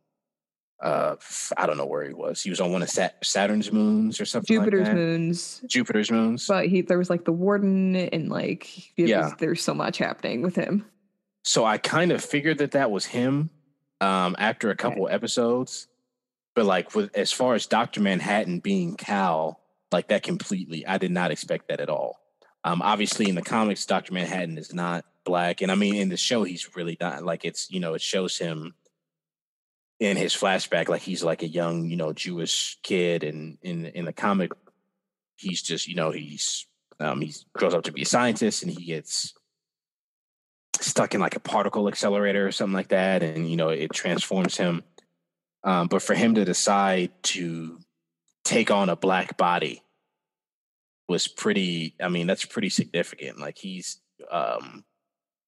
uh 0.81 1.15
I 1.57 1.65
don't 1.65 1.77
know 1.77 1.85
where 1.85 2.07
he 2.07 2.13
was. 2.13 2.41
He 2.41 2.49
was 2.49 2.59
on 2.61 2.71
one 2.71 2.81
of 2.81 2.89
Sat- 2.89 3.23
Saturn's 3.23 3.71
moons 3.71 4.19
or 4.19 4.25
something 4.25 4.55
Jupiter's 4.55 4.87
like 4.87 4.95
moons. 4.95 5.61
Jupiter's 5.67 6.11
moons. 6.11 6.47
But 6.47 6.67
he 6.67 6.81
there 6.81 6.97
was 6.97 7.09
like 7.09 7.25
the 7.25 7.33
warden 7.33 7.95
and 7.95 8.29
like 8.29 8.97
yeah. 8.97 9.31
There's 9.37 9.63
so 9.63 9.73
much 9.73 9.97
happening 9.97 10.41
with 10.41 10.55
him. 10.55 10.85
So 11.43 11.65
I 11.65 11.77
kind 11.77 12.11
of 12.11 12.23
figured 12.23 12.59
that 12.59 12.71
that 12.71 12.91
was 12.91 13.05
him 13.05 13.49
um 14.01 14.35
after 14.39 14.69
a 14.69 14.75
couple 14.75 15.05
okay. 15.05 15.13
episodes 15.13 15.87
but 16.59 16.65
like 16.65 16.93
with 16.93 17.15
as 17.15 17.31
far 17.31 17.55
as 17.55 17.67
Doctor 17.67 18.01
Manhattan 18.01 18.59
being 18.59 18.95
Cal, 18.95 19.61
like 19.93 20.09
that 20.09 20.23
completely, 20.23 20.85
I 20.85 20.97
did 20.97 21.09
not 21.09 21.31
expect 21.31 21.69
that 21.69 21.79
at 21.79 21.89
all. 21.89 22.19
Um, 22.65 22.81
obviously, 22.81 23.29
in 23.29 23.35
the 23.35 23.41
comics, 23.41 23.85
Doctor 23.85 24.13
Manhattan 24.13 24.57
is 24.57 24.73
not 24.73 25.05
black, 25.23 25.61
and 25.61 25.71
I 25.71 25.75
mean, 25.75 25.95
in 25.95 26.09
the 26.09 26.17
show, 26.17 26.43
he's 26.43 26.75
really 26.75 26.97
not. 26.99 27.23
Like 27.23 27.45
it's 27.45 27.71
you 27.71 27.79
know, 27.79 27.93
it 27.93 28.01
shows 28.01 28.37
him 28.37 28.73
in 29.99 30.15
his 30.15 30.33
flashback 30.33 30.87
like 30.87 31.01
he's 31.01 31.23
like 31.23 31.43
a 31.43 31.47
young 31.47 31.89
you 31.89 31.97
know 31.97 32.13
Jewish 32.13 32.77
kid, 32.83 33.23
and 33.23 33.57
in 33.61 33.85
in 33.87 34.05
the 34.05 34.13
comic, 34.13 34.51
he's 35.37 35.61
just 35.61 35.87
you 35.87 35.95
know 35.95 36.11
he's 36.11 36.65
um, 36.99 37.21
he 37.21 37.33
grows 37.53 37.73
up 37.73 37.83
to 37.83 37.91
be 37.91 38.03
a 38.03 38.05
scientist, 38.05 38.63
and 38.63 38.71
he 38.71 38.85
gets 38.85 39.33
stuck 40.79 41.13
in 41.13 41.19
like 41.19 41.35
a 41.35 41.41
particle 41.41 41.87
accelerator 41.87 42.47
or 42.47 42.51
something 42.51 42.73
like 42.73 42.89
that, 42.89 43.23
and 43.23 43.49
you 43.49 43.57
know 43.57 43.69
it 43.69 43.93
transforms 43.93 44.57
him 44.57 44.83
um, 45.63 45.87
but 45.87 46.01
for 46.01 46.13
him 46.13 46.35
to 46.35 46.45
decide 46.45 47.11
to 47.23 47.79
take 48.43 48.71
on 48.71 48.89
a 48.89 48.95
black 48.95 49.37
body 49.37 49.83
was 51.07 51.27
pretty, 51.27 51.95
I 51.99 52.07
mean, 52.07 52.27
that's 52.27 52.45
pretty 52.45 52.69
significant. 52.69 53.39
Like 53.39 53.57
he's, 53.57 53.99
um, 54.31 54.85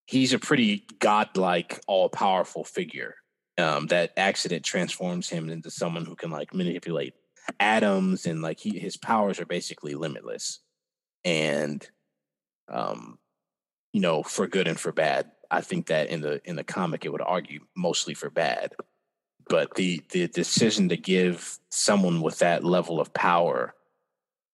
he's 0.06 0.34
a 0.34 0.40
pretty 0.40 0.86
godlike, 1.00 1.80
all 1.88 2.10
powerful 2.10 2.64
figure. 2.64 3.16
Um, 3.58 3.88
that 3.88 4.14
accident 4.18 4.64
transforms 4.64 5.30
him 5.30 5.50
into 5.50 5.70
someone 5.70 6.06
who 6.06 6.16
can 6.16 6.32
like 6.32 6.54
manipulate 6.54 7.14
atoms 7.60 8.26
and 8.26 8.42
like 8.42 8.60
he, 8.60 8.80
his 8.80 8.98
powers 8.98 9.40
are 9.40 9.46
basically 9.46 9.94
limitless. 9.94 10.60
And, 11.24 11.88
um, 12.70 13.20
you 13.94 14.02
know, 14.02 14.24
for 14.24 14.48
good 14.48 14.68
and 14.68 14.80
for 14.80 14.92
bad. 14.92 15.32
I 15.52 15.60
think 15.62 15.88
that 15.88 16.08
in 16.08 16.22
the 16.22 16.42
in 16.46 16.56
the 16.56 16.64
comic, 16.64 17.04
it 17.04 17.12
would 17.12 17.22
argue 17.22 17.60
mostly 17.76 18.14
for 18.14 18.30
bad 18.30 18.74
but 19.52 19.76
the 19.76 20.02
the 20.12 20.28
decision 20.28 20.88
to 20.90 20.98
give 20.98 21.60
someone 21.70 22.22
with 22.22 22.40
that 22.40 22.64
level 22.64 23.02
of 23.02 23.14
power 23.14 23.76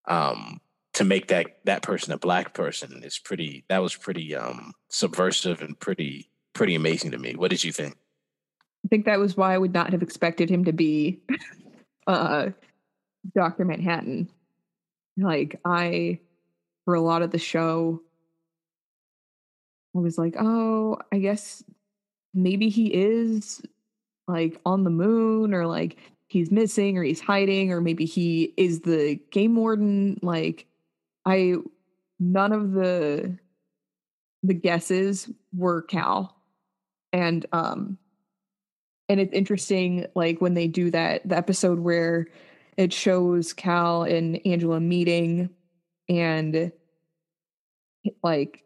um, 0.07 0.59
to 0.93 1.03
make 1.03 1.27
that 1.27 1.59
that 1.65 1.83
person 1.83 2.13
a 2.13 2.17
black 2.17 2.53
person 2.55 3.03
is 3.03 3.19
pretty 3.19 3.63
that 3.69 3.77
was 3.77 3.95
pretty 3.95 4.35
um, 4.35 4.73
subversive 4.89 5.61
and 5.61 5.79
pretty 5.79 6.31
pretty 6.53 6.73
amazing 6.73 7.11
to 7.11 7.19
me 7.19 7.35
what 7.35 7.51
did 7.51 7.63
you 7.63 7.71
think 7.71 7.95
i 8.87 8.89
think 8.89 9.05
that 9.05 9.19
was 9.19 9.35
why 9.35 9.53
i 9.53 9.57
would 9.57 9.73
not 9.73 9.91
have 9.91 10.01
expected 10.01 10.49
him 10.49 10.63
to 10.65 10.73
be 10.73 11.19
uh, 12.07 12.49
dr 13.35 13.63
manhattan. 13.65 14.29
Like 15.17 15.59
i 15.65 16.19
for 16.85 16.93
a 16.93 17.01
lot 17.01 17.21
of 17.21 17.31
the 17.31 17.39
show 17.39 18.01
i 19.95 19.99
was 19.99 20.17
like 20.17 20.35
oh 20.39 20.97
i 21.11 21.17
guess 21.17 21.63
maybe 22.33 22.69
he 22.69 22.93
is 22.93 23.61
like 24.27 24.59
on 24.65 24.83
the 24.83 24.89
moon 24.89 25.53
or 25.53 25.65
like 25.65 25.97
he's 26.27 26.51
missing 26.51 26.97
or 26.97 27.03
he's 27.03 27.21
hiding 27.21 27.71
or 27.71 27.81
maybe 27.81 28.05
he 28.05 28.53
is 28.57 28.81
the 28.81 29.19
game 29.31 29.55
warden. 29.55 30.19
Like 30.21 30.67
i 31.25 31.55
none 32.19 32.51
of 32.51 32.71
the 32.73 33.37
the 34.43 34.53
guesses 34.53 35.29
were 35.55 35.81
cal. 35.81 36.35
And 37.13 37.45
um 37.51 37.97
and 39.09 39.19
it's 39.19 39.33
interesting 39.33 40.05
like 40.15 40.41
when 40.41 40.53
they 40.53 40.67
do 40.67 40.91
that 40.91 41.27
the 41.27 41.37
episode 41.37 41.79
where 41.79 42.27
it 42.77 42.93
shows 42.93 43.53
cal 43.53 44.03
and 44.03 44.39
angela 44.45 44.79
meeting 44.79 45.49
and 46.09 46.71
like 48.23 48.63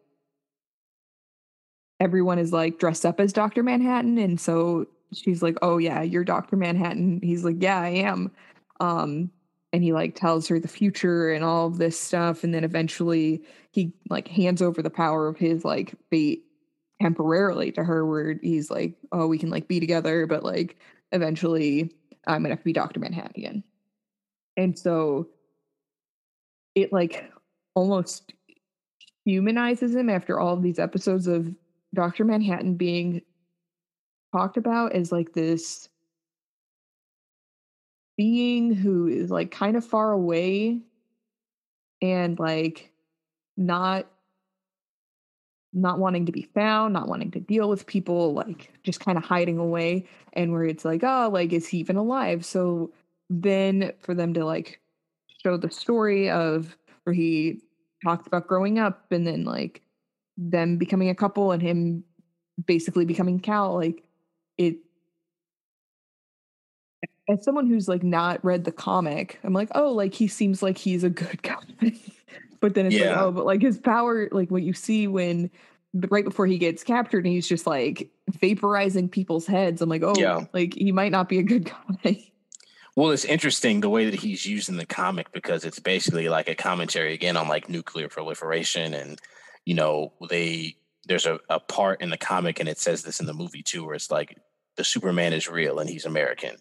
everyone 2.00 2.38
is 2.38 2.52
like 2.52 2.78
dressed 2.78 3.06
up 3.06 3.20
as 3.20 3.32
dr 3.32 3.62
manhattan 3.62 4.18
and 4.18 4.40
so 4.40 4.86
she's 5.12 5.42
like, 5.42 5.58
"Oh 5.62 5.78
yeah, 5.78 6.02
you're 6.02 6.24
Doctor 6.24 6.56
Manhattan." 6.56 7.20
He's 7.22 7.44
like, 7.44 7.56
"Yeah, 7.60 7.80
I 7.80 7.88
am." 7.88 8.30
Um, 8.80 9.30
and 9.72 9.82
he 9.82 9.92
like 9.92 10.14
tells 10.14 10.48
her 10.48 10.58
the 10.58 10.68
future 10.68 11.32
and 11.32 11.44
all 11.44 11.66
of 11.66 11.78
this 11.78 11.98
stuff 11.98 12.44
and 12.44 12.52
then 12.52 12.64
eventually 12.64 13.42
he 13.70 13.92
like 14.10 14.28
hands 14.28 14.60
over 14.60 14.82
the 14.82 14.90
power 14.90 15.28
of 15.28 15.38
his 15.38 15.64
like 15.64 15.94
fate 16.10 16.44
temporarily 17.02 17.72
to 17.72 17.82
her 17.82 18.06
where 18.06 18.38
he's 18.42 18.70
like 18.70 18.94
oh 19.10 19.26
we 19.26 19.36
can 19.36 19.50
like 19.50 19.66
be 19.66 19.80
together 19.80 20.24
but 20.24 20.44
like 20.44 20.78
eventually 21.10 21.92
i'm 22.28 22.42
gonna 22.42 22.50
have 22.50 22.60
to 22.60 22.64
be 22.64 22.72
dr 22.72 22.98
manhattan 23.00 23.64
and 24.56 24.78
so 24.78 25.28
it 26.76 26.92
like 26.92 27.28
almost 27.74 28.32
humanizes 29.24 29.96
him 29.96 30.08
after 30.08 30.38
all 30.38 30.54
of 30.54 30.62
these 30.62 30.78
episodes 30.78 31.26
of 31.26 31.52
dr 31.92 32.24
manhattan 32.24 32.76
being 32.76 33.20
talked 34.32 34.56
about 34.56 34.92
as 34.92 35.10
like 35.10 35.32
this 35.32 35.88
being 38.16 38.72
who 38.72 39.08
is 39.08 39.28
like 39.28 39.50
kind 39.50 39.76
of 39.76 39.84
far 39.84 40.12
away 40.12 40.80
and 42.00 42.38
like 42.38 42.92
not 43.56 44.06
not 45.72 45.98
wanting 45.98 46.26
to 46.26 46.32
be 46.32 46.48
found, 46.54 46.92
not 46.92 47.08
wanting 47.08 47.30
to 47.32 47.40
deal 47.40 47.68
with 47.68 47.86
people, 47.86 48.34
like 48.34 48.72
just 48.82 49.00
kind 49.00 49.16
of 49.16 49.24
hiding 49.24 49.58
away. 49.58 50.06
And 50.34 50.52
where 50.52 50.64
it's 50.64 50.84
like, 50.84 51.02
oh, 51.02 51.30
like, 51.32 51.52
is 51.52 51.66
he 51.68 51.78
even 51.78 51.96
alive? 51.96 52.44
So 52.44 52.92
then 53.30 53.92
for 54.00 54.14
them 54.14 54.34
to 54.34 54.44
like 54.44 54.80
show 55.42 55.56
the 55.56 55.70
story 55.70 56.30
of 56.30 56.76
where 57.04 57.14
he 57.14 57.60
talked 58.04 58.26
about 58.26 58.46
growing 58.46 58.78
up 58.78 59.10
and 59.10 59.26
then 59.26 59.44
like 59.44 59.82
them 60.36 60.76
becoming 60.76 61.08
a 61.08 61.14
couple 61.14 61.52
and 61.52 61.62
him 61.62 62.04
basically 62.66 63.04
becoming 63.04 63.40
Cal, 63.40 63.74
like 63.74 64.02
it 64.58 64.76
as 67.28 67.44
someone 67.44 67.66
who's 67.66 67.88
like 67.88 68.02
not 68.02 68.44
read 68.44 68.64
the 68.64 68.72
comic, 68.72 69.38
I'm 69.44 69.52
like, 69.52 69.70
oh, 69.74 69.92
like 69.92 70.14
he 70.14 70.28
seems 70.28 70.62
like 70.62 70.76
he's 70.76 71.04
a 71.04 71.10
good 71.10 71.42
guy. 71.42 71.56
But 72.62 72.74
then 72.74 72.86
it's 72.86 72.94
yeah. 72.94 73.10
like, 73.10 73.18
oh, 73.18 73.32
but 73.32 73.44
like 73.44 73.60
his 73.60 73.76
power, 73.76 74.28
like 74.30 74.50
what 74.50 74.62
you 74.62 74.72
see 74.72 75.08
when 75.08 75.50
right 76.08 76.24
before 76.24 76.46
he 76.46 76.56
gets 76.56 76.84
captured 76.84 77.26
and 77.26 77.34
he's 77.34 77.48
just 77.48 77.66
like 77.66 78.08
vaporizing 78.30 79.10
people's 79.10 79.46
heads. 79.46 79.82
I'm 79.82 79.90
like, 79.90 80.04
oh, 80.04 80.14
yeah. 80.16 80.46
like 80.54 80.72
he 80.72 80.92
might 80.92 81.12
not 81.12 81.28
be 81.28 81.38
a 81.40 81.42
good 81.42 81.70
guy. 82.04 82.24
Well, 82.94 83.10
it's 83.10 83.24
interesting 83.24 83.80
the 83.80 83.90
way 83.90 84.08
that 84.08 84.20
he's 84.20 84.46
used 84.46 84.68
in 84.68 84.76
the 84.76 84.86
comic 84.86 85.32
because 85.32 85.64
it's 85.64 85.80
basically 85.80 86.28
like 86.28 86.48
a 86.48 86.54
commentary 86.54 87.14
again 87.14 87.36
on 87.36 87.48
like 87.48 87.68
nuclear 87.68 88.08
proliferation 88.08 88.94
and 88.94 89.20
you 89.64 89.74
know, 89.74 90.12
they 90.30 90.76
there's 91.06 91.26
a, 91.26 91.40
a 91.50 91.58
part 91.58 92.00
in 92.00 92.10
the 92.10 92.16
comic 92.16 92.60
and 92.60 92.68
it 92.68 92.78
says 92.78 93.02
this 93.02 93.18
in 93.18 93.26
the 93.26 93.34
movie 93.34 93.62
too, 93.62 93.84
where 93.84 93.96
it's 93.96 94.10
like 94.10 94.38
the 94.76 94.84
Superman 94.84 95.32
is 95.32 95.48
real 95.48 95.80
and 95.80 95.90
he's 95.90 96.04
American 96.04 96.56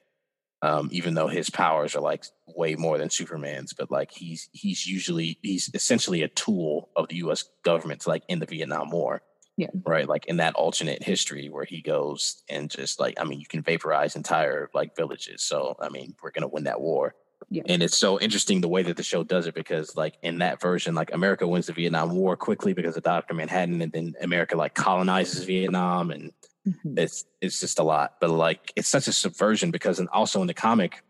um, 0.62 0.90
even 0.92 1.14
though 1.14 1.28
his 1.28 1.50
powers 1.50 1.96
are 1.96 2.02
like 2.02 2.26
way 2.48 2.76
more 2.76 2.98
than 2.98 3.10
Superman's. 3.10 3.74
But 3.74 3.92
like 3.92 4.12
he's 4.12 4.50
he's 4.52 4.86
usually 4.86 5.38
he's 5.42 5.70
essentially 5.74 6.22
a 6.22 6.28
tool 6.28 6.90
of 6.96 7.08
the 7.08 7.18
U.S. 7.18 7.46
government, 7.64 8.06
like 8.08 8.24
in 8.28 8.40
the 8.40 8.46
Vietnam 8.46 8.90
War. 8.90 9.22
Yeah. 9.58 9.68
Right. 9.86 10.08
Like 10.08 10.26
in 10.28 10.38
that 10.38 10.56
alternate 10.56 11.04
history 11.04 11.50
where 11.50 11.66
he 11.66 11.82
goes 11.82 12.42
and 12.50 12.70
just 12.70 13.00
like 13.00 13.20
I 13.20 13.26
mean 13.26 13.40
you 13.40 13.46
can 13.46 13.62
vaporize 13.62 14.16
entire 14.16 14.70
like 14.74 14.96
villages. 14.96 15.44
So 15.44 15.76
I 15.80 15.90
mean 15.90 16.16
we're 16.24 16.32
gonna 16.32 16.48
win 16.48 16.64
that 16.66 16.82
war. 16.82 17.16
Yeah. 17.50 17.64
And 17.66 17.84
it's 17.84 17.98
so 17.98 18.20
interesting 18.20 18.62
the 18.62 18.70
way 18.70 18.84
that 18.84 18.98
the 18.98 19.04
show 19.04 19.24
does 19.24 19.48
it 19.48 19.56
because 19.56 19.96
like 19.96 20.16
in 20.22 20.38
that 20.40 20.62
version, 20.62 20.96
like 20.96 21.14
America 21.14 21.48
wins 21.48 21.68
the 21.68 21.74
Vietnam 21.74 22.12
War 22.12 22.38
quickly 22.38 22.74
because 22.74 22.96
of 22.96 23.04
Dr. 23.04 23.34
Manhattan, 23.34 23.82
and 23.82 23.92
then 23.92 24.14
America 24.22 24.56
like 24.56 24.74
colonizes 24.74 25.44
Vietnam 25.44 26.12
and 26.12 26.32
Mm-hmm. 26.68 26.98
It's 26.98 27.26
it's 27.42 27.60
just 27.60 27.80
a 27.80 27.84
lot, 27.84 28.16
but 28.20 28.30
like 28.30 28.72
it's 28.76 28.88
such 28.88 29.08
a 29.08 29.14
subversion 29.14 29.72
because 29.72 30.00
and 30.00 30.10
also 30.10 30.42
in 30.42 30.48
the 30.48 30.54
comic, 30.54 31.04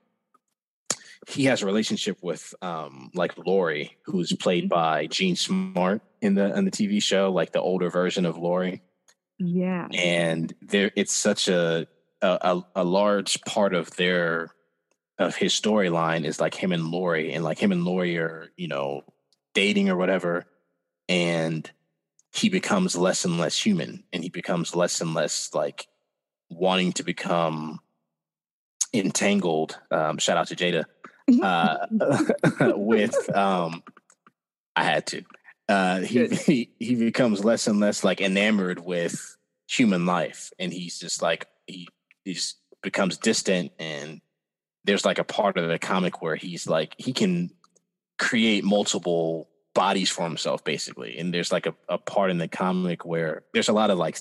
he 1.27 1.45
has 1.45 1.61
a 1.61 1.65
relationship 1.65 2.17
with 2.21 2.55
um 2.61 3.11
like 3.13 3.37
Laurie, 3.37 3.97
who's 4.05 4.33
played 4.33 4.65
mm-hmm. 4.65 4.69
by 4.69 5.07
Jean 5.07 5.35
Smart 5.35 6.01
in 6.21 6.35
the 6.35 6.55
in 6.57 6.65
the 6.65 6.71
TV 6.71 7.03
show, 7.03 7.31
like 7.31 7.51
the 7.51 7.61
older 7.61 7.89
version 7.89 8.25
of 8.25 8.37
Laurie. 8.37 8.81
Yeah, 9.39 9.87
and 9.93 10.53
there 10.61 10.91
it's 10.95 11.13
such 11.13 11.47
a 11.47 11.87
a, 12.21 12.61
a 12.75 12.83
large 12.83 13.41
part 13.41 13.73
of 13.73 13.95
their 13.95 14.49
of 15.17 15.35
his 15.35 15.53
storyline 15.53 16.25
is 16.25 16.39
like 16.39 16.55
him 16.55 16.71
and 16.71 16.91
Laurie, 16.91 17.33
and 17.33 17.43
like 17.43 17.59
him 17.59 17.71
and 17.71 17.83
Laurie 17.83 18.17
are 18.17 18.49
you 18.55 18.67
know 18.67 19.03
dating 19.53 19.89
or 19.89 19.97
whatever, 19.97 20.45
and 21.09 21.69
he 22.33 22.49
becomes 22.49 22.95
less 22.95 23.25
and 23.25 23.37
less 23.37 23.57
human 23.57 24.03
and 24.13 24.23
he 24.23 24.29
becomes 24.29 24.75
less 24.75 25.01
and 25.01 25.13
less 25.13 25.53
like 25.53 25.87
wanting 26.49 26.93
to 26.93 27.03
become 27.03 27.79
entangled 28.93 29.79
um, 29.91 30.17
shout 30.17 30.37
out 30.37 30.47
to 30.47 30.55
jada 30.55 30.85
uh, 31.43 32.73
with 32.77 33.35
um, 33.35 33.83
i 34.75 34.83
had 34.83 35.05
to. 35.07 35.23
Uh, 35.69 36.01
he, 36.01 36.27
he 36.27 36.69
he 36.79 36.95
becomes 36.95 37.45
less 37.45 37.65
and 37.65 37.79
less 37.79 38.03
like 38.03 38.19
enamored 38.19 38.79
with 38.79 39.37
human 39.69 40.05
life 40.05 40.51
and 40.59 40.73
he's 40.73 40.99
just 40.99 41.21
like 41.21 41.47
he 41.65 41.87
he 42.25 42.33
just 42.33 42.57
becomes 42.81 43.17
distant 43.17 43.71
and 43.79 44.19
there's 44.83 45.05
like 45.05 45.19
a 45.19 45.23
part 45.23 45.57
of 45.57 45.69
the 45.69 45.79
comic 45.79 46.21
where 46.21 46.35
he's 46.35 46.67
like 46.67 46.93
he 46.97 47.13
can 47.13 47.49
create 48.19 48.63
multiple 48.65 49.47
bodies 49.73 50.09
for 50.09 50.23
himself 50.23 50.63
basically. 50.63 51.17
And 51.17 51.33
there's 51.33 51.51
like 51.51 51.65
a, 51.65 51.75
a 51.87 51.97
part 51.97 52.31
in 52.31 52.37
the 52.37 52.47
comic 52.47 53.05
where 53.05 53.43
there's 53.53 53.69
a 53.69 53.73
lot 53.73 53.89
of 53.89 53.97
like 53.97 54.17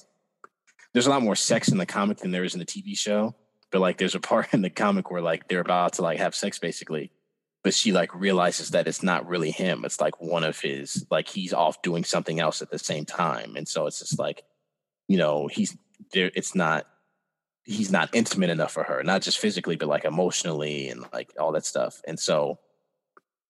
there's 0.93 1.07
a 1.07 1.11
lot 1.11 1.23
more 1.23 1.37
sex 1.37 1.69
in 1.69 1.79
the 1.79 1.87
comic 1.87 2.19
than 2.19 2.31
there 2.31 2.45
is 2.45 2.55
in 2.55 2.61
the 2.61 2.67
tv 2.67 2.97
show. 2.97 3.35
But 3.71 3.81
like 3.81 3.99
there's 3.99 4.15
a 4.15 4.21
part 4.21 4.49
in 4.53 4.63
the 4.63 4.71
comic 4.71 5.11
where 5.11 5.23
like 5.23 5.49
they're 5.49 5.61
about 5.61 5.95
to 5.95 6.03
like 6.03 6.19
have 6.19 6.35
sex 6.35 6.59
basically. 6.59 7.13
But 7.63 7.75
she 7.75 7.93
like 7.93 8.15
realizes 8.15 8.71
that 8.71 8.89
it's 8.89 9.03
not 9.03 9.29
really 9.29 9.51
him. 9.51 9.85
It's 9.85 10.01
like 10.01 10.21
one 10.21 10.45
of 10.45 10.59
his 10.61 11.07
like 11.11 11.29
he's 11.29 11.53
off 11.53 11.83
doing 11.83 12.05
something 12.05 12.41
else 12.41 12.63
at 12.63 12.71
the 12.71 12.79
same 12.79 13.05
time. 13.05 13.55
And 13.57 13.69
so 13.69 13.87
it's 13.87 13.99
just 13.99 14.19
like 14.19 14.45
you 15.09 15.19
know 15.19 15.49
he's 15.49 15.77
there 16.13 16.31
it's 16.35 16.55
not 16.55 16.87
he's 17.65 17.93
not 17.93 18.09
intimate 18.15 18.51
enough 18.51 18.73
for 18.73 18.85
her. 18.85 19.03
Not 19.03 19.23
just 19.23 19.39
physically 19.39 19.77
but 19.77 19.89
like 19.89 20.05
emotionally 20.05 20.89
and 20.89 21.05
like 21.13 21.33
all 21.39 21.53
that 21.53 21.67
stuff. 21.67 22.01
And 22.07 22.19
so 22.19 22.59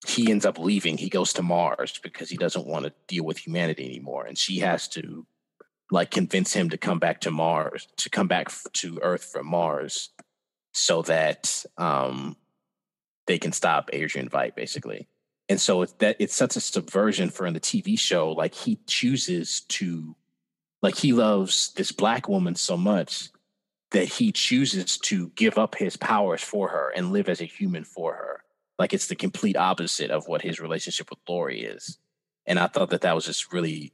he 0.07 0.31
ends 0.31 0.47
up 0.47 0.59
leaving. 0.59 0.97
He 0.97 1.09
goes 1.09 1.33
to 1.35 1.43
Mars 1.43 2.01
because 2.03 2.31
he 2.31 2.37
doesn't 2.37 2.67
want 2.67 2.87
to 2.87 2.93
deal 3.07 3.25
with 3.25 3.39
humanity 3.39 3.85
anymore. 3.85 4.27
And 4.27 4.39
she 4.39 4.59
has 4.61 4.89
to 4.89 5.27
like 5.91 6.11
convince 6.11 6.53
him 6.53 6.71
to 6.71 6.79
come 6.79 6.99
back 6.99 7.21
to 7.23 7.31
Mars, 7.31 7.89
to 7.99 8.09
come 8.09 8.29
back 8.29 8.51
to 8.75 8.99
Earth 9.03 9.25
from 9.25 9.47
Mars 9.47 10.11
so 10.73 11.03
that 11.03 11.65
um, 11.77 12.37
they 13.27 13.39
can 13.39 13.53
stop 13.53 13.91
Adrian 13.93 14.29
Veidt, 14.29 14.55
basically. 14.55 15.09
And 15.49 15.61
so 15.61 15.83
it's 15.83 15.93
that 15.95 16.17
it's 16.21 16.35
such 16.35 16.57
a 16.57 16.61
subversion 16.61 17.29
for 17.29 17.45
in 17.45 17.55
the 17.55 17.61
TV 17.61 17.99
show. 17.99 18.31
Like 18.31 18.55
he 18.55 18.79
chooses 18.87 19.63
to, 19.63 20.15
like 20.81 20.97
he 20.97 21.13
loves 21.13 21.73
this 21.75 21.93
black 21.93 22.29
woman 22.29 22.55
so 22.55 22.77
much 22.77 23.31
that 23.91 24.05
he 24.05 24.31
chooses 24.31 24.97
to 24.97 25.31
give 25.31 25.59
up 25.59 25.75
his 25.75 25.97
powers 25.97 26.41
for 26.41 26.69
her 26.69 26.93
and 26.95 27.13
live 27.13 27.29
as 27.29 27.41
a 27.41 27.47
human 27.47 27.83
for 27.83 28.15
her 28.15 28.40
like 28.81 28.95
it's 28.95 29.09
the 29.09 29.15
complete 29.15 29.59
opposite 29.59 30.11
of 30.11 30.27
what 30.27 30.41
his 30.41 30.59
relationship 30.59 31.11
with 31.11 31.19
Laurie 31.29 31.61
is. 31.61 31.99
And 32.47 32.59
I 32.59 32.67
thought 32.67 32.89
that 32.91 33.03
that 33.03 33.15
was 33.15 33.27
just 33.27 33.53
really, 33.53 33.93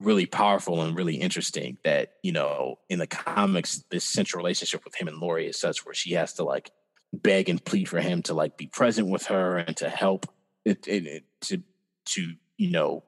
really 0.00 0.26
powerful 0.26 0.82
and 0.82 0.94
really 0.94 1.16
interesting 1.16 1.78
that, 1.82 2.12
you 2.22 2.32
know, 2.32 2.78
in 2.90 2.98
the 2.98 3.06
comics, 3.06 3.82
this 3.88 4.04
central 4.04 4.42
relationship 4.42 4.84
with 4.84 4.94
him 4.94 5.08
and 5.08 5.16
Laurie 5.16 5.46
is 5.46 5.58
such 5.58 5.86
where 5.86 5.94
she 5.94 6.12
has 6.12 6.34
to 6.34 6.44
like 6.44 6.70
beg 7.10 7.48
and 7.48 7.64
plead 7.64 7.88
for 7.88 8.00
him 8.00 8.20
to 8.24 8.34
like 8.34 8.58
be 8.58 8.66
present 8.66 9.08
with 9.08 9.28
her 9.28 9.56
and 9.56 9.74
to 9.78 9.88
help 9.88 10.26
it, 10.66 10.86
it, 10.86 11.06
it 11.06 11.24
to, 11.40 11.62
to, 12.04 12.34
you 12.58 12.70
know, 12.70 13.04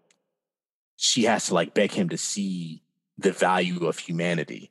she 0.96 1.24
has 1.24 1.48
to 1.48 1.54
like 1.54 1.74
beg 1.74 1.92
him 1.92 2.08
to 2.08 2.16
see 2.16 2.82
the 3.18 3.32
value 3.32 3.86
of 3.86 3.98
humanity. 3.98 4.70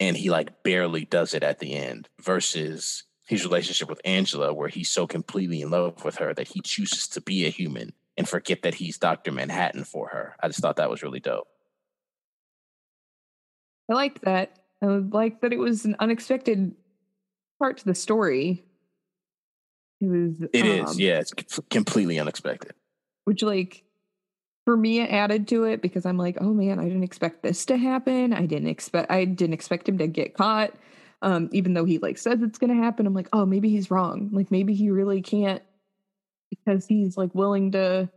And 0.00 0.16
he 0.16 0.28
like 0.28 0.64
barely 0.64 1.04
does 1.04 1.34
it 1.34 1.44
at 1.44 1.60
the 1.60 1.72
end 1.72 2.08
versus 2.20 3.04
his 3.26 3.44
relationship 3.44 3.88
with 3.88 4.00
Angela, 4.04 4.52
where 4.52 4.68
he's 4.68 4.90
so 4.90 5.06
completely 5.06 5.62
in 5.62 5.70
love 5.70 6.04
with 6.04 6.16
her 6.16 6.34
that 6.34 6.48
he 6.48 6.60
chooses 6.60 7.08
to 7.08 7.20
be 7.20 7.46
a 7.46 7.50
human 7.50 7.92
and 8.16 8.28
forget 8.28 8.62
that 8.62 8.74
he's 8.74 8.98
Dr. 8.98 9.32
Manhattan 9.32 9.84
for 9.84 10.08
her. 10.08 10.36
I 10.40 10.48
just 10.48 10.60
thought 10.60 10.76
that 10.76 10.90
was 10.90 11.02
really 11.02 11.20
dope. 11.20 11.48
I 13.90 13.94
liked 13.94 14.22
that. 14.22 14.58
I 14.82 14.86
liked 14.86 15.42
that 15.42 15.52
it 15.52 15.58
was 15.58 15.84
an 15.84 15.96
unexpected 15.98 16.74
part 17.58 17.78
to 17.78 17.84
the 17.84 17.94
story. 17.94 18.62
It 20.00 20.06
was. 20.06 20.42
It 20.52 20.80
um, 20.80 20.86
is, 20.86 21.00
yeah. 21.00 21.20
It's 21.20 21.60
completely 21.70 22.18
unexpected. 22.18 22.72
Which, 23.24 23.42
like, 23.42 23.84
for 24.66 24.76
me, 24.76 25.00
it 25.00 25.10
added 25.10 25.48
to 25.48 25.64
it 25.64 25.80
because 25.80 26.04
I'm 26.04 26.18
like, 26.18 26.36
oh 26.40 26.52
man, 26.52 26.78
I 26.78 26.84
didn't 26.84 27.04
expect 27.04 27.42
this 27.42 27.64
to 27.66 27.76
happen. 27.76 28.32
I 28.32 28.44
didn't 28.46 28.68
expect. 28.68 29.10
I 29.10 29.24
didn't 29.24 29.54
expect 29.54 29.88
him 29.88 29.98
to 29.98 30.06
get 30.06 30.34
caught 30.34 30.74
um, 31.24 31.48
even 31.52 31.74
though 31.74 31.84
he 31.84 31.98
like 31.98 32.18
says 32.18 32.42
it's 32.42 32.58
gonna 32.58 32.74
happen. 32.74 33.06
I'm 33.06 33.14
like, 33.14 33.28
oh, 33.32 33.46
maybe 33.46 33.70
he's 33.70 33.90
wrong. 33.90 34.30
Like 34.32 34.50
maybe 34.50 34.74
he 34.74 34.90
really 34.90 35.22
can't 35.22 35.62
because 36.50 36.86
he's 36.86 37.16
like 37.16 37.34
willing 37.34 37.72
to 37.72 38.08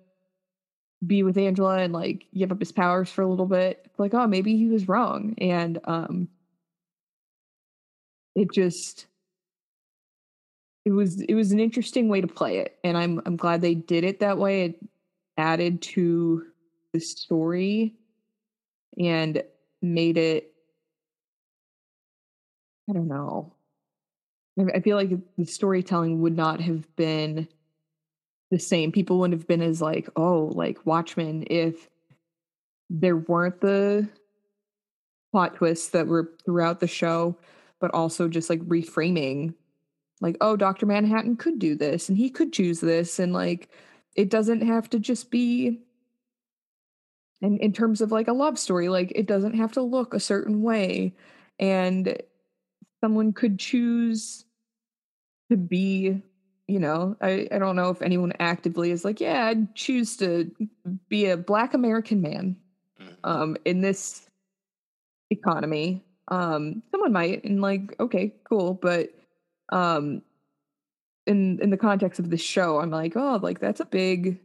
be 1.05 1.23
with 1.23 1.37
Angela 1.37 1.77
and 1.79 1.93
like 1.93 2.25
give 2.35 2.51
up 2.51 2.59
his 2.59 2.71
powers 2.71 3.09
for 3.09 3.21
a 3.21 3.27
little 3.27 3.45
bit. 3.45 3.89
Like, 3.97 4.13
oh, 4.13 4.27
maybe 4.27 4.57
he 4.57 4.67
was 4.67 4.87
wrong. 4.87 5.35
And 5.39 5.79
um 5.85 6.27
it 8.35 8.51
just 8.53 9.07
it 10.85 10.91
was 10.91 11.21
it 11.21 11.33
was 11.33 11.51
an 11.51 11.59
interesting 11.59 12.07
way 12.07 12.21
to 12.21 12.27
play 12.27 12.59
it, 12.59 12.77
and 12.83 12.97
I'm 12.97 13.21
I'm 13.25 13.35
glad 13.35 13.61
they 13.61 13.75
did 13.75 14.03
it 14.03 14.19
that 14.19 14.37
way. 14.37 14.65
It 14.65 14.79
added 15.37 15.81
to 15.81 16.45
the 16.93 16.99
story 16.99 17.93
and 18.97 19.43
made 19.81 20.17
it. 20.17 20.53
I 22.89 22.93
don't 22.93 23.07
know. 23.07 23.53
I 24.73 24.79
feel 24.79 24.97
like 24.97 25.11
the 25.37 25.45
storytelling 25.45 26.21
would 26.21 26.35
not 26.35 26.61
have 26.61 26.95
been 26.95 27.47
the 28.49 28.59
same. 28.59 28.91
People 28.91 29.19
wouldn't 29.19 29.39
have 29.39 29.47
been 29.47 29.61
as 29.61 29.81
like, 29.81 30.09
oh, 30.15 30.51
like 30.53 30.85
Watchmen 30.85 31.45
if 31.49 31.89
there 32.89 33.17
weren't 33.17 33.61
the 33.61 34.07
plot 35.31 35.55
twists 35.55 35.89
that 35.89 36.07
were 36.07 36.31
throughout 36.43 36.79
the 36.79 36.87
show, 36.87 37.37
but 37.79 37.93
also 37.93 38.27
just 38.27 38.49
like 38.49 38.61
reframing 38.61 39.53
like, 40.19 40.37
oh, 40.41 40.55
Dr. 40.55 40.85
Manhattan 40.87 41.35
could 41.35 41.59
do 41.59 41.75
this 41.75 42.09
and 42.09 42.17
he 42.17 42.29
could 42.29 42.51
choose 42.51 42.79
this. 42.79 43.19
And 43.19 43.33
like, 43.33 43.69
it 44.15 44.29
doesn't 44.29 44.61
have 44.61 44.89
to 44.89 44.99
just 44.99 45.29
be 45.29 45.81
and 47.41 47.59
in 47.59 47.71
terms 47.71 48.01
of 48.01 48.11
like 48.11 48.27
a 48.27 48.33
love 48.33 48.57
story, 48.57 48.89
like 48.89 49.11
it 49.13 49.27
doesn't 49.27 49.53
have 49.53 49.71
to 49.73 49.81
look 49.81 50.13
a 50.13 50.19
certain 50.19 50.63
way. 50.63 51.13
And 51.59 52.17
someone 53.01 53.33
could 53.33 53.59
choose 53.59 54.45
to 55.49 55.57
be, 55.57 56.21
you 56.67 56.79
know, 56.79 57.15
I, 57.21 57.47
I 57.51 57.59
don't 57.59 57.75
know 57.75 57.89
if 57.89 58.01
anyone 58.01 58.33
actively 58.39 58.91
is 58.91 59.05
like, 59.05 59.19
yeah, 59.19 59.45
I'd 59.47 59.75
choose 59.75 60.17
to 60.17 60.51
be 61.09 61.27
a 61.27 61.37
black 61.37 61.73
American 61.73 62.21
man 62.21 62.57
mm-hmm. 63.01 63.13
um 63.23 63.57
in 63.65 63.81
this 63.81 64.29
economy. 65.29 66.03
Um, 66.29 66.83
someone 66.91 67.13
might, 67.13 67.45
and 67.45 67.61
like, 67.61 67.95
okay, 68.01 68.33
cool, 68.49 68.73
but 68.73 69.11
um 69.71 70.21
in 71.27 71.59
in 71.61 71.69
the 71.69 71.77
context 71.77 72.19
of 72.19 72.29
the 72.29 72.37
show 72.37 72.79
i'm 72.79 72.89
like 72.89 73.15
oh 73.15 73.37
like 73.41 73.59
that's 73.59 73.81
a 73.81 73.85
big 73.85 74.39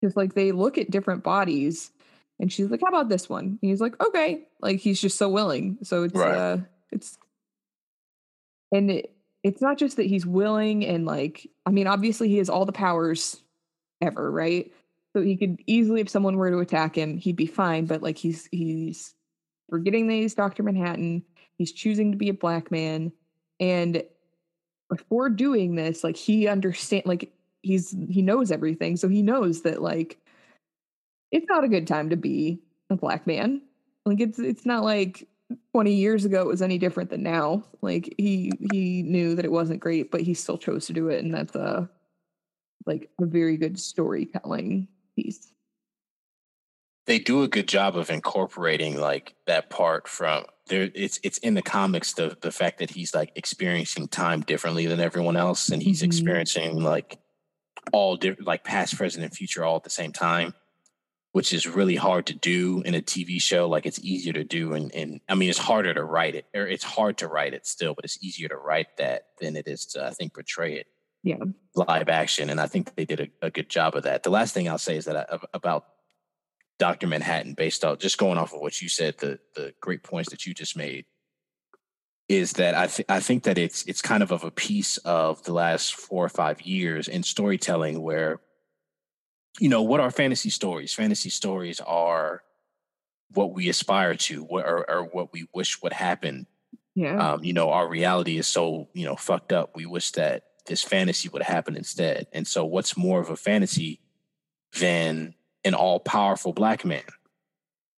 because 0.00 0.16
like 0.16 0.34
they 0.34 0.52
look 0.52 0.76
at 0.76 0.90
different 0.90 1.22
bodies 1.22 1.92
and 2.40 2.52
she's 2.52 2.68
like 2.68 2.80
how 2.82 2.88
about 2.88 3.08
this 3.08 3.28
one 3.28 3.58
and 3.62 3.70
he's 3.70 3.80
like 3.80 3.94
okay 4.04 4.42
like 4.60 4.80
he's 4.80 5.00
just 5.00 5.16
so 5.16 5.28
willing 5.28 5.78
so 5.82 6.02
it's 6.02 6.14
right. 6.14 6.34
uh 6.34 6.58
it's 6.92 7.18
and 8.72 8.90
it, 8.90 9.12
it's 9.42 9.60
not 9.60 9.78
just 9.78 9.96
that 9.96 10.06
he's 10.06 10.26
willing 10.26 10.84
and 10.84 11.06
like 11.06 11.48
i 11.66 11.70
mean 11.70 11.86
obviously 11.86 12.28
he 12.28 12.38
has 12.38 12.48
all 12.48 12.64
the 12.64 12.72
powers 12.72 13.40
ever 14.00 14.30
right? 14.30 14.72
So 15.12 15.22
he 15.22 15.36
could 15.36 15.60
easily 15.66 16.00
if 16.00 16.08
someone 16.08 16.36
were 16.36 16.50
to 16.50 16.58
attack 16.58 16.96
him 16.96 17.18
he'd 17.18 17.36
be 17.36 17.46
fine 17.46 17.86
but 17.86 18.02
like 18.02 18.16
he's 18.16 18.48
he's 18.52 19.14
forgetting 19.68 20.06
that 20.06 20.14
he's 20.14 20.34
dr 20.34 20.62
manhattan 20.62 21.24
he's 21.58 21.72
choosing 21.72 22.12
to 22.12 22.18
be 22.18 22.28
a 22.28 22.34
black 22.34 22.70
man 22.70 23.12
and 23.58 24.04
before 24.88 25.28
doing 25.28 25.74
this 25.74 26.04
like 26.04 26.16
he 26.16 26.46
understand 26.46 27.02
like 27.06 27.32
he's 27.62 27.94
he 28.08 28.22
knows 28.22 28.52
everything 28.52 28.96
so 28.96 29.08
he 29.08 29.20
knows 29.20 29.62
that 29.62 29.82
like 29.82 30.20
it's 31.30 31.46
not 31.48 31.64
a 31.64 31.68
good 31.68 31.86
time 31.86 32.10
to 32.10 32.16
be 32.16 32.60
a 32.90 32.96
black 32.96 33.26
man. 33.26 33.62
Like 34.04 34.20
it's 34.20 34.38
it's 34.38 34.66
not 34.66 34.84
like 34.84 35.28
20 35.72 35.92
years 35.92 36.24
ago 36.24 36.40
it 36.42 36.46
was 36.46 36.62
any 36.62 36.78
different 36.78 37.10
than 37.10 37.22
now. 37.22 37.64
Like 37.82 38.14
he 38.18 38.52
he 38.72 39.02
knew 39.02 39.34
that 39.34 39.44
it 39.44 39.52
wasn't 39.52 39.80
great 39.80 40.10
but 40.10 40.20
he 40.20 40.34
still 40.34 40.58
chose 40.58 40.86
to 40.86 40.92
do 40.92 41.08
it 41.08 41.24
and 41.24 41.32
that's 41.32 41.54
a 41.54 41.88
like 42.86 43.10
a 43.20 43.26
very 43.26 43.56
good 43.56 43.78
storytelling 43.78 44.88
piece. 45.16 45.52
They 47.06 47.18
do 47.18 47.42
a 47.42 47.48
good 47.48 47.68
job 47.68 47.96
of 47.96 48.10
incorporating 48.10 48.98
like 48.98 49.34
that 49.46 49.70
part 49.70 50.06
from 50.06 50.44
there 50.70 50.90
it's 50.94 51.20
it's 51.22 51.38
in 51.38 51.54
the 51.54 51.62
comics 51.62 52.14
the 52.14 52.36
the 52.40 52.52
fact 52.52 52.78
that 52.78 52.90
he's 52.90 53.14
like 53.14 53.32
experiencing 53.34 54.08
time 54.08 54.40
differently 54.40 54.86
than 54.86 55.00
everyone 55.00 55.36
else 55.36 55.68
and 55.68 55.82
he's 55.82 55.98
mm-hmm. 55.98 56.06
experiencing 56.06 56.82
like 56.82 57.18
all 57.92 58.16
different 58.16 58.46
like 58.46 58.64
past 58.64 58.96
present 58.96 59.24
and 59.24 59.34
future 59.34 59.64
all 59.64 59.76
at 59.76 59.84
the 59.84 59.90
same 59.90 60.12
time 60.12 60.54
which 61.32 61.52
is 61.52 61.66
really 61.66 61.96
hard 61.96 62.26
to 62.26 62.34
do 62.34 62.82
in 62.82 62.94
a 62.94 63.00
tv 63.00 63.40
show 63.40 63.68
like 63.68 63.86
it's 63.86 64.00
easier 64.00 64.32
to 64.32 64.44
do 64.44 64.74
and 64.74 64.92
and 64.94 65.20
i 65.28 65.34
mean 65.34 65.48
it's 65.48 65.58
harder 65.58 65.94
to 65.94 66.04
write 66.04 66.34
it 66.34 66.46
or 66.54 66.66
it's 66.66 66.84
hard 66.84 67.16
to 67.18 67.28
write 67.28 67.54
it 67.54 67.66
still 67.66 67.94
but 67.94 68.04
it's 68.04 68.22
easier 68.22 68.48
to 68.48 68.56
write 68.56 68.96
that 68.98 69.26
than 69.40 69.56
it 69.56 69.66
is 69.66 69.86
to 69.86 70.04
i 70.04 70.10
think 70.10 70.34
portray 70.34 70.74
it 70.74 70.86
yeah 71.22 71.36
live 71.74 72.08
action 72.08 72.50
and 72.50 72.60
i 72.60 72.66
think 72.66 72.94
they 72.96 73.04
did 73.04 73.20
a, 73.20 73.46
a 73.46 73.50
good 73.50 73.68
job 73.68 73.94
of 73.94 74.02
that 74.02 74.22
the 74.22 74.30
last 74.30 74.54
thing 74.54 74.68
i'll 74.68 74.78
say 74.78 74.96
is 74.96 75.04
that 75.04 75.16
I, 75.16 75.38
about 75.54 75.84
Dr. 76.80 77.06
Manhattan, 77.06 77.52
based 77.52 77.84
off 77.84 77.98
just 77.98 78.16
going 78.16 78.38
off 78.38 78.54
of 78.54 78.60
what 78.60 78.80
you 78.80 78.88
said, 78.88 79.18
the 79.18 79.38
the 79.54 79.74
great 79.80 80.02
points 80.02 80.30
that 80.30 80.46
you 80.46 80.54
just 80.54 80.76
made, 80.76 81.04
is 82.26 82.54
that 82.54 82.74
I 82.74 82.86
th- 82.86 83.06
I 83.08 83.20
think 83.20 83.44
that 83.44 83.58
it's 83.58 83.84
it's 83.84 84.00
kind 84.00 84.22
of 84.22 84.32
of 84.32 84.44
a 84.44 84.50
piece 84.50 84.96
of 84.98 85.42
the 85.44 85.52
last 85.52 85.94
four 85.94 86.24
or 86.24 86.30
five 86.30 86.62
years 86.62 87.06
in 87.06 87.22
storytelling 87.22 88.00
where, 88.00 88.40
you 89.60 89.68
know, 89.68 89.82
what 89.82 90.00
are 90.00 90.10
fantasy 90.10 90.50
stories? 90.50 90.94
Fantasy 90.94 91.28
stories 91.28 91.80
are 91.80 92.42
what 93.34 93.52
we 93.52 93.68
aspire 93.68 94.14
to, 94.14 94.42
what 94.42 94.64
or, 94.64 94.90
or 94.90 95.04
what 95.04 95.32
we 95.32 95.46
wish 95.52 95.82
would 95.82 95.92
happen. 95.92 96.46
Yeah. 96.94 97.32
Um, 97.32 97.44
you 97.44 97.52
know, 97.52 97.70
our 97.70 97.86
reality 97.86 98.38
is 98.38 98.46
so 98.46 98.88
you 98.94 99.04
know 99.04 99.16
fucked 99.16 99.52
up. 99.52 99.76
We 99.76 99.86
wish 99.86 100.12
that 100.12 100.44
this 100.66 100.82
fantasy 100.82 101.28
would 101.28 101.42
happen 101.42 101.76
instead. 101.76 102.26
And 102.32 102.46
so, 102.46 102.64
what's 102.64 102.96
more 102.96 103.20
of 103.20 103.28
a 103.28 103.36
fantasy 103.36 104.00
than 104.78 105.34
an 105.64 105.74
all 105.74 106.00
powerful 106.00 106.52
black 106.52 106.84
man, 106.84 107.04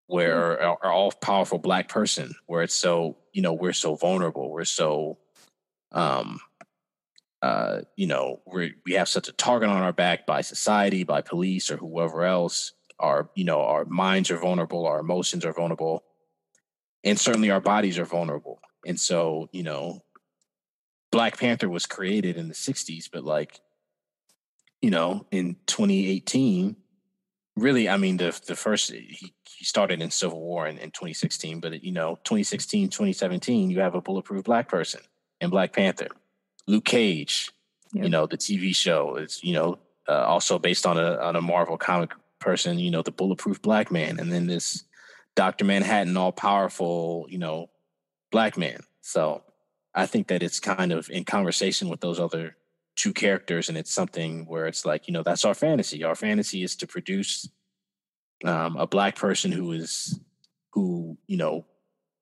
where 0.09 0.57
mm-hmm. 0.57 0.87
or, 0.87 0.93
all 0.93 1.13
powerful 1.13 1.59
black 1.59 1.89
person, 1.89 2.35
where 2.47 2.63
it's 2.63 2.75
so 2.75 3.17
you 3.33 3.41
know 3.41 3.55
we're 3.55 3.73
so 3.73 3.95
vulnerable, 3.95 4.51
we're 4.51 4.65
so 4.65 5.19
um 5.93 6.41
uh 7.43 7.81
you 7.97 8.07
know 8.07 8.41
we 8.47 8.75
we 8.87 8.93
have 8.93 9.09
such 9.09 9.29
a 9.29 9.33
target 9.33 9.69
on 9.69 9.83
our 9.83 9.93
back 9.93 10.27
by 10.27 10.41
society, 10.41 11.05
by 11.05 11.21
police 11.21 11.71
or 11.71 11.77
whoever 11.77 12.25
else. 12.25 12.73
Our 12.99 13.31
you 13.35 13.45
know 13.45 13.61
our 13.63 13.85
minds 13.85 14.31
are 14.31 14.39
vulnerable, 14.39 14.87
our 14.87 15.01
emotions 15.01 15.45
are 15.45 15.53
vulnerable, 15.53 16.05
and 17.05 17.19
certainly 17.19 17.51
our 17.51 17.61
bodies 17.61 17.99
are 17.99 18.05
vulnerable. 18.05 18.61
And 18.87 18.99
so 18.99 19.49
you 19.53 19.63
know, 19.63 20.01
Black 21.11 21.39
Panther 21.39 21.69
was 21.69 21.87
created 21.87 22.37
in 22.37 22.49
the 22.49 22.55
'60s, 22.55 23.09
but 23.13 23.25
like 23.25 23.61
you 24.81 24.91
know 24.91 25.27
in 25.31 25.57
2018 25.67 26.77
really, 27.57 27.89
I 27.89 27.97
mean, 27.97 28.17
the 28.17 28.39
the 28.47 28.57
first 28.57 28.91
he, 28.91 29.35
he 29.45 29.65
started 29.65 30.01
in 30.01 30.11
Civil 30.11 30.41
War 30.41 30.67
in, 30.67 30.79
in 30.79 30.91
2016, 30.91 31.61
but 31.61 31.83
you 31.83 31.93
know, 31.93 32.17
2016, 32.25 32.89
2017, 32.89 33.71
you 33.71 33.81
have 33.81 33.95
a 33.95 34.01
bulletproof 34.01 34.45
black 34.45 34.69
person 34.69 35.01
in 35.41 35.51
Black 35.51 35.73
Panther, 35.73 36.09
Luke 36.67 36.85
Cage, 36.85 37.51
yep. 37.93 38.05
you 38.05 38.11
know, 38.11 38.27
the 38.27 38.39
TV 38.39 38.75
show 38.75 39.17
is 39.17 39.43
you 39.43 39.55
know 39.55 39.79
uh, 40.09 40.25
also 40.25 40.59
based 40.59 40.87
on 40.87 40.99
a 40.99 41.17
on 41.17 41.37
a 41.37 41.43
Marvel 41.43 41.77
comic 41.77 42.13
person, 42.39 42.79
you 42.79 42.91
know, 42.91 43.03
the 43.03 43.13
bulletproof 43.13 43.63
black 43.63 43.91
man, 43.91 44.19
and 44.19 44.33
then 44.33 44.47
this 44.47 44.85
Doctor 45.35 45.65
Manhattan, 45.65 46.17
all 46.17 46.33
powerful, 46.33 47.27
you 47.29 47.39
know, 47.39 47.71
black 48.31 48.57
man. 48.57 48.81
So 49.01 49.43
I 49.95 50.07
think 50.07 50.29
that 50.29 50.43
it's 50.43 50.61
kind 50.61 50.93
of 50.93 51.09
in 51.11 51.25
conversation 51.25 51.89
with 51.89 52.01
those 52.01 52.21
other 52.21 52.57
two 52.97 53.13
characters 53.13 53.69
and 53.69 53.79
it's 53.79 53.93
something 53.93 54.45
where 54.47 54.67
it's 54.67 54.85
like 54.85 55.09
you 55.09 55.15
know 55.15 55.23
that's 55.23 55.45
our 55.45 55.55
fantasy 55.55 56.05
our 56.05 56.15
fantasy 56.15 56.63
is 56.63 56.77
to 56.77 56.87
produce 56.87 57.49
um, 58.45 58.77
a 58.77 58.87
black 58.87 59.17
person 59.17 59.51
who 59.51 59.73
is 59.73 60.21
who 60.73 61.17
you 61.27 61.37
know 61.37 61.65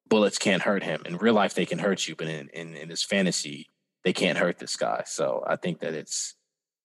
bullets 0.08 0.38
can't 0.38 0.62
hurt 0.62 0.82
him 0.82 1.02
in 1.06 1.16
real 1.16 1.34
life 1.34 1.54
they 1.54 1.66
can 1.66 1.78
hurt 1.78 2.06
you 2.06 2.14
but 2.14 2.28
in 2.28 2.48
in, 2.50 2.76
in 2.76 2.88
this 2.88 3.02
fantasy 3.02 3.68
they 4.04 4.12
can't 4.12 4.38
hurt 4.38 4.58
this 4.58 4.76
guy 4.76 5.02
so 5.06 5.44
i 5.46 5.56
think 5.56 5.80
that 5.80 5.94
it's 5.94 6.34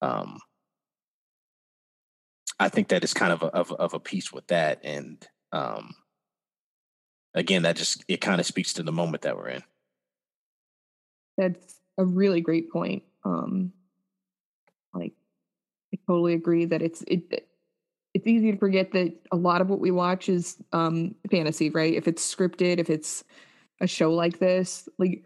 um 0.02 0.40
i 2.60 2.70
think 2.70 2.90
that 2.90 3.04
it's 3.04 3.14
kind 3.14 3.34
of 3.34 3.42
a, 3.42 3.48
of, 3.48 3.72
of 3.74 3.94
a 3.94 4.00
piece 4.00 4.32
with 4.32 4.46
that 4.48 4.80
and 4.84 5.28
um 5.52 5.96
again 7.34 7.64
that 7.64 7.76
just 7.76 8.04
it 8.08 8.22
kind 8.22 8.40
of 8.40 8.46
speaks 8.46 8.74
to 8.74 8.84
the 8.84 8.92
moment 8.92 9.24
that 9.24 9.38
we're 9.38 9.50
in 9.50 9.64
that's 11.38 11.80
a 11.98 12.06
really 12.06 12.42
great 12.42 12.72
point 12.72 13.04
um, 13.26 13.74
like 14.94 15.14
I 15.94 15.98
totally 16.08 16.34
agree 16.34 16.66
that 16.66 16.82
it's 16.82 17.04
it 17.08 17.50
it's 18.14 18.28
easy 18.28 18.52
to 18.52 18.58
forget 18.58 18.92
that 18.94 19.14
a 19.32 19.36
lot 19.36 19.62
of 19.62 19.70
what 19.70 19.80
we 19.80 19.92
watch 19.92 20.30
is 20.30 20.58
um 20.72 21.16
fantasy, 21.30 21.70
right? 21.70 21.94
If 21.94 22.08
it's 22.08 22.36
scripted, 22.36 22.80
if 22.80 22.90
it's 22.90 23.24
a 23.82 23.88
show 23.88 24.14
like 24.14 24.40
this, 24.40 24.88
like 24.98 25.26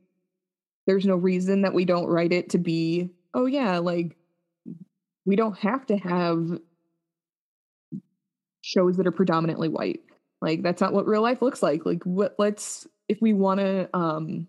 there's 0.89 1.05
no 1.05 1.15
reason 1.15 1.61
that 1.61 1.75
we 1.75 1.85
don't 1.85 2.07
write 2.07 2.33
it 2.33 2.49
to 2.49 2.57
be, 2.57 3.11
oh 3.35 3.45
yeah, 3.45 3.77
like 3.77 4.17
we 5.23 5.35
don't 5.35 5.55
have 5.59 5.85
to 5.85 5.97
have 5.97 6.59
shows 8.61 8.97
that 8.97 9.05
are 9.05 9.11
predominantly 9.11 9.69
white. 9.69 9.99
Like 10.41 10.63
that's 10.63 10.81
not 10.81 10.93
what 10.93 11.05
real 11.05 11.21
life 11.21 11.43
looks 11.43 11.61
like. 11.61 11.85
Like 11.85 12.03
what 12.05 12.33
let's 12.39 12.87
if 13.07 13.21
we 13.21 13.33
want 13.33 13.59
to 13.59 13.87
um 13.95 14.47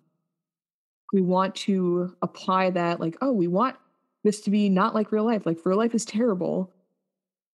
we 1.12 1.20
want 1.20 1.56
to 1.56 2.16
apply 2.22 2.70
that 2.70 3.00
like 3.00 3.18
oh 3.20 3.32
we 3.32 3.46
want 3.46 3.76
this 4.24 4.40
to 4.42 4.50
be 4.50 4.70
not 4.70 4.94
like 4.94 5.12
real 5.12 5.26
life 5.26 5.44
like 5.44 5.58
real 5.66 5.76
life 5.76 5.94
is 5.94 6.06
terrible. 6.06 6.72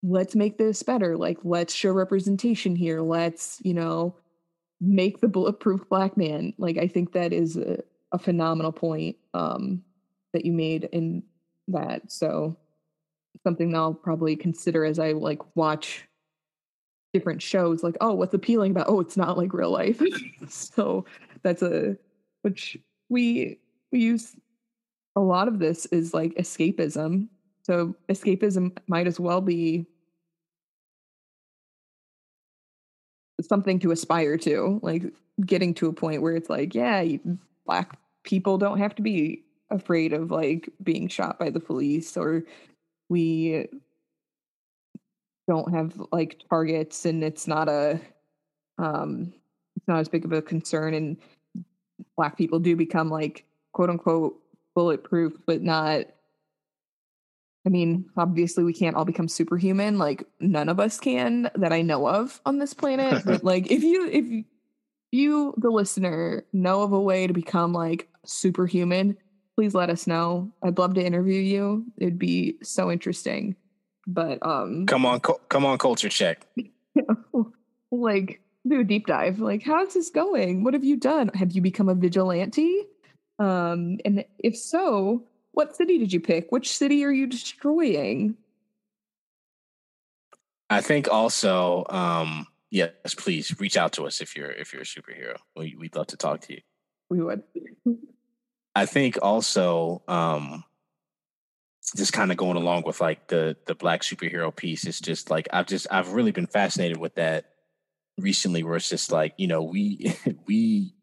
Let's 0.05 0.37
make 0.37 0.59
this 0.59 0.85
better. 0.85 1.17
Like 1.17 1.39
let's 1.43 1.75
show 1.75 1.91
representation 1.91 2.77
here. 2.77 3.01
Let's 3.01 3.61
you 3.65 3.75
know 3.75 4.15
make 4.81 5.21
the 5.21 5.29
bulletproof 5.29 5.89
black 5.89 6.17
man. 6.17 6.55
Like 6.57 6.79
i 6.79 6.87
think 6.87 7.15
that 7.15 7.33
is 7.33 7.57
a, 7.57 7.79
a 8.13 8.19
phenomenal 8.19 8.73
point 8.73 9.17
um 9.35 9.83
that 10.33 10.45
you 10.45 10.53
made 10.53 10.85
in 10.93 11.23
that. 11.69 12.13
So 12.13 12.57
something 13.43 13.71
that 13.71 13.79
I'll 13.79 13.95
probably 13.95 14.37
consider 14.37 14.85
as 14.85 14.99
I 14.99 15.13
like 15.13 15.41
watch 15.57 16.07
different 17.13 17.41
shows 17.41 17.83
like 17.83 17.97
oh 18.03 18.13
what's 18.13 18.35
appealing 18.35 18.73
about 18.73 18.89
oh 18.89 19.01
it's 19.01 19.17
not 19.17 19.39
like 19.39 19.55
real 19.55 19.71
life 19.71 20.03
so 20.51 21.07
that's 21.43 21.63
a 21.63 21.97
which 22.43 22.77
we 23.09 23.59
we 23.91 24.01
use 24.01 24.37
a 25.15 25.21
lot 25.21 25.49
of 25.49 25.59
this 25.59 25.87
is 25.87 26.13
like 26.13 26.35
escapism 26.35 27.27
so 27.63 27.95
escapism 28.11 28.77
might 28.87 29.07
as 29.07 29.19
well 29.19 29.41
be 29.41 29.87
something 33.41 33.79
to 33.79 33.93
aspire 33.93 34.37
to 34.37 34.79
like 34.83 35.05
getting 35.47 35.73
to 35.73 35.89
a 35.89 35.93
point 35.95 36.21
where 36.21 36.37
it's 36.37 36.51
like 36.51 36.75
yeah 36.75 37.03
black 37.67 37.99
people 38.25 38.59
don't 38.59 38.79
have 38.79 38.95
to 38.95 39.03
be 39.03 39.43
afraid 39.71 40.13
of 40.13 40.31
like 40.31 40.69
being 40.83 41.09
shot 41.09 41.39
by 41.39 41.51
the 41.51 41.61
police 41.61 42.17
or 42.17 42.45
we 43.09 43.67
don't 45.49 45.73
have 45.73 46.01
like 46.13 46.41
targets 46.49 47.05
and 47.05 47.23
it's 47.23 47.47
not 47.47 47.69
a 47.69 48.01
um 48.79 49.33
it's 49.77 49.89
not 49.89 50.01
as 50.01 50.09
big 50.09 50.25
of 50.25 50.33
a 50.33 50.43
concern 50.43 50.95
and 50.95 51.17
black 52.17 52.37
people 52.37 52.59
do 52.59 52.77
become 52.77 53.11
like 53.11 53.45
quote 53.73 53.91
unquote 53.91 54.41
bulletproof 54.75 55.33
but 55.47 55.63
not 55.63 56.07
I 57.67 57.69
mean, 57.69 58.09
obviously 58.17 58.63
we 58.63 58.73
can't 58.73 58.95
all 58.95 59.05
become 59.05 59.27
superhuman. 59.27 59.99
Like 59.99 60.25
none 60.39 60.69
of 60.69 60.79
us 60.79 61.01
can 61.01 61.51
that 61.57 61.73
I 61.73 61.83
know 61.83 62.09
of 62.09 62.41
on 62.47 62.59
this 62.59 62.73
planet. 62.73 63.25
but 63.27 63.43
like 63.45 63.73
if 63.73 63.83
you 63.83 64.09
if 64.09 64.45
you, 65.17 65.33
you 65.33 65.55
the 65.57 65.71
listener 65.71 66.45
know 66.53 66.83
of 66.83 66.93
a 66.93 67.01
way 67.01 67.27
to 67.27 67.33
become 67.33 67.73
like 67.73 68.09
superhuman, 68.25 69.17
please 69.55 69.75
let 69.75 69.91
us 69.91 70.07
know. 70.07 70.53
I'd 70.63 70.79
love 70.79 70.95
to 70.95 71.05
interview 71.05 71.41
you. 71.41 71.85
It'd 71.99 72.19
be 72.19 72.57
so 72.63 72.91
interesting. 72.91 73.57
But 74.07 74.39
um 74.47 74.87
come 74.87 75.05
on, 75.07 75.21
come 75.21 75.65
on, 75.65 75.79
culture 75.79 76.09
check. 76.09 76.47
like 77.91 78.41
do 78.69 78.81
a 78.81 78.85
deep 78.85 79.07
dive. 79.07 79.39
Like, 79.39 79.63
how's 79.63 79.95
this 79.95 80.11
going? 80.11 80.65
What 80.65 80.75
have 80.75 80.85
you 80.85 80.97
done? 80.97 81.29
Have 81.35 81.53
you 81.53 81.63
become 81.63 81.89
a 81.89 81.95
vigilante? 81.95 82.83
Um, 83.39 83.99
and 84.05 84.25
if 84.39 84.57
so, 84.57 85.25
what 85.53 85.77
city 85.77 85.99
did 85.99 86.13
you 86.13 86.21
pick? 86.21 86.51
Which 86.51 86.77
city 86.77 87.05
are 87.05 87.13
you 87.13 87.27
destroying? 87.27 88.37
I 90.69 90.81
think 90.81 91.09
also, 91.09 91.87
um, 91.91 92.47
yes, 92.71 93.15
please 93.17 93.59
reach 93.61 93.77
out 93.77 93.93
to 93.95 94.07
us 94.07 94.21
if 94.21 94.37
you're 94.37 94.51
if 94.51 94.73
you're 94.73 94.83
a 94.83 94.87
superhero. 94.87 95.37
We, 95.55 95.77
we'd 95.79 95.97
love 95.97 96.09
to 96.09 96.17
talk 96.17 96.41
to 96.43 96.55
you. 96.55 96.61
We 97.09 97.23
would. 97.23 97.43
I 98.75 98.85
think 98.85 99.19
also, 99.23 100.03
um, 100.07 100.65
just 101.95 102.13
kind 102.13 102.31
of 102.31 102.37
going 102.37 102.57
along 102.57 102.83
with 102.85 103.01
like 103.01 103.29
the 103.29 103.57
the 103.67 103.75
black 103.75 104.03
superhero 104.03 104.55
piece 104.55 104.87
is 104.87 104.99
just 104.99 105.31
like 105.31 105.49
I've 105.53 105.67
just 105.67 105.87
I've 105.91 106.13
really 106.13 106.33
been 106.33 106.47
fascinated 106.47 106.97
with 106.97 107.15
that 107.15 107.47
recently 108.19 108.65
where 108.65 108.77
it's 108.77 108.89
just 108.89 109.13
like 109.13 109.35
you 109.37 109.47
know 109.47 109.63
we 109.63 110.15
we 110.47 110.95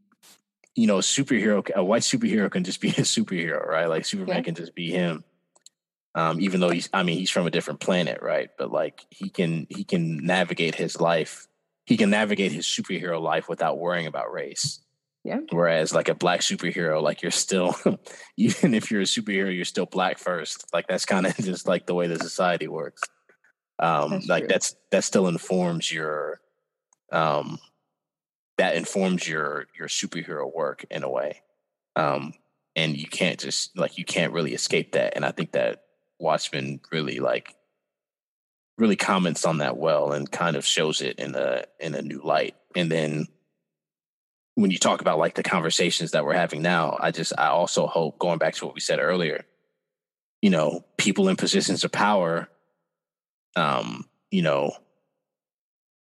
you 0.76 0.88
know 0.88 0.98
superhero 0.98 1.70
a 1.74 1.84
white 1.84 2.02
superhero 2.02 2.52
can 2.52 2.64
just 2.64 2.82
be 2.82 2.90
a 2.98 3.02
superhero 3.02 3.66
right 3.66 3.88
like 3.88 4.06
Superman 4.06 4.38
yeah. 4.38 4.42
can 4.42 4.56
just 4.56 4.76
be 4.76 4.92
him 4.92 5.24
um 6.16 6.42
even 6.42 6.60
though 6.60 6.70
he's 6.70 6.90
I 6.92 7.04
mean 7.04 7.18
he's 7.18 7.32
from 7.32 7.48
a 7.48 7.52
different 7.52 7.80
planet 7.80 8.22
right 8.22 8.50
but 8.58 8.72
like 8.72 9.06
he 9.10 9.30
can 9.30 9.68
he 9.70 9.84
can 9.84 10.18
navigate 10.26 10.76
his 10.76 11.00
life 11.00 11.48
he 11.86 11.98
can 11.98 12.10
navigate 12.10 12.52
his 12.52 12.66
superhero 12.66 13.22
life 13.22 13.50
without 13.50 13.78
worrying 13.78 14.08
about 14.08 14.32
race 14.32 14.80
yeah. 15.24 15.40
Whereas 15.52 15.94
like 15.94 16.10
a 16.10 16.16
black 16.16 16.42
superhero, 16.42 17.02
like 17.02 17.22
you're 17.22 17.32
still, 17.32 17.76
even 18.38 18.74
if 18.74 18.92
you're 18.92 19.02
a 19.02 19.06
superhero, 19.06 19.56
you're 19.56 19.64
still 19.64 19.86
black 19.86 20.18
first. 20.18 20.66
Like 20.74 20.88
that's 20.88 21.06
kind 21.06 21.26
of 21.26 21.36
just 21.38 21.68
like 21.68 21.86
the 21.86 21.94
way 21.94 22.08
the 22.08 22.20
society 22.20 22.68
works. 22.68 23.02
Um, 23.80 24.12
that's 24.12 24.28
like 24.28 24.42
true. 24.42 24.48
that's 24.50 24.76
that 24.92 25.04
still 25.04 25.28
informs 25.28 25.92
your, 25.92 26.42
um, 27.12 27.58
that 28.58 28.76
informs 28.76 29.28
your 29.28 29.68
your 29.78 29.88
superhero 29.88 30.54
work 30.54 30.86
in 30.92 31.04
a 31.04 31.10
way. 31.10 31.42
Um, 31.96 32.34
and 32.76 32.98
you 32.98 33.08
can't 33.08 33.40
just 33.40 33.78
like 33.78 33.98
you 33.98 34.06
can't 34.06 34.34
really 34.34 34.54
escape 34.54 34.92
that. 34.92 35.14
And 35.16 35.24
I 35.26 35.32
think 35.32 35.54
that 35.54 35.84
Watchmen 36.20 36.82
really 36.92 37.20
like 37.20 37.56
really 38.78 38.96
comments 38.96 39.46
on 39.46 39.60
that 39.60 39.78
well 39.78 40.12
and 40.12 40.32
kind 40.32 40.56
of 40.56 40.66
shows 40.66 41.02
it 41.02 41.20
in 41.20 41.36
a 41.36 41.64
in 41.80 41.96
a 41.96 42.02
new 42.02 42.22
light. 42.24 42.56
And 42.76 42.92
then 42.92 43.28
when 44.56 44.72
you 44.72 44.78
talk 44.78 45.02
about 45.02 45.20
like 45.20 45.36
the 45.36 45.44
conversations 45.44 46.12
that 46.12 46.26
we're 46.26 46.34
having 46.34 46.62
now, 46.62 46.98
I 47.00 47.12
just 47.12 47.34
I 47.38 47.48
also 47.48 47.88
hope 47.88 48.20
going 48.20 48.40
back 48.40 48.56
to 48.56 48.66
what 48.66 48.76
we 48.76 48.82
said 48.82 49.00
earlier, 49.00 49.46
you 50.42 50.50
know, 50.50 50.86
people 50.98 51.30
in 51.30 51.36
positions 51.36 51.84
of 51.84 51.92
power, 51.92 52.50
um, 53.56 54.08
you 54.32 54.42
know, 54.42 54.72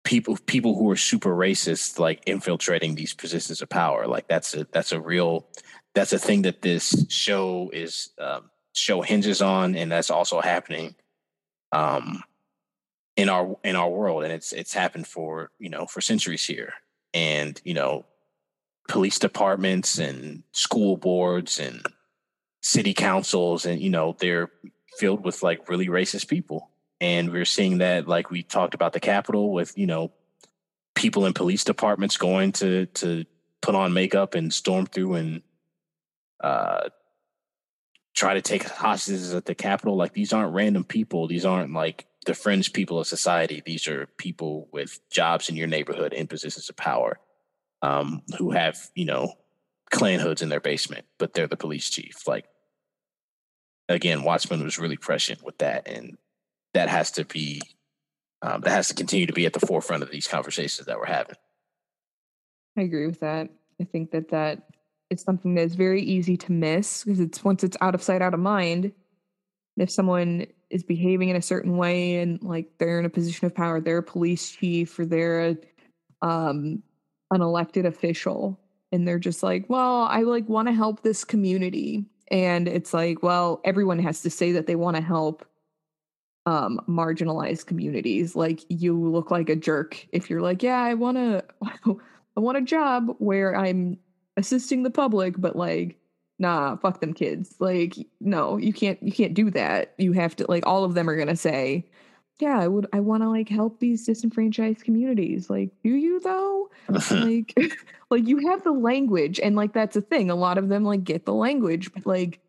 people 0.05 0.37
people 0.47 0.77
who 0.77 0.91
are 0.91 0.97
super 0.97 1.35
racist 1.35 1.99
like 1.99 2.23
infiltrating 2.27 2.95
these 2.95 3.15
positions 3.15 3.63
of 3.63 3.69
power, 3.69 4.07
like 4.07 4.29
that's 4.29 4.55
a 4.55 4.67
that's 4.73 4.93
a 4.93 5.01
real 5.01 5.47
that's 5.95 6.13
a 6.13 6.19
thing 6.19 6.43
that 6.43 6.63
this 6.63 7.07
show 7.09 7.71
is 7.73 8.11
um, 8.19 8.51
show 8.73 9.03
hinges 9.03 9.41
on, 9.41 9.77
and 9.77 9.91
that's 9.93 10.11
also 10.11 10.41
happening 10.41 10.95
um 11.73 12.23
in 13.19 13.29
our 13.29 13.57
in 13.65 13.75
our 13.75 13.91
world, 13.91 14.23
and 14.23 14.33
it's 14.33 14.53
it's 14.53 14.73
happened 14.73 15.07
for 15.07 15.51
you 15.59 15.69
know 15.69 15.87
for 15.87 16.01
centuries 16.01 16.47
here, 16.47 16.73
and 17.13 17.61
you 17.65 17.75
know 17.75 18.07
police 18.87 19.19
departments 19.19 19.99
and 19.99 20.45
school 20.53 20.97
boards 20.97 21.59
and 21.59 21.85
city 22.63 22.95
councils 22.95 23.67
and 23.67 23.83
you 23.83 23.91
know 23.91 24.17
they're 24.19 24.51
filled 24.99 25.23
with 25.25 25.43
like 25.43 25.69
really 25.69 25.89
racist 25.89 26.29
people. 26.29 26.71
And 27.01 27.31
we're 27.31 27.45
seeing 27.45 27.79
that 27.79 28.09
like 28.09 28.31
we 28.31 28.43
talked 28.43 28.75
about 28.75 28.93
the 28.93 29.01
capitol 29.01 29.53
with 29.53 29.77
you 29.77 29.87
know 29.87 30.13
people 30.95 31.27
in 31.27 31.33
police 31.33 31.65
departments 31.65 32.17
going 32.17 32.53
to 32.53 32.87
to 32.87 33.25
put 33.61 33.75
on 33.75 33.93
makeup 33.93 34.37
and 34.37 34.55
storm 34.55 34.87
through 34.87 35.15
and 35.15 35.43
uh 36.41 36.89
try 38.15 38.35
to 38.35 38.43
take 38.43 38.63
hostages 38.63 39.35
at 39.35 39.45
the 39.45 39.55
capitol. 39.57 39.97
Like 39.97 40.13
these 40.13 40.33
aren't 40.33 40.55
random 40.55 40.85
people. 40.85 41.27
These 41.27 41.45
aren't 41.45 41.73
like 41.73 42.08
the 42.27 42.35
fringe 42.35 42.73
people 42.73 42.99
of 42.99 43.07
society 43.07 43.63
these 43.65 43.87
are 43.87 44.07
people 44.19 44.69
with 44.73 44.99
jobs 45.11 45.49
in 45.49 45.57
your 45.57 45.69
neighborhood 45.69 46.13
in 46.13 46.27
positions 46.27 46.69
of 46.69 46.77
power 46.77 47.19
um, 47.83 48.23
who 48.39 48.51
have 48.51 48.91
you 48.95 49.05
know 49.05 49.33
Klan 49.91 50.21
hoods 50.21 50.43
in 50.43 50.49
their 50.49 50.61
basement, 50.61 51.07
but 51.19 51.33
they're 51.33 51.47
the 51.47 51.57
police 51.57 51.89
chief. 51.89 52.27
Like 52.27 52.47
again, 53.89 54.23
Watchmen 54.23 54.63
was 54.63 54.79
really 54.79 54.97
prescient 54.97 55.43
with 55.43 55.59
that, 55.59 55.89
and 55.89 56.17
that 56.75 56.89
has 56.89 57.11
to 57.13 57.25
be 57.25 57.63
um, 58.43 58.61
that 58.63 58.71
has 58.71 58.89
to 58.89 58.95
continue 58.95 59.27
to 59.27 59.33
be 59.33 59.47
at 59.47 59.53
the 59.53 59.67
forefront 59.67 60.03
of 60.03 60.11
these 60.11 60.29
conversations 60.29 60.87
that 60.87 60.99
we're 60.99 61.07
having. 61.07 61.37
I 62.77 62.83
agree 62.83 63.07
with 63.07 63.21
that. 63.21 63.49
I 63.81 63.85
think 63.85 64.11
that 64.13 64.31
that 64.31 64.69
is 65.11 65.23
something 65.23 65.55
that 65.55 65.63
is 65.63 65.75
very 65.75 66.03
easy 66.03 66.37
to 66.37 66.53
miss 66.53 67.05
because 67.05 67.21
it's 67.21 67.43
once 67.43 67.65
it's 67.65 67.77
out 67.81 67.95
of 67.95 68.03
sight, 68.03 68.23
out 68.23 68.35
of 68.35 68.41
mind. 68.41 68.93
If 69.77 69.91
someone 69.91 70.47
is 70.71 70.83
behaving 70.83 71.29
in 71.29 71.37
a 71.37 71.43
certain 71.43 71.77
way 71.77 72.17
and 72.17 72.43
like 72.43 72.67
they're 72.79 72.99
in 72.99 73.05
a 73.05 73.11
position 73.11 73.47
of 73.47 73.55
power, 73.55 73.81
they're 73.81 73.99
a 73.99 74.03
police 74.03 74.51
chief 74.51 74.99
or 74.99 75.07
they're 75.07 75.49
a 75.51 75.57
um, 76.21 76.83
an 77.31 77.43
elected 77.43 77.87
official 77.87 78.59
and 78.93 79.07
they're 79.07 79.19
just 79.19 79.43
like, 79.43 79.67
well, 79.69 80.03
I 80.03 80.23
like 80.23 80.49
want 80.49 80.69
to 80.69 80.75
help 80.75 81.03
this 81.03 81.25
community. 81.25 82.05
And 82.31 82.69
it's 82.69 82.93
like, 82.93 83.23
well, 83.23 83.61
everyone 83.65 83.99
has 84.01 84.23
to 84.23 84.31
say 84.31 84.53
that 84.53 84.67
they 84.67 84.77
want 84.77 84.97
to 84.97 85.03
help 85.03 85.45
um 86.47 86.81
marginalized 86.89 87.67
communities. 87.67 88.35
Like 88.35 88.65
you 88.69 88.99
look 88.99 89.31
like 89.31 89.51
a 89.51 89.57
jerk 89.57 90.07
if 90.13 90.31
you're 90.31 90.41
like, 90.41 90.63
yeah, 90.63 90.81
I 90.81 90.95
want 90.95 91.17
to 91.17 91.45
I 92.37 92.41
want 92.41 92.59
a 92.59 92.63
job 92.63 93.15
where 93.19 93.57
I'm 93.57 93.99
assisting 94.37 94.83
the 94.83 94.91
public, 94.91 95.35
but 95.39 95.57
like 95.57 95.99
nah, 96.39 96.77
fuck 96.77 97.01
them 97.01 97.13
kids. 97.13 97.55
Like 97.59 97.95
no, 98.21 98.57
you 98.57 98.73
can't 98.73 99.03
you 99.03 99.13
can't 99.13 99.35
do 99.35 99.51
that. 99.51 99.95
You 99.99 100.13
have 100.13 100.37
to 100.37 100.47
like 100.49 100.67
all 100.67 100.85
of 100.85 100.95
them 100.95 101.09
are 101.09 101.17
going 101.17 101.29
to 101.29 101.37
say, 101.37 101.87
yeah, 102.39 102.59
I 102.59 102.69
would 102.69 102.87
I 102.93 103.01
want 103.01 103.23
to 103.23 103.29
like 103.29 103.49
help 103.49 103.81
these 103.81 104.07
disenfranchised 104.07 104.85
communities. 104.85 105.51
Like, 105.51 105.71
do 105.83 105.91
you 105.91 106.21
though? 106.21 106.71
like 107.11 107.55
like 108.11 108.27
you 108.27 108.49
have 108.49 108.63
the 108.63 108.73
language 108.73 109.41
and 109.41 109.57
like 109.57 109.73
that's 109.73 109.97
a 109.97 110.01
thing. 110.01 110.31
A 110.31 110.37
lot 110.37 110.59
of 110.59 110.69
them 110.69 110.85
like 110.85 111.05
get 111.05 111.25
the 111.25 111.35
language, 111.35 111.93
but 111.93 112.07
like 112.07 112.41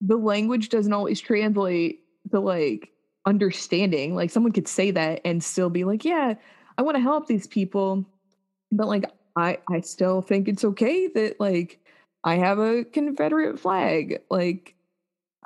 the 0.00 0.16
language 0.16 0.70
doesn't 0.70 0.92
always 0.92 1.20
translate 1.20 2.00
to 2.30 2.40
like 2.40 2.90
understanding. 3.26 4.14
Like 4.14 4.30
someone 4.30 4.52
could 4.52 4.68
say 4.68 4.90
that 4.90 5.20
and 5.24 5.42
still 5.44 5.70
be 5.70 5.84
like, 5.84 6.04
"Yeah, 6.04 6.34
I 6.78 6.82
want 6.82 6.96
to 6.96 7.02
help 7.02 7.26
these 7.26 7.46
people." 7.46 8.04
But 8.72 8.88
like 8.88 9.04
I 9.36 9.58
I 9.68 9.80
still 9.80 10.22
think 10.22 10.48
it's 10.48 10.64
okay 10.64 11.08
that 11.08 11.40
like 11.40 11.80
I 12.24 12.36
have 12.36 12.58
a 12.58 12.84
Confederate 12.84 13.58
flag. 13.58 14.20
Like 14.30 14.74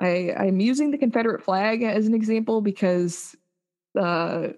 I 0.01 0.33
I'm 0.37 0.61
using 0.61 0.91
the 0.91 0.99
Confederate 0.99 1.43
flag 1.43 1.83
as 1.83 2.07
an 2.07 2.15
example 2.15 2.61
because 2.61 3.37
uh 3.99 4.49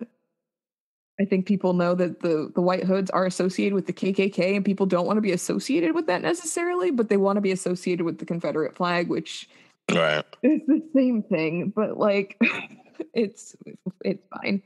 I 1.19 1.25
think 1.25 1.47
people 1.47 1.73
know 1.73 1.95
that 1.95 2.21
the 2.21 2.51
the 2.55 2.61
White 2.61 2.85
Hoods 2.85 3.11
are 3.11 3.25
associated 3.25 3.75
with 3.75 3.87
the 3.87 3.93
KKK, 3.93 4.55
and 4.55 4.65
people 4.65 4.87
don't 4.87 5.07
want 5.07 5.17
to 5.17 5.23
be 5.23 5.33
associated 5.33 5.95
with 5.95 6.07
that 6.09 6.21
necessarily, 6.23 6.91
but 6.91 7.09
they 7.09 7.17
want 7.17 7.39
to 7.39 7.41
be 7.41 7.53
associated 7.53 8.05
with 8.05 8.19
the 8.19 8.27
Confederate 8.27 8.77
flag, 8.77 9.09
which 9.09 9.49
right 9.91 10.25
is 10.43 10.61
the 10.67 10.83
same 10.95 11.23
thing. 11.23 11.73
But 11.75 11.99
like, 11.99 12.37
it's 13.15 13.57
it's 14.05 14.23
fine. 14.29 14.63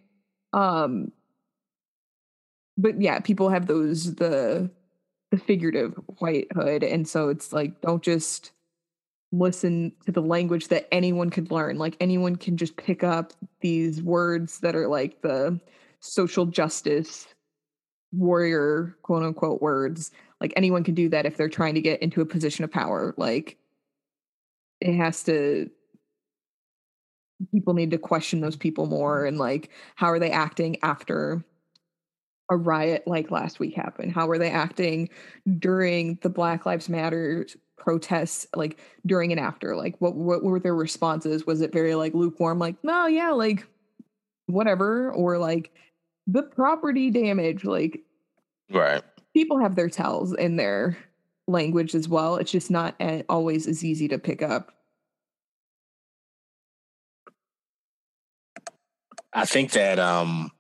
Um, 0.53 1.13
but 2.81 3.01
yeah, 3.01 3.21
people 3.21 3.49
have 3.49 3.67
those 3.67 4.15
the 4.15 4.71
the 5.31 5.39
figurative 5.39 5.95
White 6.19 6.49
Hood, 6.53 6.83
and 6.83 7.07
so 7.09 7.29
it's 7.29 7.53
like 7.53 7.81
don't 7.81 8.03
just 8.03 8.53
listen 9.33 9.93
to 10.07 10.13
the 10.13 10.23
language 10.23 10.69
that 10.69 10.89
anyone 10.93 11.31
could 11.31 11.51
learn. 11.53 11.79
Like 11.79 11.97
anyone 12.01 12.37
can 12.37 12.57
just 12.57 12.77
pick 12.77 13.05
up 13.05 13.33
these 13.61 14.03
words 14.03 14.59
that 14.61 14.75
are 14.75 14.89
like 14.89 15.23
the 15.23 15.61
social 16.01 16.47
justice 16.47 17.29
warrior 18.13 18.97
quote 19.03 19.23
unquote 19.23 19.63
words 19.63 20.11
like 20.41 20.53
anyone 20.57 20.83
can 20.83 20.95
do 20.95 21.09
that 21.09 21.27
if 21.27 21.37
they're 21.37 21.49
trying 21.49 21.75
to 21.75 21.81
get 21.81 22.03
into 22.03 22.21
a 22.21 22.27
position 22.27 22.65
of 22.65 22.73
power 22.73 23.15
like 23.17 23.57
it 24.81 24.97
has 24.97 25.23
to 25.23 25.71
people 27.53 27.73
need 27.73 27.93
to 27.93 27.99
question 27.99 28.41
those 28.41 28.57
people 28.57 28.87
more 28.87 29.25
and 29.25 29.39
like 29.39 29.71
how 29.95 30.09
are 30.09 30.19
they 30.19 30.31
acting 30.31 30.77
after 30.83 31.45
a 32.51 32.57
riot 32.57 33.05
like 33.07 33.31
last 33.31 33.61
week 33.61 33.75
happened. 33.75 34.13
How 34.13 34.27
were 34.27 34.39
they 34.39 34.51
acting 34.51 35.09
during 35.59 36.19
the 36.23 36.29
black 36.29 36.67
lives 36.67 36.89
matter 36.89 37.47
protests 37.79 38.47
like 38.55 38.81
during 39.07 39.31
and 39.31 39.41
after? 39.41 39.77
Like 39.77 39.97
what 40.01 40.17
what 40.17 40.43
were 40.43 40.61
their 40.61 40.75
responses? 40.75 41.47
Was 41.47 41.61
it 41.61 41.73
very 41.73 41.95
like 41.95 42.13
lukewarm 42.13 42.59
like 42.59 42.77
no 42.83 43.07
yeah 43.07 43.31
like 43.31 43.67
whatever 44.47 45.13
or 45.13 45.39
like 45.39 45.71
the 46.27 46.43
property 46.43 47.11
damage 47.11 47.65
like 47.65 48.03
right. 48.71 49.03
people 49.33 49.61
have 49.61 49.77
their 49.77 49.89
tells 49.89 50.33
in 50.35 50.57
their 50.57 50.99
language 51.47 51.95
as 51.95 52.09
well. 52.09 52.37
It's 52.37 52.51
just 52.51 52.71
not 52.71 53.01
always 53.29 53.69
as 53.69 53.85
easy 53.85 54.09
to 54.09 54.19
pick 54.19 54.43
up. 54.43 54.73
I 59.33 59.45
think 59.45 59.71
that 59.73 60.01
um 60.01 60.51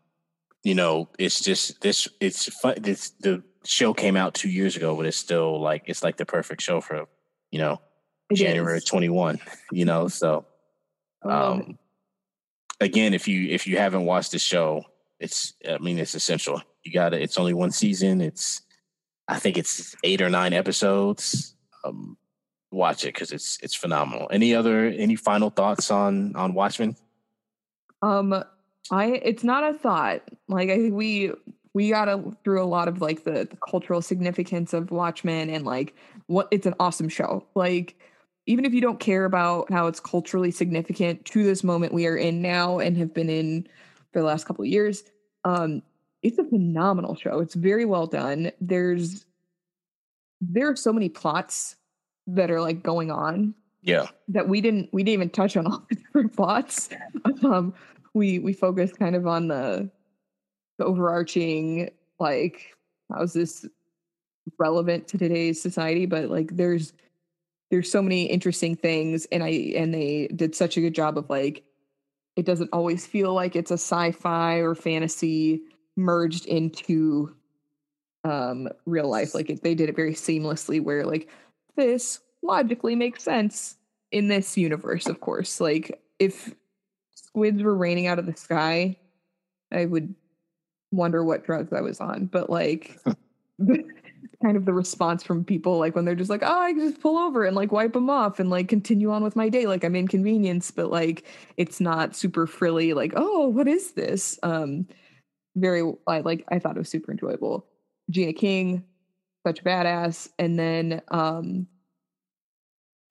you 0.63 0.75
know 0.75 1.09
it's 1.19 1.41
just 1.41 1.81
this 1.81 2.09
it's 2.21 2.53
fun 2.61 2.75
this 2.81 3.11
the 3.21 3.43
show 3.65 3.93
came 3.93 4.17
out 4.17 4.35
two 4.35 4.49
years 4.49 4.77
ago 4.77 4.97
but 4.97 5.07
it's 5.07 5.17
still 5.17 5.61
like 5.61 5.83
it's 5.87 6.03
like 6.03 6.17
the 6.17 6.27
perfect 6.27 6.63
show 6.63 6.81
for 6.81 7.07
you 7.51 7.59
know 7.59 7.81
it 8.31 8.37
january 8.37 8.79
is. 8.79 8.85
21 8.85 9.39
you 9.73 9.85
know 9.85 10.09
so 10.09 10.47
um 11.25 11.79
again 12.81 13.13
if 13.15 13.29
you 13.29 13.49
if 13.51 13.67
you 13.67 13.77
haven't 13.77 14.05
watched 14.05 14.33
the 14.33 14.39
show 14.39 14.85
it's 15.21 15.53
I 15.69 15.79
mean 15.79 15.99
it's 15.99 16.15
essential. 16.15 16.63
You 16.83 16.93
got 16.93 17.15
it. 17.15 17.23
It's 17.23 17.39
only 17.39 17.55
one 17.55 17.71
season. 17.71 18.21
It's 18.21 18.63
I 19.29 19.39
think 19.39 19.59
it's 19.59 19.95
eight 20.03 20.23
or 20.23 20.31
nine 20.31 20.53
episodes. 20.53 21.55
Um, 21.85 22.17
watch 22.73 23.05
it 23.05 23.15
because 23.15 23.31
it's 23.31 23.59
it's 23.63 23.75
phenomenal. 23.77 24.29
Any 24.33 24.55
other 24.55 24.87
any 24.87 25.15
final 25.15 25.51
thoughts 25.51 25.91
on 25.91 26.35
on 26.35 26.55
Watchmen? 26.55 26.97
Um, 28.03 28.43
I 28.91 29.21
it's 29.23 29.45
not 29.45 29.69
a 29.69 29.77
thought. 29.77 30.23
Like 30.49 30.71
I 30.71 30.77
think 30.77 30.95
we 30.95 31.33
we 31.73 31.91
got 31.91 32.09
a, 32.09 32.23
through 32.43 32.63
a 32.63 32.65
lot 32.65 32.89
of 32.89 33.01
like 33.01 33.25
the, 33.25 33.47
the 33.49 33.59
cultural 33.69 34.03
significance 34.03 34.73
of 34.73 34.91
Watchmen 34.91 35.51
and 35.51 35.65
like 35.65 35.95
what 36.27 36.49
it's 36.51 36.67
an 36.67 36.75
awesome 36.81 37.09
show. 37.09 37.47
Like 37.55 37.97
even 38.47 38.65
if 38.65 38.75
you 38.75 38.81
don't 38.81 38.99
care 38.99 39.25
about 39.25 39.71
how 39.71 39.87
it's 39.87 40.01
culturally 40.01 40.51
significant 40.51 41.25
to 41.27 41.45
this 41.45 41.63
moment 41.63 41.93
we 41.93 42.07
are 42.07 42.17
in 42.17 42.43
now 42.43 42.79
and 42.79 42.97
have 42.97 43.15
been 43.15 43.31
in 43.31 43.69
for 44.13 44.21
the 44.21 44.27
last 44.27 44.45
couple 44.45 44.65
of 44.65 44.69
years. 44.69 45.05
Um, 45.45 45.83
it's 46.23 46.39
a 46.39 46.45
phenomenal 46.45 47.15
show. 47.15 47.41
It's 47.41 47.55
very 47.55 47.85
well 47.85 48.07
done. 48.07 48.53
There's 48.61 49.25
there 50.41 50.71
are 50.71 50.77
so 50.77 50.93
many 50.93 51.09
plots 51.09 51.77
that 52.27 52.51
are 52.51 52.61
like 52.61 52.83
going 52.83 53.11
on. 53.11 53.55
Yeah. 53.83 54.09
That 54.29 54.49
we 54.49 54.61
didn't 54.61 54.91
we 54.93 55.03
didn't 55.03 55.15
even 55.15 55.31
touch 55.31 55.57
on 55.57 55.67
all 55.67 55.87
the 55.89 55.97
different 55.97 56.37
plots. 56.37 56.91
um, 57.45 57.75
we 58.15 58.39
we 58.39 58.53
focused 58.53 58.99
kind 58.99 59.15
of 59.15 59.27
on 59.27 59.49
the 59.49 59.91
the 60.79 60.85
overarching 60.85 61.91
like 62.19 62.75
how's 63.11 63.33
this 63.33 63.67
relevant 64.59 65.07
to 65.09 65.19
today's 65.19 65.61
society, 65.61 66.07
but 66.07 66.31
like 66.31 66.57
there's 66.57 66.93
there's 67.71 67.91
so 67.91 68.03
many 68.03 68.25
interesting 68.25 68.75
things 68.77 69.27
and 69.31 69.43
I 69.43 69.73
and 69.77 69.95
they 69.95 70.29
did 70.35 70.55
such 70.55 70.77
a 70.77 70.81
good 70.81 70.95
job 70.95 71.19
of 71.19 71.31
like 71.31 71.65
it 72.37 72.47
doesn't 72.47 72.71
always 72.73 73.07
feel 73.07 73.35
like 73.35 73.55
it's 73.57 73.71
a 73.71 73.75
sci-fi 73.75 74.57
or 74.57 74.75
fantasy 74.75 75.63
merged 75.97 76.47
into 76.47 77.35
um 78.25 78.69
real 78.87 79.09
life. 79.09 79.35
Like 79.35 79.51
it, 79.51 79.63
they 79.63 79.75
did 79.75 79.89
it 79.89 79.97
very 79.97 80.15
seamlessly 80.15 80.83
where 80.83 81.05
like 81.05 81.29
this 81.77 82.21
logically 82.43 82.97
makes 82.97 83.23
sense 83.23 83.77
in 84.11 84.29
this 84.29 84.57
universe 84.57 85.07
of 85.07 85.21
course. 85.21 85.61
Like 85.61 86.01
if 86.19 86.55
squids 87.33 87.63
were 87.63 87.77
raining 87.77 88.07
out 88.07 88.19
of 88.19 88.27
the 88.27 88.37
sky 88.37 88.97
i 89.73 89.85
would 89.85 90.15
wonder 90.93 91.25
what 91.25 91.45
drugs 91.45 91.73
i 91.73 91.81
was 91.81 92.01
on 92.01 92.27
but 92.27 92.51
like 92.51 92.99
kind 94.43 94.57
of 94.57 94.65
the 94.65 94.73
response 94.73 95.23
from 95.23 95.45
people 95.45 95.79
like 95.79 95.95
when 95.95 96.05
they're 96.05 96.15
just 96.15 96.31
like 96.31 96.43
oh 96.43 96.61
i 96.61 96.73
just 96.73 97.01
pull 97.01 97.19
over 97.19 97.45
and 97.45 97.55
like 97.55 97.73
wipe 97.73 97.93
them 97.93 98.09
off 98.09 98.41
and 98.41 98.49
like 98.49 98.69
continue 98.69 99.11
on 99.11 99.23
with 99.23 99.37
my 99.37 99.49
day 99.49 99.67
like 99.67 99.85
i'm 99.85 99.95
inconvenienced 99.95 100.75
but 100.75 100.91
like 100.91 101.25
it's 101.59 101.81
not 101.81 102.17
super 102.17 102.47
frilly 102.47 102.95
like 102.95 103.13
oh 103.17 103.49
what 103.49 103.69
is 103.69 103.93
this? 103.93 104.39
Um 104.43 104.87
very 105.57 105.83
I 106.07 106.21
like 106.21 106.45
i 106.49 106.59
thought 106.59 106.77
it 106.77 106.79
was 106.79 106.89
super 106.89 107.13
enjoyable. 107.13 107.67
Gina 108.09 108.33
King 108.33 108.85
such 109.47 109.61
a 109.61 109.63
badass 109.63 110.31
and 110.39 110.59
then 110.59 111.03
um 111.09 111.67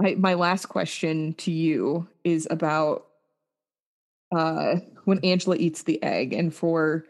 I, 0.01 0.15
my 0.15 0.33
last 0.33 0.67
question 0.67 1.33
to 1.35 1.51
you 1.51 2.07
is 2.23 2.47
about 2.49 3.08
uh 4.31 4.75
when 5.05 5.19
angela 5.19 5.55
eats 5.55 5.83
the 5.83 6.01
egg 6.03 6.33
and 6.33 6.53
for 6.53 7.05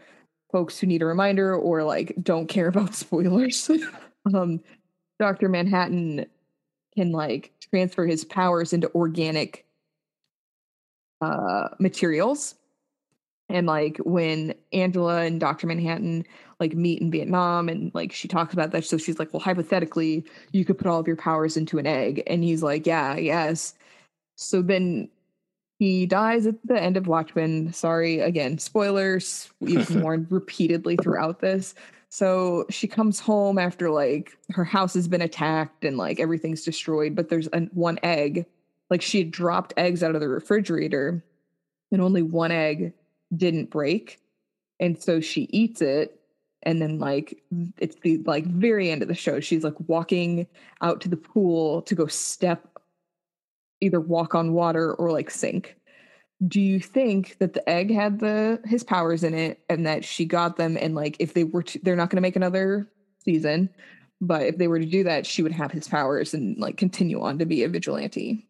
folks 0.52 0.80
who 0.80 0.88
need 0.88 1.02
a 1.02 1.06
reminder 1.06 1.56
or 1.56 1.84
like 1.84 2.14
don't 2.22 2.48
care 2.48 2.68
about 2.68 2.96
spoilers 2.96 3.70
um, 4.34 4.62
Dr. 5.20 5.50
Manhattan 5.50 6.26
can 6.96 7.12
like 7.12 7.52
transfer 7.70 8.06
his 8.06 8.24
powers 8.26 8.74
into 8.74 8.92
organic 8.96 9.66
uh, 11.22 11.70
materials. 11.80 12.56
And 13.50 13.68
like 13.68 13.98
when 14.04 14.54
Angela 14.74 15.22
and 15.22 15.40
Dr. 15.40 15.68
Manhattan 15.68 16.26
like 16.60 16.74
meet 16.74 17.02
in 17.02 17.10
Vietnam 17.10 17.68
and 17.68 17.92
like 17.94 18.12
she 18.12 18.28
talks 18.28 18.54
about 18.54 18.72
that. 18.72 18.86
So 18.86 18.98
she's 18.98 19.20
like, 19.20 19.34
well, 19.34 19.42
hypothetically, 19.42 20.24
you 20.52 20.66
could 20.66 20.78
put 20.78 20.88
all 20.88 21.00
of 21.00 21.08
your 21.08 21.16
powers 21.16 21.58
into 21.58 21.80
an 21.80 21.88
egg. 21.88 22.24
And 22.28 22.44
he's 22.44 22.64
like, 22.64 22.86
yeah, 22.86 23.16
yes. 23.18 23.74
So 24.36 24.62
then 24.62 25.10
he 25.80 26.06
dies 26.06 26.46
at 26.46 26.56
the 26.66 26.80
end 26.80 26.98
of 26.98 27.08
Watchmen. 27.08 27.72
Sorry, 27.72 28.20
again, 28.20 28.58
spoilers. 28.58 29.50
We've 29.62 29.90
warned 30.04 30.28
repeatedly 30.30 30.98
throughout 30.98 31.40
this. 31.40 31.74
So 32.10 32.66
she 32.70 32.86
comes 32.86 33.20
home 33.20 33.58
after 33.58 33.90
like 33.90 34.38
her 34.50 34.66
house 34.66 34.94
has 34.96 35.08
been 35.08 35.22
attacked 35.22 35.86
and 35.86 35.98
like 35.98 36.20
everything's 36.20 36.64
destroyed, 36.64 37.16
but 37.16 37.30
there's 37.30 37.48
an, 37.48 37.70
one 37.74 37.98
egg. 38.04 38.46
Like 38.90 39.02
she 39.02 39.20
had 39.20 39.32
dropped 39.32 39.74
eggs 39.78 40.04
out 40.04 40.16
of 40.16 40.22
the 40.22 40.28
refrigerator 40.28 41.24
and 41.92 42.02
only 42.02 42.24
one 42.24 42.52
egg 42.52 42.92
didn't 43.34 43.70
break. 43.70 44.20
And 44.82 45.02
so 45.02 45.22
she 45.22 45.44
eats 45.44 45.82
it. 45.82 46.20
And 46.64 46.82
then 46.82 47.00
like 47.00 47.42
it's 47.78 47.96
the 48.02 48.18
like 48.26 48.46
very 48.46 48.92
end 48.92 49.02
of 49.02 49.08
the 49.08 49.16
show. 49.16 49.40
She's 49.40 49.64
like 49.64 49.80
walking 49.88 50.46
out 50.82 51.00
to 51.02 51.10
the 51.10 51.16
pool 51.16 51.84
to 51.84 51.96
go 51.96 52.08
step 52.08 52.68
either 53.82 54.00
walk 54.00 54.36
on 54.36 54.54
water 54.54 54.94
or 54.94 55.12
like 55.12 55.30
sink. 55.30 55.76
Do 56.48 56.62
you 56.62 56.80
think 56.80 57.38
that 57.40 57.54
the 57.54 57.68
egg 57.70 57.92
had 57.92 58.20
the 58.20 58.62
his 58.66 58.84
powers 58.84 59.24
in 59.24 59.34
it 59.34 59.62
and 59.70 59.86
that 59.86 60.06
she 60.06 60.26
got 60.26 60.56
them 60.56 60.78
and 60.80 60.96
like 60.96 61.18
if 61.20 61.34
they 61.34 61.44
were 61.44 61.64
to, 61.64 61.80
they're 61.84 61.98
not 61.98 62.10
going 62.10 62.18
to 62.18 62.22
make 62.22 62.38
another 62.38 62.90
season 63.26 63.70
but 64.22 64.44
if 64.44 64.58
they 64.58 64.68
were 64.68 64.80
to 64.80 64.86
do 64.86 65.04
that 65.04 65.26
she 65.26 65.44
would 65.44 65.52
have 65.52 65.72
his 65.72 65.88
powers 65.88 66.34
and 66.34 66.58
like 66.58 66.78
continue 66.78 67.22
on 67.22 67.40
to 67.40 67.46
be 67.46 67.64
a 67.64 67.70
vigilante? 67.70 68.46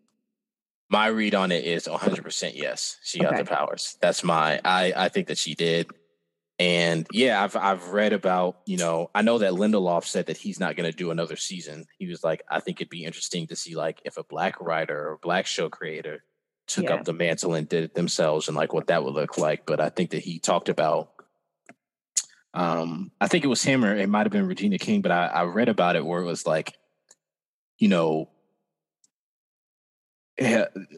My 0.92 1.08
read 1.08 1.36
on 1.36 1.52
it 1.52 1.66
is 1.66 1.88
100% 1.88 2.52
yes 2.56 2.98
she 3.04 3.20
got 3.20 3.34
okay. 3.34 3.44
the 3.44 3.50
powers. 3.50 3.98
That's 4.02 4.24
my 4.24 4.62
i 4.64 4.94
i 4.96 5.10
think 5.10 5.28
that 5.28 5.40
she 5.40 5.56
did 5.56 5.90
and 6.60 7.08
yeah 7.12 7.42
i've 7.42 7.56
i've 7.56 7.90
read 7.90 8.12
about 8.12 8.58
you 8.66 8.78
know 8.78 9.10
i 9.16 9.22
know 9.22 9.38
that 9.38 9.54
lindelof 9.54 10.06
said 10.06 10.26
that 10.26 10.38
he's 10.38 10.60
not 10.60 10.76
going 10.76 10.90
to 10.90 10.96
do 10.96 11.10
another 11.10 11.38
season 11.38 11.86
he 11.98 12.08
was 12.08 12.24
like 12.24 12.44
i 12.50 12.60
think 12.60 12.80
it'd 12.80 12.90
be 12.90 13.06
interesting 13.06 13.48
to 13.48 13.56
see 13.56 13.76
like 13.76 14.02
if 14.04 14.18
a 14.18 14.24
black 14.24 14.60
writer 14.60 15.10
or 15.10 15.20
black 15.22 15.46
show 15.46 15.70
creator 15.70 16.24
took 16.70 16.86
yeah. 16.86 16.94
up 16.94 17.04
the 17.04 17.14
mantle 17.14 17.56
and 17.56 17.68
did 17.68 17.84
it 17.84 17.96
themselves 17.96 18.48
and 18.48 18.56
like 18.56 18.72
what 18.72 18.88
that 18.88 19.04
would 19.04 19.16
look 19.16 19.38
like. 19.38 19.66
But 19.66 19.82
I 19.82 19.90
think 19.90 20.12
that 20.12 20.24
he 20.24 20.40
talked 20.40 20.70
about 20.70 21.10
um 22.54 23.12
I 23.20 23.28
think 23.28 23.44
it 23.44 23.48
was 23.48 23.64
him 23.64 23.84
or 23.84 23.96
it 23.96 24.08
might 24.08 24.26
have 24.26 24.32
been 24.32 24.48
Regina 24.48 24.78
King, 24.78 25.02
but 25.02 25.12
I, 25.12 25.26
I 25.26 25.44
read 25.44 25.70
about 25.70 25.96
it 25.96 26.06
where 26.06 26.22
it 26.22 26.26
was 26.26 26.46
like, 26.46 26.74
you 27.80 27.90
know, 27.90 28.30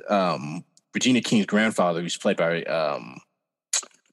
um 0.09 0.65
Regina 0.93 1.21
King's 1.21 1.45
grandfather, 1.45 2.01
who's 2.01 2.17
played 2.17 2.37
by 2.37 2.63
um 2.63 3.21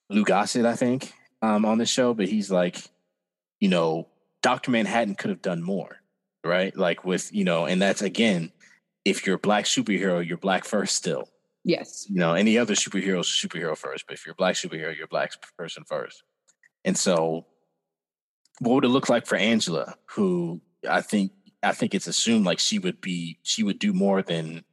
Lou 0.08 0.24
Gossett, 0.24 0.64
I 0.64 0.76
think. 0.76 1.12
Um, 1.42 1.64
on 1.64 1.78
the 1.78 1.86
show, 1.86 2.14
but 2.14 2.28
he's 2.28 2.50
like, 2.50 2.82
you 3.60 3.68
know, 3.68 4.08
Doctor 4.42 4.70
Manhattan 4.70 5.14
could 5.14 5.30
have 5.30 5.42
done 5.42 5.62
more, 5.62 6.00
right? 6.44 6.76
Like 6.76 7.04
with 7.04 7.32
you 7.32 7.44
know, 7.44 7.66
and 7.66 7.80
that's 7.80 8.02
again, 8.02 8.52
if 9.04 9.26
you're 9.26 9.36
a 9.36 9.40
black 9.40 9.64
superhero, 9.64 10.26
you're 10.26 10.38
black 10.38 10.64
first 10.64 10.96
still. 10.96 11.28
Yes. 11.64 12.06
You 12.08 12.16
know, 12.16 12.34
any 12.34 12.56
other 12.56 12.74
superhero 12.74 13.20
is 13.20 13.26
superhero 13.26 13.76
first, 13.76 14.06
but 14.06 14.14
if 14.14 14.24
you're 14.24 14.32
a 14.32 14.36
black 14.36 14.54
superhero, 14.54 14.94
you're 14.94 15.04
a 15.04 15.08
black 15.08 15.32
person 15.56 15.84
first. 15.84 16.22
And 16.84 16.96
so, 16.96 17.46
what 18.60 18.74
would 18.74 18.84
it 18.84 18.88
look 18.88 19.08
like 19.08 19.26
for 19.26 19.36
Angela, 19.36 19.96
who 20.06 20.60
I 20.88 21.00
think 21.00 21.32
I 21.62 21.72
think 21.72 21.94
it's 21.94 22.06
assumed 22.06 22.46
like 22.46 22.58
she 22.58 22.78
would 22.78 23.00
be 23.00 23.38
she 23.42 23.62
would 23.62 23.78
do 23.78 23.92
more 23.92 24.22
than 24.22 24.64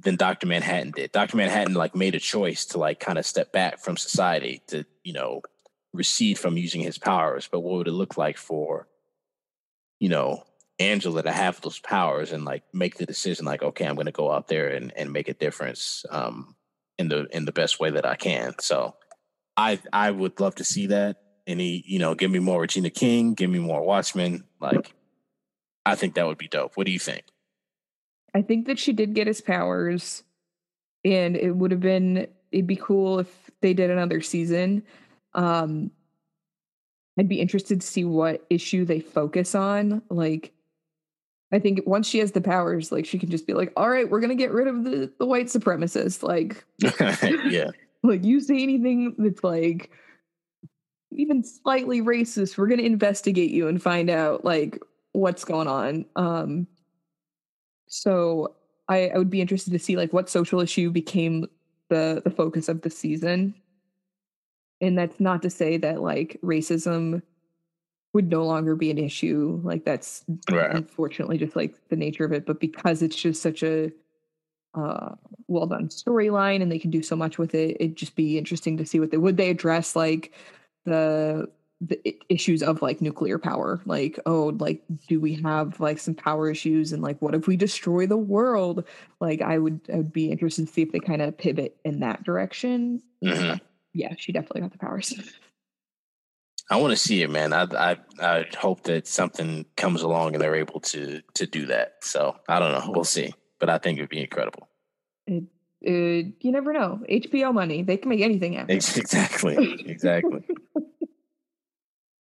than 0.00 0.16
Dr. 0.16 0.46
Manhattan 0.46 0.92
did. 0.92 1.12
Dr. 1.12 1.36
Manhattan 1.36 1.74
like 1.74 1.94
made 1.94 2.14
a 2.14 2.20
choice 2.20 2.64
to 2.66 2.78
like 2.78 3.00
kind 3.00 3.18
of 3.18 3.26
step 3.26 3.52
back 3.52 3.78
from 3.78 3.96
society 3.96 4.62
to, 4.68 4.84
you 5.02 5.12
know, 5.12 5.42
recede 5.94 6.38
from 6.38 6.58
using 6.58 6.82
his 6.82 6.98
powers. 6.98 7.48
But 7.50 7.60
what 7.60 7.78
would 7.78 7.88
it 7.88 7.92
look 7.92 8.18
like 8.18 8.36
for, 8.36 8.88
you 10.00 10.08
know, 10.10 10.42
Angela 10.78 11.22
to 11.22 11.32
have 11.32 11.60
those 11.60 11.78
powers 11.78 12.32
and 12.32 12.44
like 12.44 12.64
make 12.74 12.96
the 12.96 13.06
decision 13.06 13.46
like, 13.46 13.62
okay, 13.62 13.86
I'm 13.86 13.94
gonna 13.94 14.12
go 14.12 14.30
out 14.30 14.48
there 14.48 14.68
and, 14.68 14.92
and 14.96 15.12
make 15.12 15.28
a 15.28 15.34
difference 15.34 16.04
um 16.10 16.56
in 16.98 17.08
the 17.08 17.26
in 17.32 17.44
the 17.44 17.52
best 17.52 17.80
way 17.80 17.90
that 17.90 18.04
I 18.04 18.16
can. 18.16 18.54
So 18.60 18.96
I 19.56 19.78
I 19.92 20.10
would 20.10 20.40
love 20.40 20.56
to 20.56 20.64
see 20.64 20.88
that. 20.88 21.16
Any, 21.46 21.84
you 21.86 21.98
know, 21.98 22.14
give 22.14 22.30
me 22.30 22.38
more 22.38 22.62
Regina 22.62 22.90
King, 22.90 23.34
give 23.34 23.50
me 23.50 23.58
more 23.58 23.82
Watchmen. 23.82 24.44
Like 24.60 24.94
I 25.86 25.94
think 25.94 26.14
that 26.14 26.26
would 26.26 26.38
be 26.38 26.48
dope. 26.48 26.76
What 26.76 26.86
do 26.86 26.92
you 26.92 26.98
think? 26.98 27.24
I 28.34 28.42
think 28.42 28.66
that 28.66 28.78
she 28.78 28.92
did 28.92 29.14
get 29.14 29.28
his 29.28 29.40
powers, 29.40 30.24
and 31.04 31.36
it 31.36 31.52
would 31.52 31.70
have 31.70 31.80
been 31.80 32.26
it'd 32.50 32.66
be 32.66 32.76
cool 32.76 33.18
if 33.18 33.50
they 33.60 33.74
did 33.74 33.90
another 33.90 34.20
season. 34.20 34.82
Um, 35.34 35.90
I'd 37.18 37.28
be 37.28 37.40
interested 37.40 37.80
to 37.80 37.86
see 37.86 38.04
what 38.04 38.44
issue 38.50 38.84
they 38.84 39.00
focus 39.00 39.54
on. 39.54 40.02
Like, 40.10 40.52
I 41.52 41.60
think 41.60 41.82
once 41.86 42.08
she 42.08 42.18
has 42.18 42.32
the 42.32 42.40
powers, 42.40 42.90
like 42.90 43.06
she 43.06 43.18
can 43.18 43.30
just 43.30 43.46
be 43.46 43.54
like, 43.54 43.72
"All 43.76 43.88
right, 43.88 44.10
we're 44.10 44.20
gonna 44.20 44.34
get 44.34 44.52
rid 44.52 44.66
of 44.66 44.84
the 44.84 45.12
the 45.18 45.26
white 45.26 45.46
supremacists." 45.46 46.22
Like, 46.22 46.64
yeah, 47.50 47.70
like 48.02 48.24
you 48.24 48.40
say 48.40 48.62
anything 48.62 49.14
that's 49.18 49.44
like 49.44 49.90
even 51.12 51.44
slightly 51.44 52.02
racist, 52.02 52.58
we're 52.58 52.66
gonna 52.66 52.82
investigate 52.82 53.50
you 53.50 53.68
and 53.68 53.80
find 53.80 54.10
out 54.10 54.44
like 54.44 54.82
what's 55.12 55.44
going 55.44 55.68
on. 55.68 56.06
Um, 56.16 56.66
so 57.86 58.56
I, 58.88 59.08
I 59.08 59.18
would 59.18 59.30
be 59.30 59.40
interested 59.40 59.70
to 59.72 59.78
see 59.78 59.96
like 59.96 60.12
what 60.12 60.28
social 60.28 60.60
issue 60.60 60.90
became 60.90 61.46
the 61.88 62.20
the 62.24 62.30
focus 62.30 62.68
of 62.68 62.82
the 62.82 62.90
season. 62.90 63.54
And 64.80 64.98
that's 64.98 65.20
not 65.20 65.42
to 65.42 65.50
say 65.50 65.76
that 65.78 66.02
like 66.02 66.38
racism 66.42 67.22
would 68.12 68.30
no 68.30 68.44
longer 68.44 68.76
be 68.76 68.90
an 68.90 68.98
issue. 68.98 69.60
Like 69.64 69.84
that's 69.84 70.24
right. 70.50 70.74
unfortunately 70.74 71.38
just 71.38 71.56
like 71.56 71.74
the 71.88 71.96
nature 71.96 72.24
of 72.24 72.32
it. 72.32 72.46
But 72.46 72.60
because 72.60 73.02
it's 73.02 73.16
just 73.16 73.42
such 73.42 73.62
a 73.62 73.90
uh, 74.74 75.14
well 75.46 75.66
done 75.66 75.88
storyline 75.88 76.62
and 76.62 76.70
they 76.70 76.78
can 76.78 76.90
do 76.90 77.02
so 77.02 77.16
much 77.16 77.38
with 77.38 77.54
it, 77.54 77.76
it'd 77.80 77.96
just 77.96 78.16
be 78.16 78.38
interesting 78.38 78.76
to 78.76 78.86
see 78.86 79.00
what 79.00 79.10
they 79.10 79.16
would 79.16 79.36
they 79.36 79.50
address 79.50 79.94
like 79.94 80.32
the 80.84 81.48
the 81.80 82.16
issues 82.28 82.62
of 82.62 82.82
like 82.82 83.00
nuclear 83.00 83.38
power 83.38 83.80
like 83.84 84.18
oh 84.26 84.56
like 84.58 84.82
do 85.08 85.20
we 85.20 85.34
have 85.34 85.80
like 85.80 85.98
some 85.98 86.14
power 86.14 86.48
issues 86.48 86.92
and 86.92 87.02
like 87.02 87.20
what 87.20 87.34
if 87.34 87.46
we 87.46 87.56
destroy 87.56 88.06
the 88.06 88.16
world 88.16 88.84
like 89.20 89.42
i 89.42 89.58
would 89.58 89.80
i 89.92 89.96
would 89.96 90.12
be 90.12 90.30
interested 90.30 90.66
to 90.66 90.72
see 90.72 90.82
if 90.82 90.92
they 90.92 91.00
kind 91.00 91.20
of 91.20 91.36
pivot 91.36 91.76
in 91.84 92.00
that 92.00 92.22
direction 92.22 93.02
mm-hmm. 93.22 93.56
Yeah 93.94 94.14
she 94.18 94.32
definitely 94.32 94.62
got 94.62 94.72
the 94.72 94.78
powers. 94.78 95.14
I 96.70 96.76
want 96.76 96.92
to 96.92 96.96
see 96.96 97.22
it 97.22 97.30
man. 97.30 97.52
I, 97.52 97.64
I 97.64 97.96
i 98.20 98.46
hope 98.58 98.84
that 98.84 99.06
something 99.06 99.66
comes 99.76 100.02
along 100.02 100.34
and 100.34 100.42
they're 100.42 100.54
able 100.54 100.80
to 100.80 101.22
to 101.34 101.46
do 101.46 101.66
that. 101.66 101.94
So 102.02 102.36
i 102.48 102.58
don't 102.58 102.72
know. 102.72 102.92
We'll 102.92 103.04
see. 103.04 103.34
But 103.58 103.70
i 103.70 103.78
think 103.78 103.98
it'd 103.98 104.10
be 104.10 104.20
incredible. 104.20 104.68
It, 105.26 105.44
it, 105.80 106.34
you 106.40 106.52
never 106.52 106.72
know. 106.72 107.00
Hbo 107.08 107.54
money 107.54 107.82
they 107.82 107.96
can 107.96 108.08
make 108.10 108.20
anything 108.20 108.54
happen. 108.54 108.76
Exactly 108.76 109.84
exactly. 109.86 110.44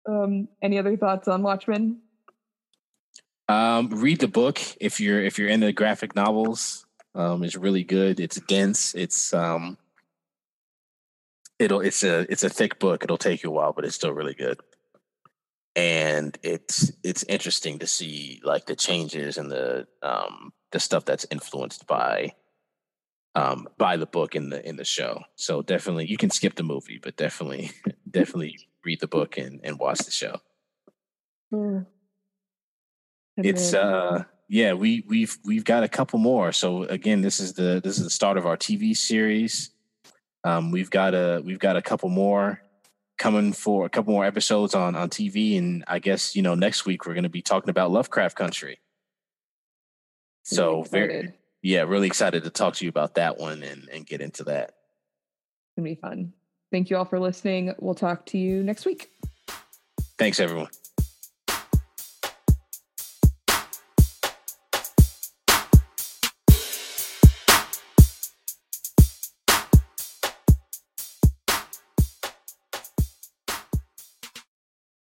Um, 0.07 0.47
any 0.61 0.80
other 0.80 0.95
thoughts 0.95 1.28
on 1.28 1.43
Watchmen? 1.43 1.99
Um, 3.49 3.89
read 3.89 4.20
the 4.20 4.28
book 4.28 4.59
if 4.80 4.99
you're 4.99 5.24
if 5.24 5.38
you're 5.38 5.49
into 5.49 5.72
graphic 5.74 6.15
novels. 6.15 6.86
Um, 7.15 7.43
it's 7.43 7.55
really 7.55 7.84
good. 7.84 8.20
It's 8.20 8.39
dense. 8.41 8.93
It's 8.93 9.34
um, 9.34 9.78
it'll 11.60 11.82
it's 11.82 12.03
a 12.03 12.32
it's 12.32 12.43
a 12.43 12.49
thick 12.49 12.80
book. 12.80 13.03
It'll 13.03 13.18
take 13.18 13.43
you 13.43 13.49
a 13.49 13.53
while, 13.53 13.74
but 13.74 13.86
it's 13.86 13.95
still 13.95 14.14
really 14.14 14.34
good. 14.34 14.60
And 15.76 16.38
it's 16.43 16.91
it's 17.03 17.24
interesting 17.24 17.80
to 17.80 17.88
see 17.88 18.41
like 18.43 18.66
the 18.66 18.76
changes 18.76 19.38
and 19.38 19.51
the 19.51 19.88
um 20.01 20.53
the 20.72 20.80
stuff 20.80 21.05
that's 21.05 21.26
influenced 21.30 21.88
by 21.88 22.34
um 23.36 23.68
by 23.78 23.97
the 23.97 24.05
book 24.05 24.36
in 24.36 24.49
the 24.49 24.68
in 24.68 24.78
the 24.78 24.86
show. 24.86 25.22
So 25.36 25.62
definitely 25.62 26.08
you 26.08 26.18
can 26.18 26.30
skip 26.30 26.55
the 26.55 26.64
movie, 26.64 26.99
but 27.01 27.16
definitely 27.16 27.72
definitely 28.10 28.58
read 28.84 28.99
the 28.99 29.08
book 29.08 29.38
and, 29.38 29.60
and 29.64 29.80
watch 29.80 29.99
the 29.99 30.12
show. 30.12 30.39
Mm. 31.53 31.86
It's 33.38 33.74
uh 33.74 34.24
yeah, 34.49 34.74
we 34.74 35.03
we've 35.08 35.38
we've 35.45 35.66
got 35.66 35.84
a 35.84 35.89
couple 35.89 36.20
more. 36.20 36.51
So 36.51 36.84
again, 36.84 37.22
this 37.22 37.39
is 37.39 37.53
the 37.53 37.82
this 37.84 37.97
is 37.97 38.03
the 38.03 38.10
start 38.10 38.38
of 38.38 38.45
our 38.45 38.58
TV 38.58 38.95
series. 38.95 39.72
Um, 40.44 40.72
we've 40.72 40.90
got 40.90 41.14
a 41.14 41.42
we've 41.44 41.60
got 41.60 41.76
a 41.76 41.82
couple 41.82 42.10
more 42.10 42.62
coming 43.18 43.52
for 43.54 43.86
a 43.86 43.90
couple 43.90 44.14
more 44.14 44.26
episodes 44.26 44.76
on 44.76 44.96
on 44.96 45.10
TV, 45.10 45.58
and 45.58 45.84
I 45.88 46.00
guess 46.00 46.36
you 46.36 46.42
know 46.42 46.56
next 46.56 46.86
week 46.86 47.06
we're 47.06 47.14
going 47.14 47.24
to 47.24 47.30
be 47.30 47.42
talking 47.42 47.70
about 47.70 47.92
Lovecraft 47.92 48.36
Country. 48.38 48.80
So 50.44 50.84
very 50.84 51.34
yeah, 51.62 51.82
really 51.82 52.08
excited 52.08 52.44
to 52.44 52.50
talk 52.50 52.76
to 52.76 52.86
you 52.86 52.90
about 52.90 53.16
that 53.16 53.38
one 53.38 53.64
and 53.64 53.90
and 53.92 54.06
get 54.06 54.22
into 54.22 54.44
that. 54.46 54.70
It's 54.70 55.76
gonna 55.78 55.90
be 55.90 55.96
fun. 55.96 56.34
Thank 56.72 56.90
you 56.90 56.98
all 56.98 57.06
for 57.06 57.20
listening. 57.20 57.74
We'll 57.80 57.96
talk 57.96 58.26
to 58.28 58.38
you 58.38 58.64
next 58.64 58.86
week. 58.86 59.12
Thanks, 60.18 60.40
everyone. 60.40 60.70